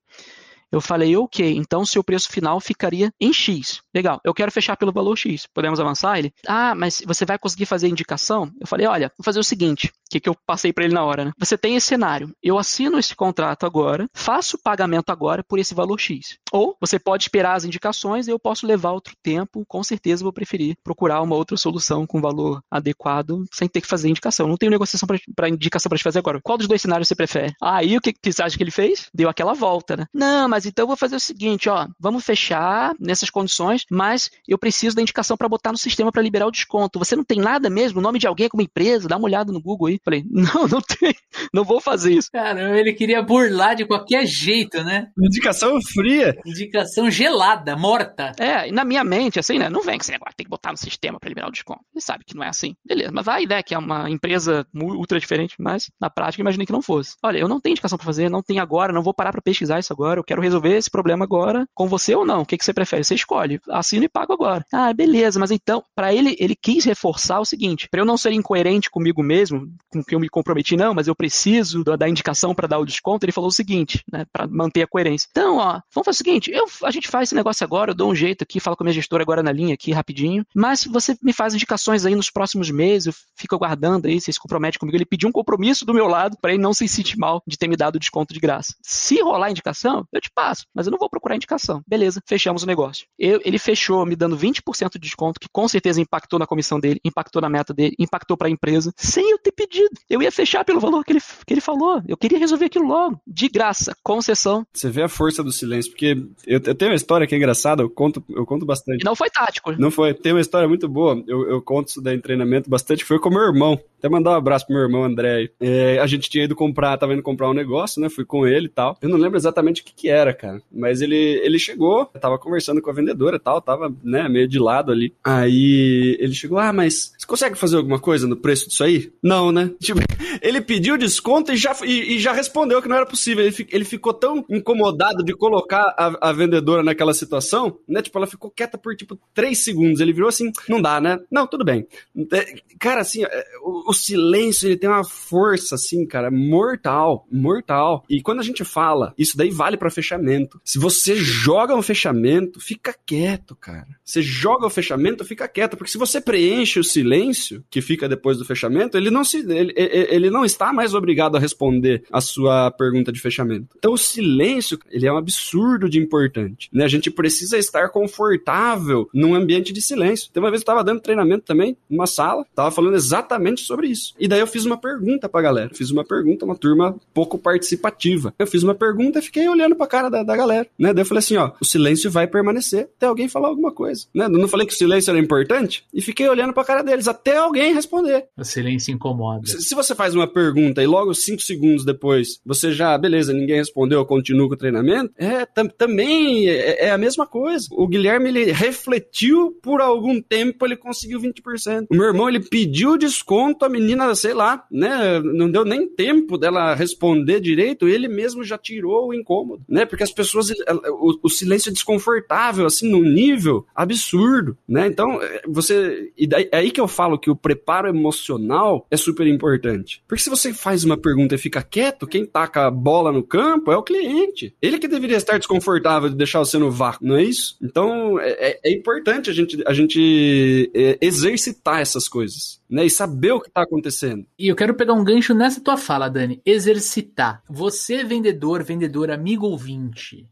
Eu 0.75 0.81
falei, 0.81 1.15
ok, 1.15 1.55
então 1.55 1.85
seu 1.85 2.03
preço 2.03 2.27
final 2.29 2.59
ficaria 2.59 3.09
em 3.17 3.31
X. 3.31 3.79
Legal, 3.95 4.19
eu 4.25 4.33
quero 4.33 4.51
fechar 4.51 4.75
pelo 4.75 4.91
valor 4.91 5.15
X. 5.15 5.47
Podemos 5.53 5.79
avançar? 5.79 6.19
Ele, 6.19 6.33
ah, 6.45 6.75
mas 6.75 7.01
você 7.07 7.23
vai 7.23 7.39
conseguir 7.39 7.65
fazer 7.65 7.87
indicação? 7.87 8.51
Eu 8.59 8.67
falei, 8.67 8.85
olha, 8.85 9.09
vou 9.17 9.23
fazer 9.23 9.39
o 9.39 9.43
seguinte, 9.43 9.89
que, 10.09 10.19
que 10.19 10.29
eu 10.29 10.35
passei 10.45 10.71
para 10.71 10.85
ele 10.85 10.93
na 10.93 11.03
hora, 11.03 11.25
né? 11.25 11.31
Você 11.37 11.57
tem 11.57 11.75
esse 11.75 11.87
cenário, 11.87 12.33
eu 12.41 12.57
assino 12.57 12.97
esse 12.97 13.15
contrato 13.15 13.65
agora, 13.65 14.07
faço 14.13 14.57
o 14.57 14.61
pagamento 14.61 15.09
agora 15.09 15.43
por 15.43 15.59
esse 15.59 15.73
valor 15.73 15.99
X. 15.99 16.37
Ou 16.51 16.75
você 16.79 16.97
pode 16.97 17.23
esperar 17.23 17.55
as 17.55 17.65
indicações 17.65 18.27
e 18.27 18.31
eu 18.31 18.39
posso 18.39 18.65
levar 18.65 18.91
outro 18.91 19.13
tempo, 19.21 19.65
com 19.67 19.83
certeza 19.83 20.23
vou 20.23 20.33
preferir 20.33 20.75
procurar 20.83 21.21
uma 21.21 21.35
outra 21.35 21.57
solução 21.57 22.05
com 22.05 22.21
valor 22.21 22.61
adequado, 22.71 23.43
sem 23.51 23.67
ter 23.67 23.81
que 23.81 23.87
fazer 23.87 24.09
indicação. 24.09 24.47
Não 24.47 24.57
tenho 24.57 24.71
negociação 24.71 25.07
para 25.35 25.49
indicação 25.49 25.89
para 25.89 25.97
te 25.97 26.03
fazer 26.03 26.19
agora. 26.19 26.39
Qual 26.41 26.57
dos 26.57 26.67
dois 26.67 26.81
cenários 26.81 27.07
você 27.07 27.15
prefere? 27.15 27.53
Aí 27.61 27.97
o 27.97 28.01
que, 28.01 28.13
que 28.13 28.31
você 28.31 28.43
acha 28.43 28.57
que 28.57 28.63
ele 28.63 28.71
fez? 28.71 29.09
Deu 29.13 29.29
aquela 29.29 29.53
volta, 29.53 29.97
né? 29.97 30.05
Não, 30.13 30.47
mas 30.47 30.64
beleza, 30.65 30.69
então 30.69 30.83
eu 30.83 30.87
vou 30.87 30.97
fazer 30.97 31.15
o 31.15 31.19
seguinte, 31.19 31.69
ó, 31.69 31.87
vamos 31.99 32.23
fechar 32.23 32.93
nessas 32.99 33.29
condições, 33.29 33.85
mas 33.89 34.29
eu 34.47 34.57
preciso 34.57 34.95
da 34.95 35.01
indicação 35.01 35.37
para 35.37 35.47
botar 35.47 35.71
no 35.71 35.77
sistema 35.77 36.11
para 36.11 36.21
liberar 36.21 36.47
o 36.47 36.51
desconto. 36.51 36.99
Você 36.99 37.15
não 37.15 37.23
tem 37.23 37.39
nada 37.39 37.69
mesmo, 37.69 37.99
o 37.99 38.01
nome 38.01 38.19
de 38.19 38.27
alguém 38.27 38.49
como 38.49 38.63
empresa, 38.63 39.07
dá 39.07 39.17
uma 39.17 39.25
olhada 39.25 39.51
no 39.51 39.61
Google 39.61 39.87
aí. 39.87 39.99
Falei, 40.03 40.23
não, 40.29 40.67
não 40.67 40.81
tem, 40.81 41.13
não 41.53 41.63
vou 41.63 41.79
fazer 41.79 42.13
isso. 42.13 42.29
Cara, 42.31 42.77
ele 42.77 42.93
queria 42.93 43.21
burlar 43.21 43.75
de 43.75 43.85
qualquer 43.85 44.25
jeito, 44.25 44.83
né? 44.83 45.07
Indicação 45.17 45.79
fria. 45.81 46.35
Indicação 46.45 47.09
gelada, 47.09 47.75
morta. 47.75 48.31
É, 48.39 48.69
e 48.69 48.71
na 48.71 48.83
minha 48.83 49.03
mente, 49.03 49.39
assim, 49.39 49.57
né, 49.57 49.69
não 49.69 49.81
vem 49.81 49.97
com 49.97 50.01
esse 50.01 50.11
negócio, 50.11 50.35
tem 50.35 50.45
que 50.45 50.49
botar 50.49 50.71
no 50.71 50.77
sistema 50.77 51.19
para 51.19 51.29
liberar 51.29 51.47
o 51.47 51.51
desconto. 51.51 51.81
Ele 51.93 52.01
sabe 52.01 52.23
que 52.25 52.35
não 52.35 52.43
é 52.43 52.49
assim. 52.49 52.75
Beleza, 52.85 53.11
mas 53.13 53.25
vai, 53.25 53.45
né, 53.45 53.61
que 53.61 53.73
é 53.73 53.77
uma 53.77 54.09
empresa 54.09 54.65
ultra 54.73 55.19
diferente, 55.19 55.55
mas 55.59 55.91
na 55.99 56.09
prática 56.09 56.41
imaginei 56.41 56.65
que 56.65 56.73
não 56.73 56.81
fosse. 56.81 57.15
Olha, 57.23 57.37
eu 57.37 57.47
não 57.47 57.59
tenho 57.59 57.73
indicação 57.73 57.97
para 57.97 58.05
fazer, 58.05 58.29
não 58.29 58.41
tenho 58.41 58.61
agora, 58.61 58.93
não 58.93 59.03
vou 59.03 59.13
parar 59.13 59.31
para 59.31 59.41
pesquisar 59.41 59.79
isso 59.79 59.93
agora, 59.93 60.19
eu 60.19 60.23
quero 60.23 60.41
resolver 60.45 60.75
esse 60.75 60.89
problema 60.89 61.25
agora 61.25 61.67
com 61.73 61.87
você 61.87 62.15
ou 62.15 62.25
não. 62.25 62.41
O 62.41 62.45
que, 62.45 62.57
que 62.57 62.65
você 62.65 62.73
prefere? 62.73 63.03
Você 63.03 63.15
escolhe. 63.15 63.59
Assino 63.69 64.05
e 64.05 64.09
pago 64.09 64.33
agora. 64.33 64.65
Ah, 64.71 64.93
beleza, 64.93 65.39
mas 65.39 65.51
então, 65.51 65.83
para 65.95 66.13
ele, 66.13 66.35
ele 66.39 66.55
quis 66.55 66.85
reforçar 66.85 67.39
o 67.39 67.45
seguinte: 67.45 67.87
para 67.89 68.01
eu 68.01 68.05
não 68.05 68.17
ser 68.17 68.31
incoerente 68.31 68.89
comigo 68.89 69.21
mesmo, 69.23 69.67
com 69.91 70.03
que 70.03 70.15
eu 70.15 70.19
me 70.19 70.29
comprometi, 70.29 70.75
não, 70.75 70.93
mas 70.93 71.07
eu 71.07 71.15
preciso 71.15 71.83
da 71.83 72.09
indicação 72.09 72.53
para 72.53 72.67
dar 72.67 72.79
o 72.79 72.85
desconto, 72.85 73.25
ele 73.25 73.31
falou 73.31 73.49
o 73.49 73.53
seguinte, 73.53 74.03
né, 74.11 74.25
para 74.31 74.47
manter 74.47 74.83
a 74.83 74.87
coerência. 74.87 75.27
Então, 75.29 75.57
ó, 75.57 75.79
vamos 75.93 76.05
fazer 76.05 76.09
o 76.09 76.23
seguinte: 76.23 76.51
eu, 76.51 76.65
a 76.83 76.91
gente 76.91 77.07
faz 77.07 77.29
esse 77.29 77.35
negócio 77.35 77.63
agora, 77.63 77.91
eu 77.91 77.95
dou 77.95 78.11
um 78.11 78.15
jeito 78.15 78.43
aqui, 78.43 78.59
falo 78.59 78.75
com 78.75 78.83
a 78.83 78.85
minha 78.85 78.93
gestora 78.93 79.23
agora 79.23 79.43
na 79.43 79.51
linha 79.51 79.73
aqui 79.73 79.91
rapidinho, 79.91 80.45
mas 80.55 80.85
você 80.85 81.15
me 81.21 81.33
faz 81.33 81.53
indicações 81.53 82.05
aí 82.05 82.15
nos 82.15 82.29
próximos 82.29 82.69
meses, 82.69 83.07
eu 83.07 83.13
fico 83.35 83.55
aguardando 83.55 84.07
aí, 84.07 84.19
você 84.19 84.31
se 84.31 84.39
compromete 84.39 84.79
comigo. 84.79 84.97
Ele 84.97 85.05
pediu 85.05 85.29
um 85.29 85.31
compromisso 85.31 85.85
do 85.85 85.93
meu 85.93 86.07
lado 86.07 86.37
para 86.41 86.53
ele 86.53 86.61
não 86.61 86.73
se 86.73 86.87
sentir 86.87 87.17
mal 87.17 87.41
de 87.47 87.57
ter 87.57 87.67
me 87.67 87.75
dado 87.75 87.95
o 87.95 87.99
desconto 87.99 88.33
de 88.33 88.39
graça. 88.39 88.73
Se 88.81 89.21
rolar 89.21 89.51
indicação, 89.51 90.05
eu 90.11 90.21
te 90.21 90.29
passo, 90.35 90.65
mas 90.73 90.85
eu 90.85 90.91
não 90.91 90.99
vou 90.99 91.09
procurar 91.09 91.35
indicação. 91.35 91.81
Beleza, 91.87 92.21
fechamos 92.27 92.63
o 92.63 92.67
negócio. 92.67 93.07
Eu, 93.17 93.39
ele 93.45 93.57
fechou 93.57 94.05
me 94.05 94.15
dando 94.15 94.37
20% 94.37 94.93
de 94.93 94.99
desconto, 94.99 95.39
que 95.39 95.47
com 95.51 95.67
certeza 95.67 96.01
impactou 96.01 96.37
na 96.37 96.45
comissão 96.45 96.79
dele, 96.79 96.99
impactou 97.03 97.41
na 97.41 97.49
meta 97.49 97.73
dele, 97.73 97.95
impactou 97.97 98.35
para 98.35 98.47
a 98.47 98.51
empresa, 98.51 98.93
sem 98.97 99.31
eu 99.31 99.39
ter 99.39 99.51
pedido. 99.51 99.95
Eu 100.09 100.21
ia 100.21 100.31
fechar 100.31 100.65
pelo 100.65 100.79
valor 100.79 101.03
que 101.03 101.13
ele, 101.13 101.21
que 101.45 101.53
ele 101.53 101.61
falou. 101.61 102.01
Eu 102.07 102.17
queria 102.17 102.37
resolver 102.37 102.65
aquilo 102.65 102.87
logo. 102.87 103.19
De 103.25 103.47
graça, 103.47 103.95
concessão. 104.03 104.65
Você 104.73 104.89
vê 104.89 105.03
a 105.03 105.09
força 105.09 105.43
do 105.43 105.51
silêncio, 105.51 105.91
porque 105.91 106.17
eu, 106.45 106.59
eu 106.63 106.75
tenho 106.75 106.91
uma 106.91 106.95
história 106.95 107.25
que 107.25 107.33
é 107.33 107.37
engraçada, 107.37 107.81
eu 107.81 107.89
conto, 107.89 108.23
eu 108.29 108.45
conto 108.45 108.65
bastante. 108.65 109.01
E 109.01 109.05
não 109.05 109.15
foi 109.15 109.29
tático. 109.29 109.71
Não 109.79 109.89
foi. 109.89 110.13
Tem 110.13 110.33
uma 110.33 110.41
história 110.41 110.67
muito 110.67 110.89
boa, 110.89 111.23
eu, 111.27 111.49
eu 111.49 111.61
conto 111.61 111.89
isso 111.89 112.01
daí 112.01 112.17
em 112.17 112.21
treinamento 112.21 112.69
bastante, 112.69 113.05
foi 113.05 113.19
com 113.19 113.29
meu 113.29 113.43
irmão. 113.43 113.79
Até 113.97 114.09
mandar 114.09 114.31
um 114.31 114.35
abraço 114.35 114.65
pro 114.67 114.75
meu 114.75 114.83
irmão 114.83 115.03
André. 115.03 115.49
É, 115.59 115.99
a 115.99 116.05
gente 116.05 116.29
tinha 116.29 116.43
ido 116.43 116.55
comprar, 116.55 116.97
tava 116.97 117.13
indo 117.13 117.23
comprar 117.23 117.49
um 117.49 117.53
negócio, 117.53 118.01
né? 118.01 118.09
Fui 118.09 118.23
com 118.23 118.45
ele 118.45 118.67
e 118.67 118.69
tal. 118.69 118.97
Eu 119.01 119.09
não 119.09 119.17
lembro 119.17 119.37
exatamente 119.37 119.81
o 119.81 119.85
que 119.85 119.93
que 119.93 120.09
era, 120.09 120.24
cara. 120.33 120.61
Mas 120.71 121.01
ele, 121.01 121.15
ele 121.15 121.59
chegou, 121.59 122.05
tava 122.05 122.37
conversando 122.37 122.81
com 122.81 122.89
a 122.89 122.93
vendedora 122.93 123.37
e 123.37 123.39
tal, 123.39 123.61
tava, 123.61 123.93
né, 124.03 124.27
meio 124.27 124.47
de 124.47 124.59
lado 124.59 124.91
ali. 124.91 125.13
Aí 125.23 126.17
ele 126.19 126.33
chegou, 126.33 126.57
ah, 126.57 126.73
mas 126.73 127.13
você 127.17 127.25
consegue 127.25 127.55
fazer 127.55 127.77
alguma 127.77 127.99
coisa 127.99 128.27
no 128.27 128.35
preço 128.35 128.67
disso 128.67 128.83
aí? 128.83 129.11
Não, 129.21 129.51
né? 129.51 129.71
Tipo, 129.85 129.99
ele 130.41 130.61
pediu 130.61 130.97
desconto 130.97 131.51
e 131.51 131.57
já, 131.57 131.75
e, 131.83 132.15
e 132.15 132.19
já 132.19 132.33
respondeu 132.33 132.81
que 132.81 132.87
não 132.87 132.95
era 132.95 133.05
possível. 133.05 133.45
Ele, 133.45 133.67
ele 133.71 133.85
ficou 133.85 134.13
tão 134.13 134.43
incomodado 134.49 135.23
de 135.23 135.33
colocar 135.33 135.93
a, 135.97 136.29
a, 136.29 136.33
vendedora 136.33 136.83
naquela 136.83 137.13
situação, 137.13 137.77
né? 137.87 138.01
Tipo, 138.01 138.17
ela 138.17 138.27
ficou 138.27 138.51
quieta 138.51 138.77
por, 138.77 138.95
tipo, 138.95 139.19
três 139.33 139.63
segundos. 139.63 139.99
Ele 139.99 140.13
virou 140.13 140.29
assim, 140.29 140.51
não 140.67 140.81
dá, 140.81 140.99
né? 140.99 141.19
Não, 141.31 141.47
tudo 141.47 141.63
bem. 141.63 141.87
É, 142.31 142.55
cara, 142.79 143.01
assim, 143.01 143.23
é, 143.23 143.45
o, 143.61 143.89
o 143.91 143.93
silêncio, 143.93 144.67
ele 144.67 144.77
tem 144.77 144.89
uma 144.89 145.03
força, 145.03 145.75
assim, 145.75 146.05
cara, 146.05 146.29
mortal, 146.31 147.25
mortal. 147.31 148.03
E 148.09 148.21
quando 148.21 148.39
a 148.39 148.43
gente 148.43 148.63
fala, 148.63 149.13
isso 149.17 149.37
daí 149.37 149.49
vale 149.49 149.77
para 149.77 149.89
fechamento. 150.15 150.61
Se 150.63 150.79
você 150.79 151.15
joga 151.15 151.75
um 151.75 151.81
fechamento, 151.81 152.59
fica 152.59 152.95
quieto, 153.05 153.55
cara. 153.55 153.87
Você 154.03 154.21
joga 154.21 154.65
o 154.65 154.69
fechamento, 154.69 155.25
fica 155.25 155.47
quieto, 155.47 155.77
porque 155.77 155.91
se 155.91 155.97
você 155.97 156.21
preenche 156.21 156.79
o 156.79 156.83
silêncio 156.83 157.63
que 157.69 157.81
fica 157.81 158.07
depois 158.07 158.37
do 158.37 158.45
fechamento, 158.45 158.97
ele 158.97 159.09
não 159.09 159.23
se 159.23 159.39
ele, 159.39 159.73
ele 159.75 160.29
não 160.29 160.45
está 160.45 160.71
mais 160.71 160.93
obrigado 160.93 161.35
a 161.35 161.39
responder 161.39 162.03
a 162.11 162.21
sua 162.21 162.71
pergunta 162.71 163.11
de 163.11 163.19
fechamento. 163.19 163.75
Então 163.77 163.93
o 163.93 163.97
silêncio, 163.97 164.79
ele 164.89 165.07
é 165.07 165.11
um 165.11 165.17
absurdo 165.17 165.89
de 165.89 165.99
importante, 165.99 166.69
né? 166.71 166.85
A 166.85 166.89
gente 166.89 167.11
precisa 167.11 167.57
estar 167.57 167.89
confortável 167.89 169.09
num 169.13 169.35
ambiente 169.35 169.73
de 169.73 169.81
silêncio. 169.81 170.29
Tem 170.31 170.41
uma 170.41 170.49
vez 170.49 170.61
eu 170.61 170.63
estava 170.63 170.83
dando 170.83 171.01
treinamento 171.01 171.43
também, 171.45 171.77
numa 171.89 172.07
sala, 172.07 172.45
tava 172.55 172.71
falando 172.71 172.95
exatamente 172.95 173.61
sobre 173.61 173.87
isso. 173.87 174.13
E 174.19 174.27
daí 174.27 174.39
eu 174.39 174.47
fiz 174.47 174.65
uma 174.65 174.77
pergunta 174.77 175.27
pra 175.27 175.41
galera. 175.41 175.69
Fiz 175.73 175.91
uma 175.91 176.03
pergunta, 176.03 176.45
uma 176.45 176.55
turma 176.55 176.95
pouco 177.13 177.37
participativa. 177.37 178.33
Eu 178.39 178.47
fiz 178.47 178.63
uma 178.63 178.73
pergunta 178.73 179.19
e 179.19 179.21
fiquei 179.21 179.47
olhando 179.47 179.75
pra 179.75 179.87
cara 179.87 180.04
da, 180.09 180.23
da 180.23 180.35
galera, 180.35 180.67
né? 180.77 180.93
Daí 180.93 181.01
eu 181.01 181.05
falei 181.05 181.19
assim, 181.19 181.37
ó, 181.37 181.51
o 181.59 181.65
silêncio 181.65 182.09
vai 182.11 182.27
permanecer 182.27 182.89
até 182.97 183.07
alguém 183.07 183.27
falar 183.27 183.49
alguma 183.49 183.71
coisa, 183.71 184.05
né? 184.13 184.27
não 184.27 184.47
falei 184.47 184.65
que 184.67 184.73
o 184.73 184.77
silêncio 184.77 185.11
era 185.11 185.19
importante? 185.19 185.83
E 185.93 186.01
fiquei 186.01 186.27
olhando 186.27 186.53
pra 186.53 186.63
cara 186.63 186.83
deles 186.83 187.07
até 187.07 187.37
alguém 187.37 187.73
responder. 187.73 188.25
O 188.37 188.43
silêncio 188.43 188.93
incomoda. 188.93 189.45
Se, 189.47 189.61
se 189.61 189.75
você 189.75 189.95
faz 189.95 190.15
uma 190.15 190.27
pergunta 190.27 190.81
e 190.81 190.87
logo 190.87 191.13
cinco 191.13 191.41
segundos 191.41 191.85
depois 191.85 192.39
você 192.45 192.71
já, 192.71 192.97
beleza, 192.97 193.33
ninguém 193.33 193.57
respondeu, 193.57 193.99
eu 193.99 194.05
continuo 194.05 194.47
com 194.47 194.53
o 194.53 194.57
treinamento, 194.57 195.13
é, 195.17 195.45
tam, 195.45 195.67
também 195.67 196.47
é, 196.49 196.85
é, 196.85 196.91
a 196.91 196.97
mesma 196.97 197.25
coisa. 197.25 197.67
O 197.71 197.87
Guilherme, 197.87 198.29
ele 198.29 198.51
refletiu 198.51 199.57
por 199.61 199.81
algum 199.81 200.21
tempo, 200.21 200.65
ele 200.65 200.75
conseguiu 200.75 201.19
20%. 201.19 201.87
O 201.89 201.95
meu 201.95 202.05
irmão, 202.05 202.29
ele 202.29 202.39
pediu 202.39 202.97
desconto, 202.97 203.65
a 203.65 203.69
menina, 203.69 204.13
sei 204.15 204.33
lá, 204.33 204.65
né, 204.71 205.19
não 205.21 205.49
deu 205.49 205.65
nem 205.65 205.87
tempo 205.87 206.37
dela 206.37 206.73
responder 206.75 207.39
direito, 207.39 207.87
ele 207.87 208.07
mesmo 208.07 208.43
já 208.43 208.57
tirou 208.57 209.09
o 209.09 209.13
incômodo, 209.13 209.63
né, 209.67 209.85
porque 209.95 210.03
as 210.03 210.11
pessoas, 210.11 210.49
o, 210.89 211.19
o 211.23 211.29
silêncio 211.29 211.69
é 211.69 211.73
desconfortável, 211.73 212.65
assim, 212.65 212.89
num 212.89 213.01
nível 213.01 213.65
absurdo, 213.73 214.57
né, 214.67 214.87
então, 214.87 215.21
é, 215.21 215.41
você, 215.47 216.11
e 216.17 216.27
daí, 216.27 216.49
é 216.51 216.57
aí 216.57 216.69
que 216.69 216.81
eu 216.81 216.87
falo 216.87 217.17
que 217.17 217.29
o 217.29 217.35
preparo 217.35 217.87
emocional 217.87 218.85
é 218.91 218.97
super 218.97 219.25
importante, 219.25 220.03
porque 220.05 220.21
se 220.21 220.29
você 220.29 220.53
faz 220.53 220.83
uma 220.83 220.97
pergunta 220.97 221.35
e 221.35 221.37
fica 221.37 221.63
quieto, 221.63 222.05
quem 222.05 222.25
taca 222.25 222.67
a 222.67 222.71
bola 222.71 223.09
no 223.09 223.23
campo 223.23 223.71
é 223.71 223.77
o 223.77 223.83
cliente, 223.83 224.53
ele 224.61 224.79
que 224.79 224.87
deveria 224.87 225.15
estar 225.15 225.37
desconfortável 225.37 226.09
de 226.09 226.15
deixar 226.15 226.39
você 226.39 226.57
no 226.57 226.69
vácuo, 226.69 227.07
não 227.07 227.15
é 227.15 227.23
isso? 227.23 227.55
Então, 227.61 228.19
é, 228.19 228.31
é, 228.31 228.59
é 228.65 228.73
importante 228.73 229.29
a 229.29 229.33
gente, 229.33 229.63
a 229.65 229.71
gente 229.71 230.69
é, 230.75 230.97
exercitar 230.99 231.79
essas 231.79 232.09
coisas 232.09 232.59
né? 232.69 232.85
E 232.85 232.89
saber 232.89 233.31
o 233.31 233.39
que 233.39 233.47
está 233.47 233.61
acontecendo. 233.61 234.25
E 234.37 234.47
eu 234.47 234.55
quero 234.55 234.73
pegar 234.73 234.93
um 234.93 235.03
gancho 235.03 235.33
nessa 235.33 235.61
tua 235.61 235.77
fala, 235.77 236.09
Dani. 236.09 236.41
Exercitar. 236.45 237.41
Você, 237.49 238.03
vendedor, 238.03 238.63
vendedor, 238.63 239.11
amigo 239.11 239.47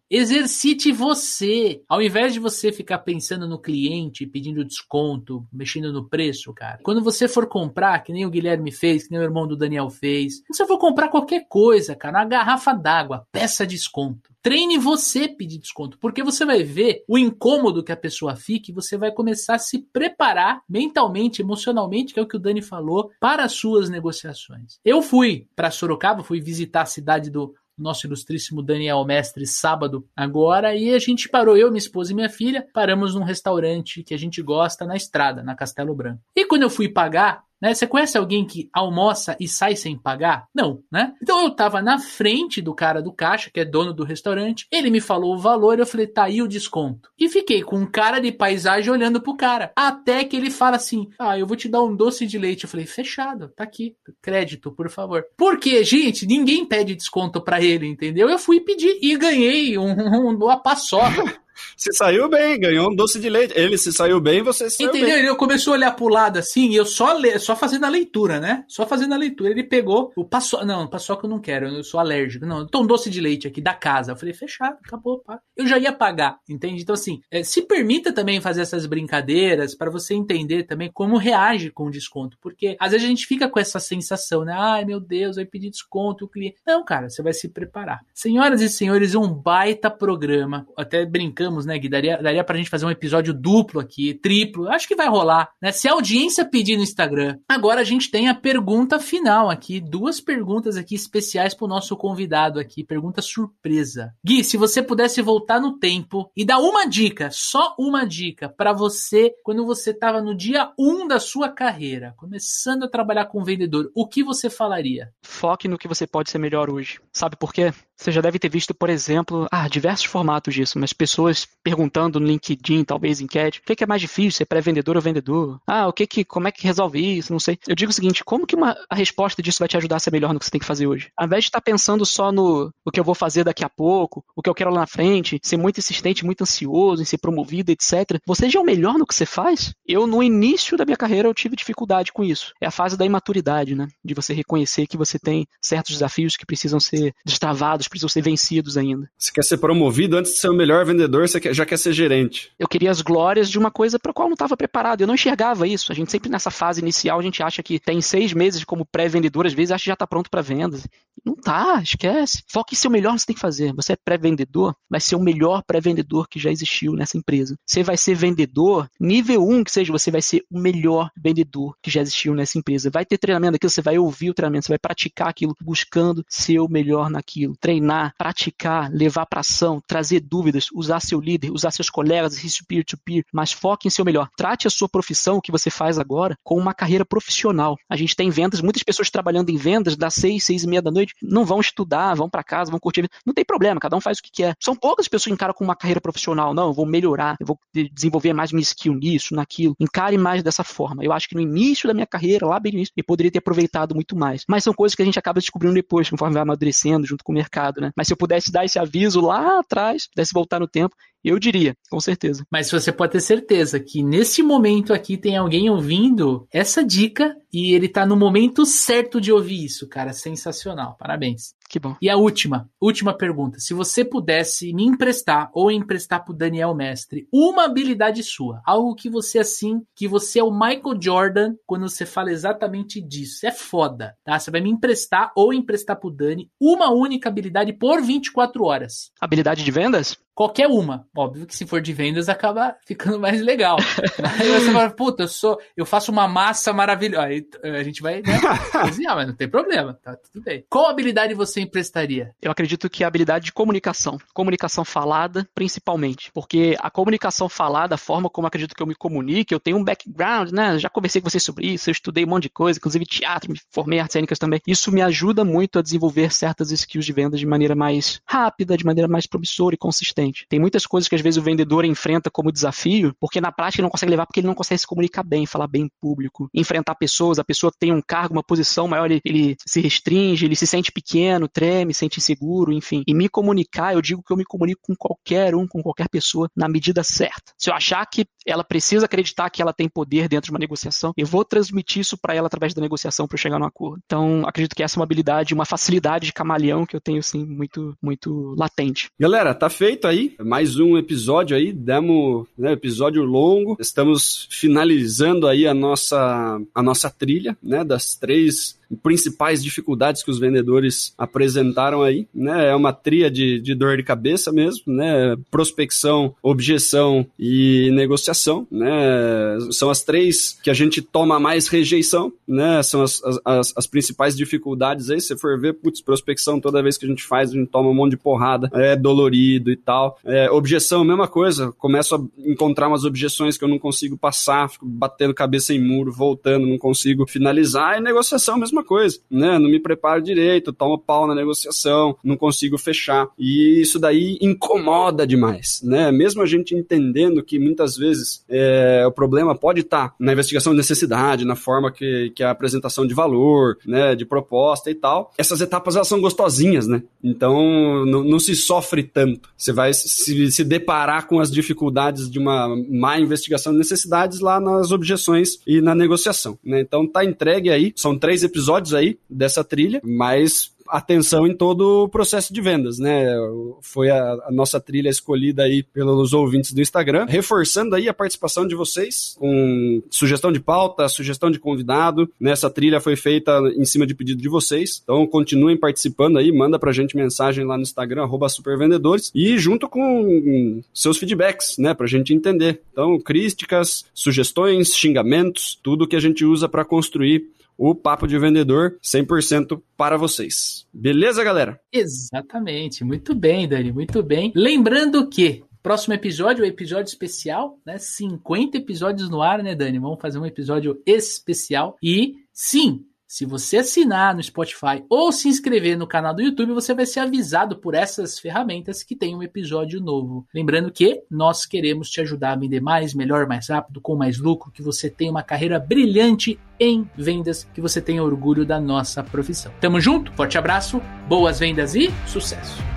exercite 0.10 0.92
você. 0.92 1.82
Ao 1.88 2.02
invés 2.02 2.34
de 2.34 2.40
você 2.40 2.72
ficar 2.72 3.00
pensando 3.00 3.48
no 3.48 3.60
cliente, 3.60 4.26
pedindo 4.26 4.64
desconto, 4.64 5.46
mexendo 5.52 5.92
no 5.92 6.08
preço, 6.08 6.54
cara. 6.54 6.80
Quando 6.84 7.04
você 7.04 7.28
for 7.28 7.48
comprar, 7.48 8.00
que 8.04 8.14
nem 8.14 8.26
o 8.26 8.30
Guilherme 8.30 8.72
fez, 8.72 9.06
que 9.06 9.12
nem 9.12 9.20
o 9.20 9.24
irmão 9.24 9.48
do 9.48 9.56
Daniel 9.56 9.90
fez, 9.90 10.36
se 10.36 10.44
você 10.50 10.66
for 10.66 10.78
comprar 10.78 11.10
qualquer 11.10 11.46
coisa, 11.48 11.96
cara, 11.96 12.20
uma 12.20 12.26
garrafa 12.26 12.74
d'água, 12.74 13.28
peça 13.32 13.66
desconto. 13.66 14.34
Treine 14.44 14.78
você 14.78 15.30
pedir 15.30 15.58
desconto, 15.58 15.98
porque 15.98 16.22
você 16.22 16.44
vai 16.44 16.64
ver 16.64 17.06
o 17.08 17.18
incômodo 17.18 17.82
que 17.82 17.94
a 17.94 17.98
pessoa 17.98 18.36
fica 18.36 18.70
e 18.70 18.74
você 18.74 18.98
vai 18.98 19.10
começar 19.10 19.56
a 19.56 19.60
se 19.60 19.80
preparar 19.80 20.62
mentalmente, 20.68 21.42
emocionalmente, 21.42 22.14
que 22.14 22.20
é 22.20 22.24
o 22.24 22.28
que 22.28 22.36
o 22.36 22.40
Dani 22.40 22.62
falou, 22.62 23.10
para 23.22 23.46
as 23.46 23.54
suas 23.54 23.90
negociações. 23.90 24.80
Eu 24.84 25.02
fui 25.02 25.48
para 25.56 25.72
Sorocaba, 25.72 26.26
fui 26.26 26.42
visitar 26.42 26.82
a 26.82 26.86
cidade 26.86 27.30
do 27.32 27.56
nosso 27.84 28.08
ilustríssimo 28.08 28.64
Daniel 28.64 29.04
Mestre 29.06 29.46
sábado 29.46 30.08
agora 30.16 30.76
e 30.76 30.94
a 30.94 31.00
gente 31.00 31.30
parou, 31.30 31.58
eu, 31.58 31.70
minha 31.70 31.78
esposa 31.78 32.12
e 32.12 32.16
minha 32.16 32.30
filha, 32.30 32.66
paramos 32.74 33.14
num 33.14 33.24
restaurante 33.24 34.04
que 34.04 34.14
a 34.14 34.18
gente 34.18 34.42
gosta 34.42 34.86
na 34.86 34.96
estrada, 34.96 35.44
na 35.44 35.56
Castelo 35.56 35.94
Branco. 35.94 36.22
E 36.36 36.46
quando 36.46 36.64
eu 36.64 36.70
fui 36.70 36.90
pagar, 36.90 37.44
né? 37.64 37.74
Você 37.74 37.88
conhece 37.88 38.18
alguém 38.18 38.46
que 38.46 38.70
almoça 38.74 39.38
e 39.40 39.48
sai 39.48 39.78
sem 39.78 39.98
pagar? 39.98 40.48
Não, 40.54 40.84
né? 40.92 41.14
Então 41.22 41.46
eu 41.46 41.50
tava 41.50 41.82
na 41.82 41.98
frente 41.98 42.62
do 42.62 42.76
cara 42.76 43.02
do 43.02 43.14
caixa, 43.14 43.50
que 43.50 43.62
é 43.62 43.64
dono 43.64 43.94
do 43.94 44.04
restaurante, 44.04 44.68
ele 44.70 44.90
me 44.90 45.00
falou 45.00 45.34
o 45.34 45.40
valor, 45.40 45.80
eu 45.80 45.86
falei, 45.86 46.06
tá 46.06 46.26
aí 46.26 46.42
o 46.42 46.48
desconto. 46.48 47.10
E 47.18 47.30
fiquei 47.30 47.64
com 47.64 47.78
um 47.78 47.86
cara 47.86 48.20
de 48.20 48.34
paisagem 48.34 48.92
olhando 48.92 49.22
pro 49.22 49.38
cara. 49.38 49.72
Até 49.78 50.26
que 50.26 50.36
ele 50.36 50.52
fala 50.52 50.76
assim: 50.76 51.08
Ah, 51.18 51.40
eu 51.40 51.48
vou 51.48 51.56
te 51.56 51.70
dar 51.70 51.82
um 51.82 51.96
doce 51.96 52.28
de 52.28 52.38
leite. 52.38 52.66
Eu 52.66 52.70
falei, 52.70 52.86
fechado, 52.86 53.48
tá 53.56 53.64
aqui. 53.64 53.96
Crédito, 54.22 54.70
por 54.70 54.90
favor. 54.90 55.24
Porque, 55.38 55.86
gente, 55.86 56.28
ninguém 56.28 56.66
pede 56.66 56.96
desconto 56.96 57.42
para 57.42 57.62
ele, 57.62 57.88
entendeu? 57.88 58.30
Eu 58.30 58.38
fui 58.38 58.60
pedir 58.60 59.00
e 59.02 59.16
ganhei 59.16 59.78
um, 59.78 59.94
um, 60.28 60.36
uma 60.36 60.58
paçoca. 60.58 61.42
Se 61.76 61.92
saiu 61.94 62.30
bem, 62.30 62.60
ganhou 62.60 62.92
um 62.92 62.96
doce 62.96 63.20
de 63.20 63.30
leite. 63.30 63.54
Ele 63.56 63.78
se 63.78 63.92
saiu 63.92 64.20
bem, 64.20 64.42
você 64.42 64.70
se 64.70 64.78
saiu 64.78 64.90
Entendeu? 64.90 65.10
bem. 65.10 65.20
Ele 65.20 65.36
começou 65.36 65.74
a 65.74 65.78
olhar 65.78 65.92
pro 65.92 66.08
lado 66.08 66.40
assim, 66.40 66.70
e 66.70 66.76
eu 66.76 66.86
só, 66.86 67.14
le... 67.14 67.38
só 67.40 67.56
fazendo 67.56 67.86
a 67.86 67.90
leitura, 67.90 68.40
né? 68.40 68.66
Só 68.68 68.86
fazendo 68.86 69.14
a 69.14 69.18
leitura. 69.18 69.52
Ele 69.52 69.64
pegou 69.64 70.12
o 70.16 70.26
paçoca. 70.26 70.66
Não, 70.66 70.88
paçoca 70.88 71.26
eu 71.26 71.30
não 71.30 71.40
quero, 71.40 71.68
eu 71.68 71.84
sou 71.84 72.00
alérgico. 72.00 72.46
Não, 72.46 72.64
então 72.64 72.82
um 72.82 72.88
doce 72.88 73.10
de 73.10 73.22
leite 73.22 73.48
aqui 73.48 73.62
da 73.62 73.74
casa. 73.74 74.12
Eu 74.12 74.16
falei, 74.16 74.34
fechado, 74.34 74.78
acabou, 74.86 75.20
pá. 75.20 75.40
Eu 75.56 75.68
já 75.68 75.78
ia 75.78 75.92
pagar, 75.92 76.38
entende? 76.48 76.82
Então, 76.82 76.94
assim, 76.94 77.22
é, 77.32 77.44
se 77.44 77.62
permita 77.62 78.12
também 78.12 78.42
fazer 78.42 78.62
essas 78.62 78.86
brincadeiras 78.86 79.76
para 79.76 79.92
você 79.92 80.14
entender 80.14 80.64
também 80.64 80.92
como 80.92 81.18
reage 81.18 81.70
com 81.72 81.86
o 81.86 81.92
desconto. 81.92 82.38
Porque 82.42 82.76
às 82.80 82.92
vezes 82.92 83.06
a 83.06 83.10
gente 83.10 83.26
fica 83.26 83.48
com 83.50 83.60
essa 83.60 83.80
sensação, 83.80 84.44
né? 84.44 84.54
Ai, 84.56 84.86
meu 84.86 85.00
Deus, 85.00 85.36
vai 85.36 85.46
pedir 85.46 85.70
desconto 85.70 86.26
o 86.26 86.28
cliente. 86.30 86.58
Não, 86.66 86.84
cara, 86.84 87.10
você 87.10 87.22
vai 87.22 87.34
se 87.34 87.50
preparar. 87.50 88.02
Senhoras 88.14 88.62
e 88.62 88.70
senhores, 88.70 89.16
um 89.16 89.28
baita 89.28 89.90
programa. 89.90 90.68
Até 90.78 91.06
brincamos, 91.44 91.66
né, 91.66 91.78
Gui? 91.78 91.90
Daria, 91.90 92.22
daria 92.22 92.44
pra 92.44 92.58
gente 92.58 92.70
fazer 92.70 92.86
um 92.86 92.92
episódio 92.92 93.34
duplo 93.34 93.82
aqui, 93.82 94.14
triplo. 94.14 94.70
Acho 94.70 94.88
que 94.88 94.96
vai 94.96 95.10
rolar, 95.10 95.50
né? 95.62 95.72
Se 95.72 95.88
a 95.88 95.92
audiência 95.94 96.46
pedir 96.46 96.78
no 96.78 96.84
Instagram. 96.84 97.38
Agora 97.48 97.82
a 97.82 97.84
gente 97.84 98.10
tem 98.10 98.30
a 98.30 98.36
pergunta 98.36 99.00
final 99.00 99.50
aqui. 99.50 99.80
Duas 99.80 100.22
perguntas 100.22 100.78
aqui 100.78 100.96
especiais 100.96 101.54
pro 101.54 101.68
nosso 101.68 101.98
convidado 101.98 102.60
aqui. 102.60 102.84
Pergunta 102.84 103.22
surpresa. 103.22 104.14
Gui, 104.26 104.44
se 104.44 104.58
você 104.58 104.82
pudesse 104.82 105.22
voltar 105.22 105.60
no 105.60 105.78
tempo 105.78 106.32
e 106.36 106.46
dar 106.46 106.60
uma 106.60 106.86
dica, 106.86 107.30
só 107.32 107.76
uma 107.78 108.06
dica, 108.06 108.48
para 108.50 108.72
você 108.72 109.34
quando 109.44 109.66
você 109.66 109.94
tava 109.94 110.22
no 110.22 110.36
dia 110.36 110.72
1 110.80 111.04
um 111.04 111.08
da 111.08 111.20
sua 111.20 111.50
carreira, 111.50 112.14
começando 112.18 112.84
a 112.84 112.90
trabalhar 112.90 113.26
com 113.26 113.44
vendedor, 113.44 113.92
o 113.94 114.08
que 114.08 114.24
você 114.24 114.50
falaria? 114.50 115.12
Foque 115.24 115.68
no 115.68 115.78
que 115.78 115.88
você 115.88 116.08
pode 116.08 116.30
ser 116.30 116.38
melhor 116.38 116.70
hoje. 116.70 117.00
Sabe 117.12 117.36
por 117.36 117.54
quê? 117.54 117.74
Você 118.04 118.12
já 118.12 118.20
deve 118.20 118.38
ter 118.38 118.50
visto, 118.50 118.74
por 118.74 118.90
exemplo, 118.90 119.48
ah, 119.50 119.66
diversos 119.70 120.06
formatos 120.06 120.54
disso, 120.54 120.78
mas 120.78 120.92
pessoas 120.92 121.48
perguntando 121.64 122.20
no 122.20 122.28
LinkedIn, 122.28 122.84
talvez 122.84 123.22
enquete, 123.22 123.62
o 123.62 123.64
que 123.64 123.82
é 123.82 123.88
mais 123.88 124.02
difícil, 124.02 124.40
ser 124.40 124.46
pré-vendedor 124.46 124.98
ou 124.98 125.02
vendedor? 125.02 125.58
Ah, 125.66 125.88
o 125.88 125.94
que 125.94 126.06
que, 126.06 126.26
como 126.26 126.50
é 126.50 126.52
que 126.52 126.68
resolve 126.68 127.00
isso? 127.00 127.32
Não 127.32 127.40
sei. 127.40 127.58
Eu 127.66 127.76
digo 127.76 127.92
o 127.92 127.94
seguinte, 127.94 128.22
como 128.22 128.46
que 128.46 128.58
uma, 128.58 128.76
a 128.90 128.96
resposta 128.96 129.42
disso 129.42 129.60
vai 129.60 129.70
te 129.70 129.78
ajudar 129.78 129.96
a 129.96 130.00
ser 130.00 130.12
melhor 130.12 130.34
no 130.34 130.40
que 130.40 130.44
você 130.44 130.52
tem 130.52 130.60
que 130.60 130.68
fazer 130.68 130.86
hoje? 130.86 131.12
Ao 131.16 131.26
invés 131.26 131.46
de 131.46 131.48
estar 131.48 131.62
pensando 131.62 132.06
só 132.06 132.30
no 132.30 132.74
o 132.84 132.92
que 132.92 133.00
eu 133.00 133.06
vou 133.06 133.16
fazer 133.16 133.46
daqui 133.46 133.64
a 133.64 133.70
pouco, 133.70 134.22
o 134.36 134.42
que 134.42 134.50
eu 134.50 134.54
quero 134.54 134.72
lá 134.72 134.82
na 134.82 134.88
frente, 134.88 135.40
ser 135.42 135.56
muito 135.56 135.80
insistente, 135.80 136.26
muito 136.26 136.42
ansioso 136.42 137.02
em 137.02 137.06
ser 137.06 137.20
promovido, 137.20 137.72
etc. 137.72 138.20
Você 138.26 138.50
já 138.50 138.60
é 138.60 138.62
o 138.62 138.66
melhor 138.66 138.98
no 138.98 139.08
que 139.08 139.16
você 139.16 139.26
faz? 139.26 139.74
Eu, 139.88 140.06
no 140.06 140.22
início 140.22 140.76
da 140.76 140.84
minha 140.84 140.98
carreira, 140.98 141.30
eu 141.30 141.34
tive 141.34 141.56
dificuldade 141.56 142.12
com 142.12 142.22
isso. 142.22 142.54
É 142.60 142.68
a 142.68 142.72
fase 142.72 142.98
da 142.98 143.06
imaturidade, 143.06 143.76
né? 143.76 143.88
De 144.04 144.14
você 144.14 144.34
reconhecer 144.34 144.88
que 144.88 144.98
você 144.98 145.18
tem 145.18 145.48
certos 145.62 145.94
desafios 145.94 146.36
que 146.36 146.46
precisam 146.46 146.82
ser 146.82 147.14
destravados, 147.26 147.88
precisam 147.94 148.10
ser 148.10 148.22
vencidos 148.22 148.78
ainda. 148.78 149.10
Você 149.18 149.32
quer 149.32 149.44
ser 149.44 149.58
promovido 149.58 150.18
antes 150.18 150.34
de 150.34 150.40
ser 150.40 150.50
o 150.50 150.54
melhor 150.54 150.86
vendedor, 150.86 151.28
você 151.28 151.54
já 151.54 151.66
quer 151.66 151.78
ser 151.78 151.94
gerente. 151.94 152.52
Eu 152.58 152.68
queria 152.68 152.92
as 152.92 153.02
glórias 153.02 153.50
de 153.50 153.58
uma 153.58 153.72
coisa 153.72 154.00
para 154.00 154.12
a 154.12 154.14
qual 154.14 154.26
eu 154.26 154.30
não 154.30 154.36
estava 154.36 154.58
preparado. 154.58 155.02
Eu 155.02 155.08
não 155.08 155.16
enxergava 155.16 155.68
isso. 155.68 155.92
A 155.92 155.96
gente 155.96 156.12
sempre 156.12 156.30
nessa 156.30 156.52
fase 156.52 156.82
inicial, 156.82 157.20
a 157.20 157.24
gente 157.24 157.42
acha 157.44 157.62
que 157.62 157.80
tem 157.80 158.02
seis 158.02 158.34
meses 158.34 158.64
como 158.64 158.86
pré-vendedor, 158.86 159.46
às 159.46 159.54
vezes 159.54 159.72
acha 159.72 159.84
que 159.84 159.90
já 159.90 159.94
está 159.94 160.08
pronto 160.08 160.30
para 160.30 160.42
vendas. 160.42 160.88
Não 161.26 161.36
tá, 161.36 161.82
esquece. 161.82 162.44
Foque 162.48 162.74
em 162.74 162.78
ser 162.78 162.88
o 162.88 162.92
melhor 162.92 163.14
que 163.14 163.20
você 163.20 163.26
tem 163.28 163.36
que 163.36 163.42
fazer. 163.42 163.74
Você 163.74 163.94
é 163.94 163.96
pré-vendedor, 163.96 164.76
vai 164.90 165.00
ser 165.00 165.16
o 165.16 165.20
melhor 165.20 165.64
pré-vendedor 165.66 166.28
que 166.28 166.40
já 166.40 166.52
existiu 166.52 166.94
nessa 166.94 167.18
empresa. 167.18 167.56
Você 167.66 167.84
vai 167.84 167.98
ser 167.98 168.16
vendedor 168.16 168.90
nível 169.00 169.48
1, 169.48 169.64
que 169.64 169.72
seja, 169.72 169.92
você 169.92 170.12
vai 170.12 170.22
ser 170.22 170.44
o 170.50 170.60
melhor 170.60 171.10
vendedor 171.16 171.76
que 171.82 171.92
já 171.92 172.02
existiu 172.02 172.34
nessa 172.34 172.58
empresa. 172.58 172.90
Vai 172.90 173.06
ter 173.06 173.18
treinamento 173.18 173.54
daquilo, 173.54 173.70
você 173.70 173.82
vai 173.82 173.98
ouvir 173.98 174.30
o 174.30 174.34
treinamento, 174.34 174.66
você 174.66 174.72
vai 174.74 174.80
praticar 174.80 175.28
aquilo, 175.28 175.56
buscando 175.62 176.26
ser 176.28 176.60
o 176.60 176.68
melhor 176.68 177.10
naquilo. 177.10 177.56
Treinar, 177.74 178.14
praticar, 178.20 178.92
levar 178.92 179.26
para 179.26 179.40
ação, 179.40 179.82
trazer 179.88 180.20
dúvidas, 180.20 180.68
usar 180.72 181.00
seu 181.00 181.20
líder, 181.20 181.52
usar 181.52 181.72
seus 181.72 181.90
colegas, 181.90 182.44
isso 182.44 182.64
peer-to-peer, 182.68 183.24
mas 183.34 183.52
foque 183.52 183.88
em 183.88 183.90
ser 183.90 184.04
o 184.04 184.06
melhor. 184.06 184.30
Trate 184.38 184.68
a 184.68 184.70
sua 184.70 184.88
profissão, 184.88 185.38
o 185.38 185.42
que 185.42 185.52
você 185.52 185.72
faz 185.72 185.98
agora, 185.98 186.38
com 186.44 186.56
uma 186.56 186.72
carreira 186.72 187.04
profissional. 187.04 187.76
A 187.90 187.96
gente 187.96 188.16
tem 188.16 188.30
vendas, 188.30 188.62
muitas 188.62 188.84
pessoas 188.84 189.10
trabalhando 189.10 189.50
em 189.50 189.58
vendas 189.58 189.96
das 189.96 190.14
seis, 190.14 190.44
seis 190.44 190.64
e 190.64 190.68
meia 190.68 190.84
da 190.84 190.92
noite, 190.92 191.16
não 191.20 191.46
vão 191.46 191.60
estudar, 191.60 192.14
vão 192.14 192.30
para 192.30 192.44
casa, 192.44 192.70
vão 192.70 192.80
curtir. 192.80 193.10
Não 193.26 193.34
tem 193.34 193.44
problema, 193.44 193.80
cada 193.80 193.96
um 193.96 194.02
faz 194.02 194.20
o 194.20 194.22
que 194.22 194.30
quer. 194.32 194.56
São 194.60 194.76
poucas 194.76 195.08
pessoas 195.08 195.30
que 195.30 195.34
encaram 195.34 195.56
com 195.56 195.64
uma 195.64 195.76
carreira 195.76 196.00
profissional. 196.00 196.54
Não, 196.54 196.68
eu 196.68 196.74
vou 196.74 196.86
melhorar, 196.86 197.38
eu 197.40 197.48
vou 197.48 197.58
desenvolver 197.74 198.34
mais 198.34 198.52
minha 198.52 198.62
skill 198.62 198.94
nisso, 198.94 199.34
naquilo. 199.34 199.76
Encare 199.80 200.16
mais 200.16 200.44
dessa 200.44 200.64
forma. 200.64 201.04
Eu 201.04 201.12
acho 201.12 201.28
que 201.28 201.34
no 201.34 201.42
início 201.42 201.88
da 201.88 201.94
minha 201.96 202.06
carreira, 202.06 202.46
lá 202.46 202.60
bem 202.60 202.72
no 202.72 202.78
início, 202.78 202.94
eu 202.96 203.04
poderia 203.04 203.32
ter 203.32 203.40
aproveitado 203.40 203.96
muito 203.96 204.16
mais. 204.16 204.44
Mas 204.48 204.64
são 204.64 204.76
coisas 204.76 204.96
que 204.96 205.02
a 205.02 205.06
gente 205.06 205.18
acaba 205.18 205.40
descobrindo 205.40 205.74
depois, 205.74 206.08
conforme 206.08 206.36
vai 206.36 206.44
amadurecendo 206.44 207.08
junto 207.08 207.24
com 207.24 207.32
o 207.32 207.36
mercado, 207.36 207.63
né? 207.82 207.92
Mas 207.96 208.08
se 208.08 208.14
eu 208.14 208.18
pudesse 208.18 208.52
dar 208.52 208.66
esse 208.66 208.80
aviso 208.80 209.22
lá 209.22 209.60
atrás, 209.60 210.08
pudesse 210.08 210.34
voltar 210.34 210.60
no 210.60 210.68
tempo, 210.68 210.96
eu 211.30 211.40
diria, 211.40 211.76
com 211.90 212.00
certeza. 212.00 212.46
Mas 212.52 212.70
você 212.70 212.92
pode 212.92 213.14
ter 213.14 213.22
certeza 213.22 213.80
que 213.80 214.04
nesse 214.04 214.44
momento 214.44 214.94
aqui 214.94 215.18
tem 215.18 215.38
alguém 215.38 215.70
ouvindo 215.70 216.48
essa 216.52 216.84
dica 216.84 217.36
e 217.52 217.74
ele 217.74 217.88
tá 217.88 218.06
no 218.06 218.16
momento 218.16 218.66
certo 218.66 219.22
de 219.22 219.32
ouvir 219.32 219.64
isso, 219.64 219.88
cara. 219.88 220.12
Sensacional. 220.12 220.96
Parabéns. 220.98 221.54
Que 221.70 221.80
bom. 221.80 221.96
E 222.02 222.10
a 222.10 222.18
última, 222.18 222.70
última 222.80 223.18
pergunta. 223.18 223.60
Se 223.60 223.74
você 223.74 224.04
pudesse 224.06 224.74
me 224.74 224.84
emprestar 224.84 225.50
ou 225.54 225.72
emprestar 225.72 226.24
pro 226.24 226.34
Daniel 226.34 226.76
Mestre 226.76 227.28
uma 227.32 227.66
habilidade 227.66 228.22
sua, 228.24 228.62
algo 228.66 228.94
que 228.94 229.10
você 229.10 229.40
assim, 229.40 229.82
que 229.96 230.08
você 230.08 230.40
é 230.40 230.44
o 230.44 230.52
Michael 230.52 231.00
Jordan 231.00 231.56
quando 231.66 231.90
você 231.90 232.06
fala 232.06 232.32
exatamente 232.32 233.02
disso. 233.02 233.46
É 233.46 233.52
foda, 233.52 234.16
tá? 234.24 234.38
Você 234.38 234.52
vai 234.52 234.62
me 234.62 234.70
emprestar 234.70 235.32
ou 235.36 235.54
emprestar 235.54 236.00
pro 236.00 236.12
Dani 236.12 236.50
uma 236.60 236.92
única 236.92 237.30
habilidade 237.30 237.74
por 237.74 238.02
24 238.02 238.64
horas. 238.64 239.12
Habilidade 239.20 239.64
de 239.64 239.72
vendas? 239.72 240.18
Qualquer 240.36 240.68
uma. 240.68 241.08
Óbvio 241.16 241.46
que 241.46 241.56
se 241.56 241.66
for 241.66 241.82
de 241.82 241.94
vendas 241.94 242.28
acaba 242.28 242.76
ficando 242.86 243.20
mais 243.20 243.42
legal. 243.42 243.78
Aí 244.40 244.50
você 244.52 244.72
fala, 244.72 244.90
puta, 244.90 245.24
eu 245.24 245.28
sou, 245.28 245.60
eu 245.78 245.86
faço 245.86 246.12
uma 246.12 246.28
massa 246.28 246.74
maravilhosa. 246.74 247.28
Aí 247.28 247.46
a 247.64 247.84
gente 247.84 248.02
vai, 248.02 248.22
né? 248.22 248.40
Cozinhar, 248.72 249.16
mas 249.16 249.28
não 249.28 249.36
tem 249.36 249.48
problema, 249.48 249.94
tá 250.02 250.16
tudo 250.16 250.44
bem. 250.44 250.66
Qual 250.70 250.88
habilidade 250.88 251.34
você 251.34 251.62
emprestaria? 251.62 252.34
Eu 252.42 252.52
acredito 252.52 252.90
que 252.90 253.04
a 253.04 253.08
habilidade 253.08 253.46
de 253.46 253.54
comunicação. 253.54 254.18
Comunicação 254.34 254.84
falada, 254.84 255.48
principalmente. 255.54 256.32
Porque 256.34 256.76
a 256.80 256.90
comunicação 256.90 257.48
falada, 257.48 257.96
a 257.96 257.98
forma 257.98 258.30
como 258.30 258.48
acredito 258.48 258.76
que 258.76 258.82
eu 258.82 258.88
me 258.88 258.96
comunique, 258.96 259.54
eu 259.54 259.60
tenho 259.60 259.78
um 259.78 259.84
background, 259.84 260.52
né? 260.52 260.80
Já 260.80 260.90
conversei 260.90 261.22
com 261.22 261.30
vocês 261.30 261.44
sobre 261.44 261.68
isso, 261.68 261.90
eu 261.90 261.92
estudei 261.92 262.26
um 262.26 262.30
monte 262.30 262.44
de 262.44 262.50
coisa, 262.50 262.80
inclusive 262.80 263.06
teatro, 263.06 263.52
me 263.52 263.60
formei 263.72 264.00
em 264.00 264.02
artes 264.02 264.14
cênicas 264.14 264.40
também. 264.40 264.60
Isso 264.66 264.92
me 264.92 265.02
ajuda 265.02 265.46
muito 265.46 265.78
a 265.78 265.82
desenvolver 265.82 266.34
certas 266.34 266.72
skills 266.72 267.06
de 267.06 267.14
vendas 267.14 267.40
de 267.40 267.46
maneira 267.46 267.76
mais 267.76 268.20
rápida, 268.26 268.76
de 268.76 268.86
maneira 268.86 269.08
mais 269.08 269.28
promissora 269.28 269.76
e 269.76 269.78
consistente. 269.78 270.23
Tem 270.50 270.60
muitas 270.60 270.86
coisas 270.86 271.08
que 271.08 271.16
às 271.16 271.22
vezes 271.22 271.38
o 271.38 271.44
vendedor 271.44 271.86
enfrenta 271.86 272.30
como 272.30 272.52
desafio, 272.52 273.14
porque 273.20 273.42
na 273.42 273.52
prática 273.52 273.82
ele 273.82 273.86
não 273.86 273.92
consegue 273.92 274.10
levar 274.10 274.26
porque 274.26 274.40
ele 274.40 274.48
não 274.48 274.56
consegue 274.56 274.80
se 274.80 274.88
comunicar 274.88 275.24
bem, 275.24 275.46
falar 275.46 275.68
bem 275.68 275.84
em 275.84 275.90
público, 276.00 276.50
enfrentar 276.54 276.96
pessoas, 276.96 277.40
a 277.40 277.44
pessoa 277.44 277.72
tem 277.78 277.92
um 277.92 278.02
cargo, 278.02 278.34
uma 278.34 278.44
posição 278.44 278.88
maior, 278.88 279.10
ele, 279.10 279.22
ele 279.26 279.56
se 279.66 279.82
restringe, 279.82 280.46
ele 280.46 280.56
se 280.56 280.68
sente 280.68 280.92
pequeno, 280.92 281.48
treme, 281.48 281.94
sente 281.94 282.20
inseguro, 282.20 282.72
enfim. 282.72 283.04
E 283.08 283.14
me 283.14 283.28
comunicar, 283.30 283.94
eu 283.94 284.02
digo 284.02 284.24
que 284.24 284.32
eu 284.32 284.38
me 284.38 284.46
comunico 284.46 284.82
com 284.84 284.96
qualquer 284.96 285.56
um, 285.56 285.68
com 285.68 285.82
qualquer 285.82 286.08
pessoa, 286.10 286.50
na 286.56 286.68
medida 286.68 287.04
certa. 287.04 287.54
Se 287.58 287.70
eu 287.70 287.74
achar 287.74 288.06
que 288.06 288.26
ela 288.46 288.64
precisa 288.64 289.06
acreditar 289.06 289.50
que 289.50 289.62
ela 289.62 289.74
tem 289.74 289.88
poder 289.88 290.28
dentro 290.28 290.46
de 290.46 290.52
uma 290.52 290.60
negociação, 290.60 291.14
eu 291.18 291.26
vou 291.26 291.46
transmitir 291.46 292.02
isso 292.02 292.18
para 292.18 292.36
ela 292.36 292.48
através 292.48 292.74
da 292.74 292.82
negociação 292.82 293.28
para 293.28 293.38
chegar 293.38 293.60
no 293.60 293.66
acordo. 293.66 294.02
Então, 294.06 294.44
acredito 294.46 294.76
que 294.76 294.84
essa 294.84 294.98
é 294.98 295.00
uma 295.00 295.06
habilidade, 295.06 295.54
uma 295.54 295.66
facilidade 295.66 296.26
de 296.28 296.34
camaleão 296.34 296.86
que 296.86 296.96
eu 296.96 297.02
tenho, 297.02 297.20
assim, 297.20 297.46
muito, 297.46 297.96
muito 298.02 298.54
latente. 298.58 299.10
Galera, 299.20 299.54
tá 299.54 299.70
feito 299.70 300.08
aí. 300.14 300.36
Mais 300.40 300.80
um 300.80 300.98
episódio 300.98 301.58
aí. 301.58 301.74
Demos 301.74 302.48
né, 302.58 302.72
episódio 302.72 303.24
longo. 303.24 303.76
Estamos 303.80 304.48
finalizando 304.50 305.48
aí 305.48 305.68
a 305.68 305.74
nossa, 305.74 306.62
a 306.74 306.84
nossa 306.84 307.10
trilha, 307.10 307.58
né? 307.62 307.84
Das 307.84 308.16
três 308.16 308.78
principais 308.96 309.64
dificuldades 309.64 310.24
que 310.24 310.32
os 310.32 310.40
vendedores 310.40 311.14
apresentaram 311.18 312.02
aí, 312.02 312.28
né? 312.34 312.70
É 312.70 312.76
uma 312.76 312.94
tria 312.94 313.30
de, 313.30 313.60
de 313.60 313.76
dor 313.76 313.98
de 313.98 314.04
cabeça 314.04 314.52
mesmo, 314.52 314.94
né? 314.94 315.36
Prospecção, 315.50 316.36
objeção 316.42 317.26
e 317.38 317.90
negociação, 317.94 318.68
né? 318.72 319.58
São 319.72 319.90
as 319.90 320.04
três 320.04 320.58
que 320.64 320.70
a 320.70 320.74
gente 320.74 321.02
toma 321.02 321.40
mais 321.40 321.68
rejeição, 321.68 322.32
né? 322.48 322.82
São 322.84 323.02
as, 323.02 323.22
as, 323.46 323.74
as 323.76 323.88
principais 323.88 324.36
dificuldades 324.36 325.10
aí. 325.10 325.20
Se 325.22 325.36
for 325.38 325.60
ver, 325.60 325.74
putz, 325.74 326.02
prospecção, 326.02 326.60
toda 326.60 326.84
vez 326.84 326.98
que 326.98 327.06
a 327.06 327.10
gente 327.10 327.24
faz, 327.24 327.52
a 327.52 327.54
gente 327.54 327.70
toma 327.70 327.90
um 327.90 327.94
monte 327.94 328.12
de 328.12 328.18
porrada, 328.18 328.70
é 328.74 328.96
dolorido 328.96 329.72
e 329.72 329.76
tal. 329.76 330.20
É, 330.24 330.50
objeção, 330.52 331.04
mesma 331.04 331.28
coisa. 331.28 331.72
Começo 331.74 332.16
a 332.16 332.50
encontrar 332.50 332.88
umas 332.88 333.06
objeções 333.06 333.58
que 333.58 333.64
eu 333.64 333.70
não 333.70 333.80
consigo 333.80 334.18
passar, 334.18 334.70
fico 334.70 334.86
batendo 334.86 335.34
cabeça 335.34 335.74
em 335.74 335.80
muro, 335.80 336.12
voltando, 336.12 336.68
não 336.68 336.78
consigo 336.78 337.28
finalizar. 337.28 337.98
E 337.98 338.02
negociação, 338.02 338.58
mesma 338.58 338.83
coisa, 338.84 339.20
né? 339.30 339.58
Não 339.58 339.70
me 339.70 339.80
preparo 339.80 340.22
direito, 340.22 340.74
tomo 340.74 340.98
pau 340.98 341.28
na 341.28 341.36
negociação, 341.36 342.16
não 342.24 342.38
consigo 342.38 342.78
fechar. 342.78 343.28
E 343.38 343.82
isso 343.82 344.00
daí 344.00 344.38
incomoda 344.42 345.26
demais, 345.26 345.82
né? 345.84 346.12
Mesmo 346.12 346.42
a 346.42 346.46
gente 346.46 346.76
entendendo 346.76 347.44
que 347.44 347.60
muitas 347.60 347.96
vezes 347.98 348.44
é, 348.50 349.04
o 349.08 349.12
problema 349.12 349.56
pode 349.56 349.82
estar 349.82 350.10
tá 350.10 350.16
na 350.20 350.34
investigação 350.34 350.74
de 350.74 350.78
necessidade, 350.78 351.46
na 351.46 351.56
forma 351.56 351.92
que, 351.92 352.32
que 352.36 352.44
a 352.44 352.52
apresentação 352.52 353.06
de 353.06 353.14
valor, 353.14 353.78
né, 353.86 354.16
de 354.16 354.26
proposta 354.26 354.90
e 354.90 354.96
tal, 354.96 355.32
essas 355.38 355.62
etapas 355.62 355.96
elas 355.96 356.08
são 356.08 356.22
gostosinhas, 356.22 356.88
né? 356.88 357.04
Então 357.24 358.06
não, 358.06 358.24
não 358.24 358.40
se 358.40 358.56
sofre 358.56 359.04
tanto. 359.04 359.50
Você 359.58 359.72
vai 359.72 359.94
se, 359.94 360.52
se 360.52 360.64
deparar 360.64 361.28
com 361.28 361.40
as 361.40 361.52
dificuldades 361.52 362.30
de 362.30 362.40
uma 362.40 362.76
má 362.90 363.20
investigação 363.20 363.72
de 363.72 363.80
necessidades 363.80 364.40
lá 364.40 364.60
nas 364.60 364.92
objeções 364.92 365.60
e 365.66 365.82
na 365.82 365.96
negociação, 365.96 366.58
né? 366.64 366.82
Então 366.82 367.08
tá 367.08 367.24
entregue 367.24 367.70
aí, 367.70 367.94
são 367.96 368.18
três 368.18 368.44
episódios 368.44 368.73
aí 368.94 369.18
dessa 369.30 369.64
trilha, 369.64 370.02
mas 370.04 370.74
atenção 370.88 371.48
em 371.48 371.56
todo 371.56 372.04
o 372.04 372.10
processo 372.10 372.54
de 372.54 372.62
vendas, 372.62 373.00
né? 373.00 373.34
Foi 373.82 374.10
a, 374.10 374.34
a, 374.46 374.52
nossa 374.52 374.80
trilha 374.80 375.10
escolhida 375.10 375.64
aí 375.64 375.84
pelos 375.84 376.34
ouvintes 376.34 376.74
do 376.74 376.82
Instagram, 376.82 377.26
reforçando 377.28 377.96
aí 377.96 378.08
a 378.08 378.14
participação 378.14 378.68
de 378.68 378.76
vocês 378.76 379.36
com 379.40 380.02
sugestão 380.10 380.52
de 380.52 380.60
pauta, 380.60 381.08
sugestão 381.08 381.50
de 381.50 381.60
convidado. 381.60 382.30
Nessa 382.40 382.70
trilha 382.70 383.00
foi 383.00 383.16
feita 383.16 383.60
em 383.76 383.86
cima 383.86 384.06
de 384.06 384.16
pedido 384.16 384.42
de 384.42 384.50
vocês. 384.50 385.02
Então 385.04 385.26
continuem 385.28 385.78
participando 385.78 386.38
aí, 386.38 386.52
manda 386.52 386.78
pra 386.78 386.92
gente 386.92 387.16
mensagem 387.16 387.66
lá 387.66 387.76
no 387.76 387.84
Instagram 387.84 388.28
@supervendedores 388.50 389.32
e 389.34 389.58
junto 389.58 389.88
com 389.88 390.82
seus 390.94 391.18
feedbacks, 391.18 391.78
né, 391.78 391.94
pra 391.94 392.08
gente 392.08 392.34
entender. 392.34 392.82
Então, 392.92 393.20
críticas, 393.20 394.06
sugestões, 394.14 394.96
xingamentos, 394.96 395.80
tudo 395.82 396.08
que 396.08 396.16
a 396.16 396.20
gente 396.20 396.46
usa 396.46 396.70
para 396.70 396.86
construir 396.86 397.48
o 397.78 397.96
Papo 397.96 398.28
de 398.28 398.38
Vendedor 398.38 398.98
100% 399.04 399.82
para 399.98 400.18
vocês. 400.18 400.86
Beleza, 400.94 401.44
galera? 401.44 401.80
Exatamente. 401.92 403.04
Muito 403.04 403.34
bem, 403.36 403.68
Dani, 403.68 403.92
muito 403.92 404.22
bem. 404.22 404.52
Lembrando 404.56 405.28
que 405.30 405.64
Próximo 405.84 406.14
episódio, 406.14 406.64
o 406.64 406.66
episódio 406.66 407.10
especial, 407.10 407.78
né? 407.86 407.98
50 407.98 408.78
episódios 408.78 409.30
no 409.30 409.42
ar, 409.42 409.62
né, 409.62 409.76
Dani? 409.76 410.00
Vamos 410.00 410.22
fazer 410.22 410.40
um 410.40 410.46
episódio 410.46 411.02
especial. 411.06 411.98
E 412.02 412.36
sim, 412.54 413.06
se 413.34 413.48
você 413.48 413.78
assinar 413.78 414.36
no 414.36 414.44
Spotify 414.44 415.04
ou 415.10 415.32
se 415.32 415.50
inscrever 415.50 415.98
no 415.98 416.06
canal 416.06 416.36
do 416.36 416.42
YouTube, 416.44 416.72
você 416.72 416.94
vai 416.94 417.04
ser 417.04 417.20
avisado 417.20 417.78
por 417.78 417.96
essas 417.96 418.38
ferramentas 418.38 419.02
que 419.02 419.16
tem 419.16 419.36
um 419.36 419.42
episódio 419.42 420.00
novo. 420.00 420.46
Lembrando 420.54 420.92
que 420.92 421.24
nós 421.32 421.66
queremos 421.66 422.12
te 422.12 422.22
ajudar 422.22 422.52
a 422.52 422.56
vender 422.56 422.80
mais, 422.80 423.16
melhor, 423.16 423.48
mais 423.48 423.70
rápido, 423.70 424.00
com 424.00 424.16
mais 424.16 424.38
lucro, 424.38 424.72
que 424.72 424.84
você 424.84 425.10
tenha 425.10 425.32
uma 425.32 425.42
carreira 425.42 425.80
brilhante 425.80 426.60
em 426.80 427.10
vendas, 427.18 427.68
que 427.74 427.82
você 427.82 428.00
tenha 428.00 428.24
orgulho 428.24 428.68
da 428.68 428.80
nossa 428.80 429.24
profissão. 429.24 429.74
Tamo 429.82 430.00
junto, 430.00 430.32
forte 430.34 430.56
abraço, 430.60 431.02
boas 431.28 431.58
vendas 431.58 431.96
e 431.96 432.14
sucesso! 432.28 432.93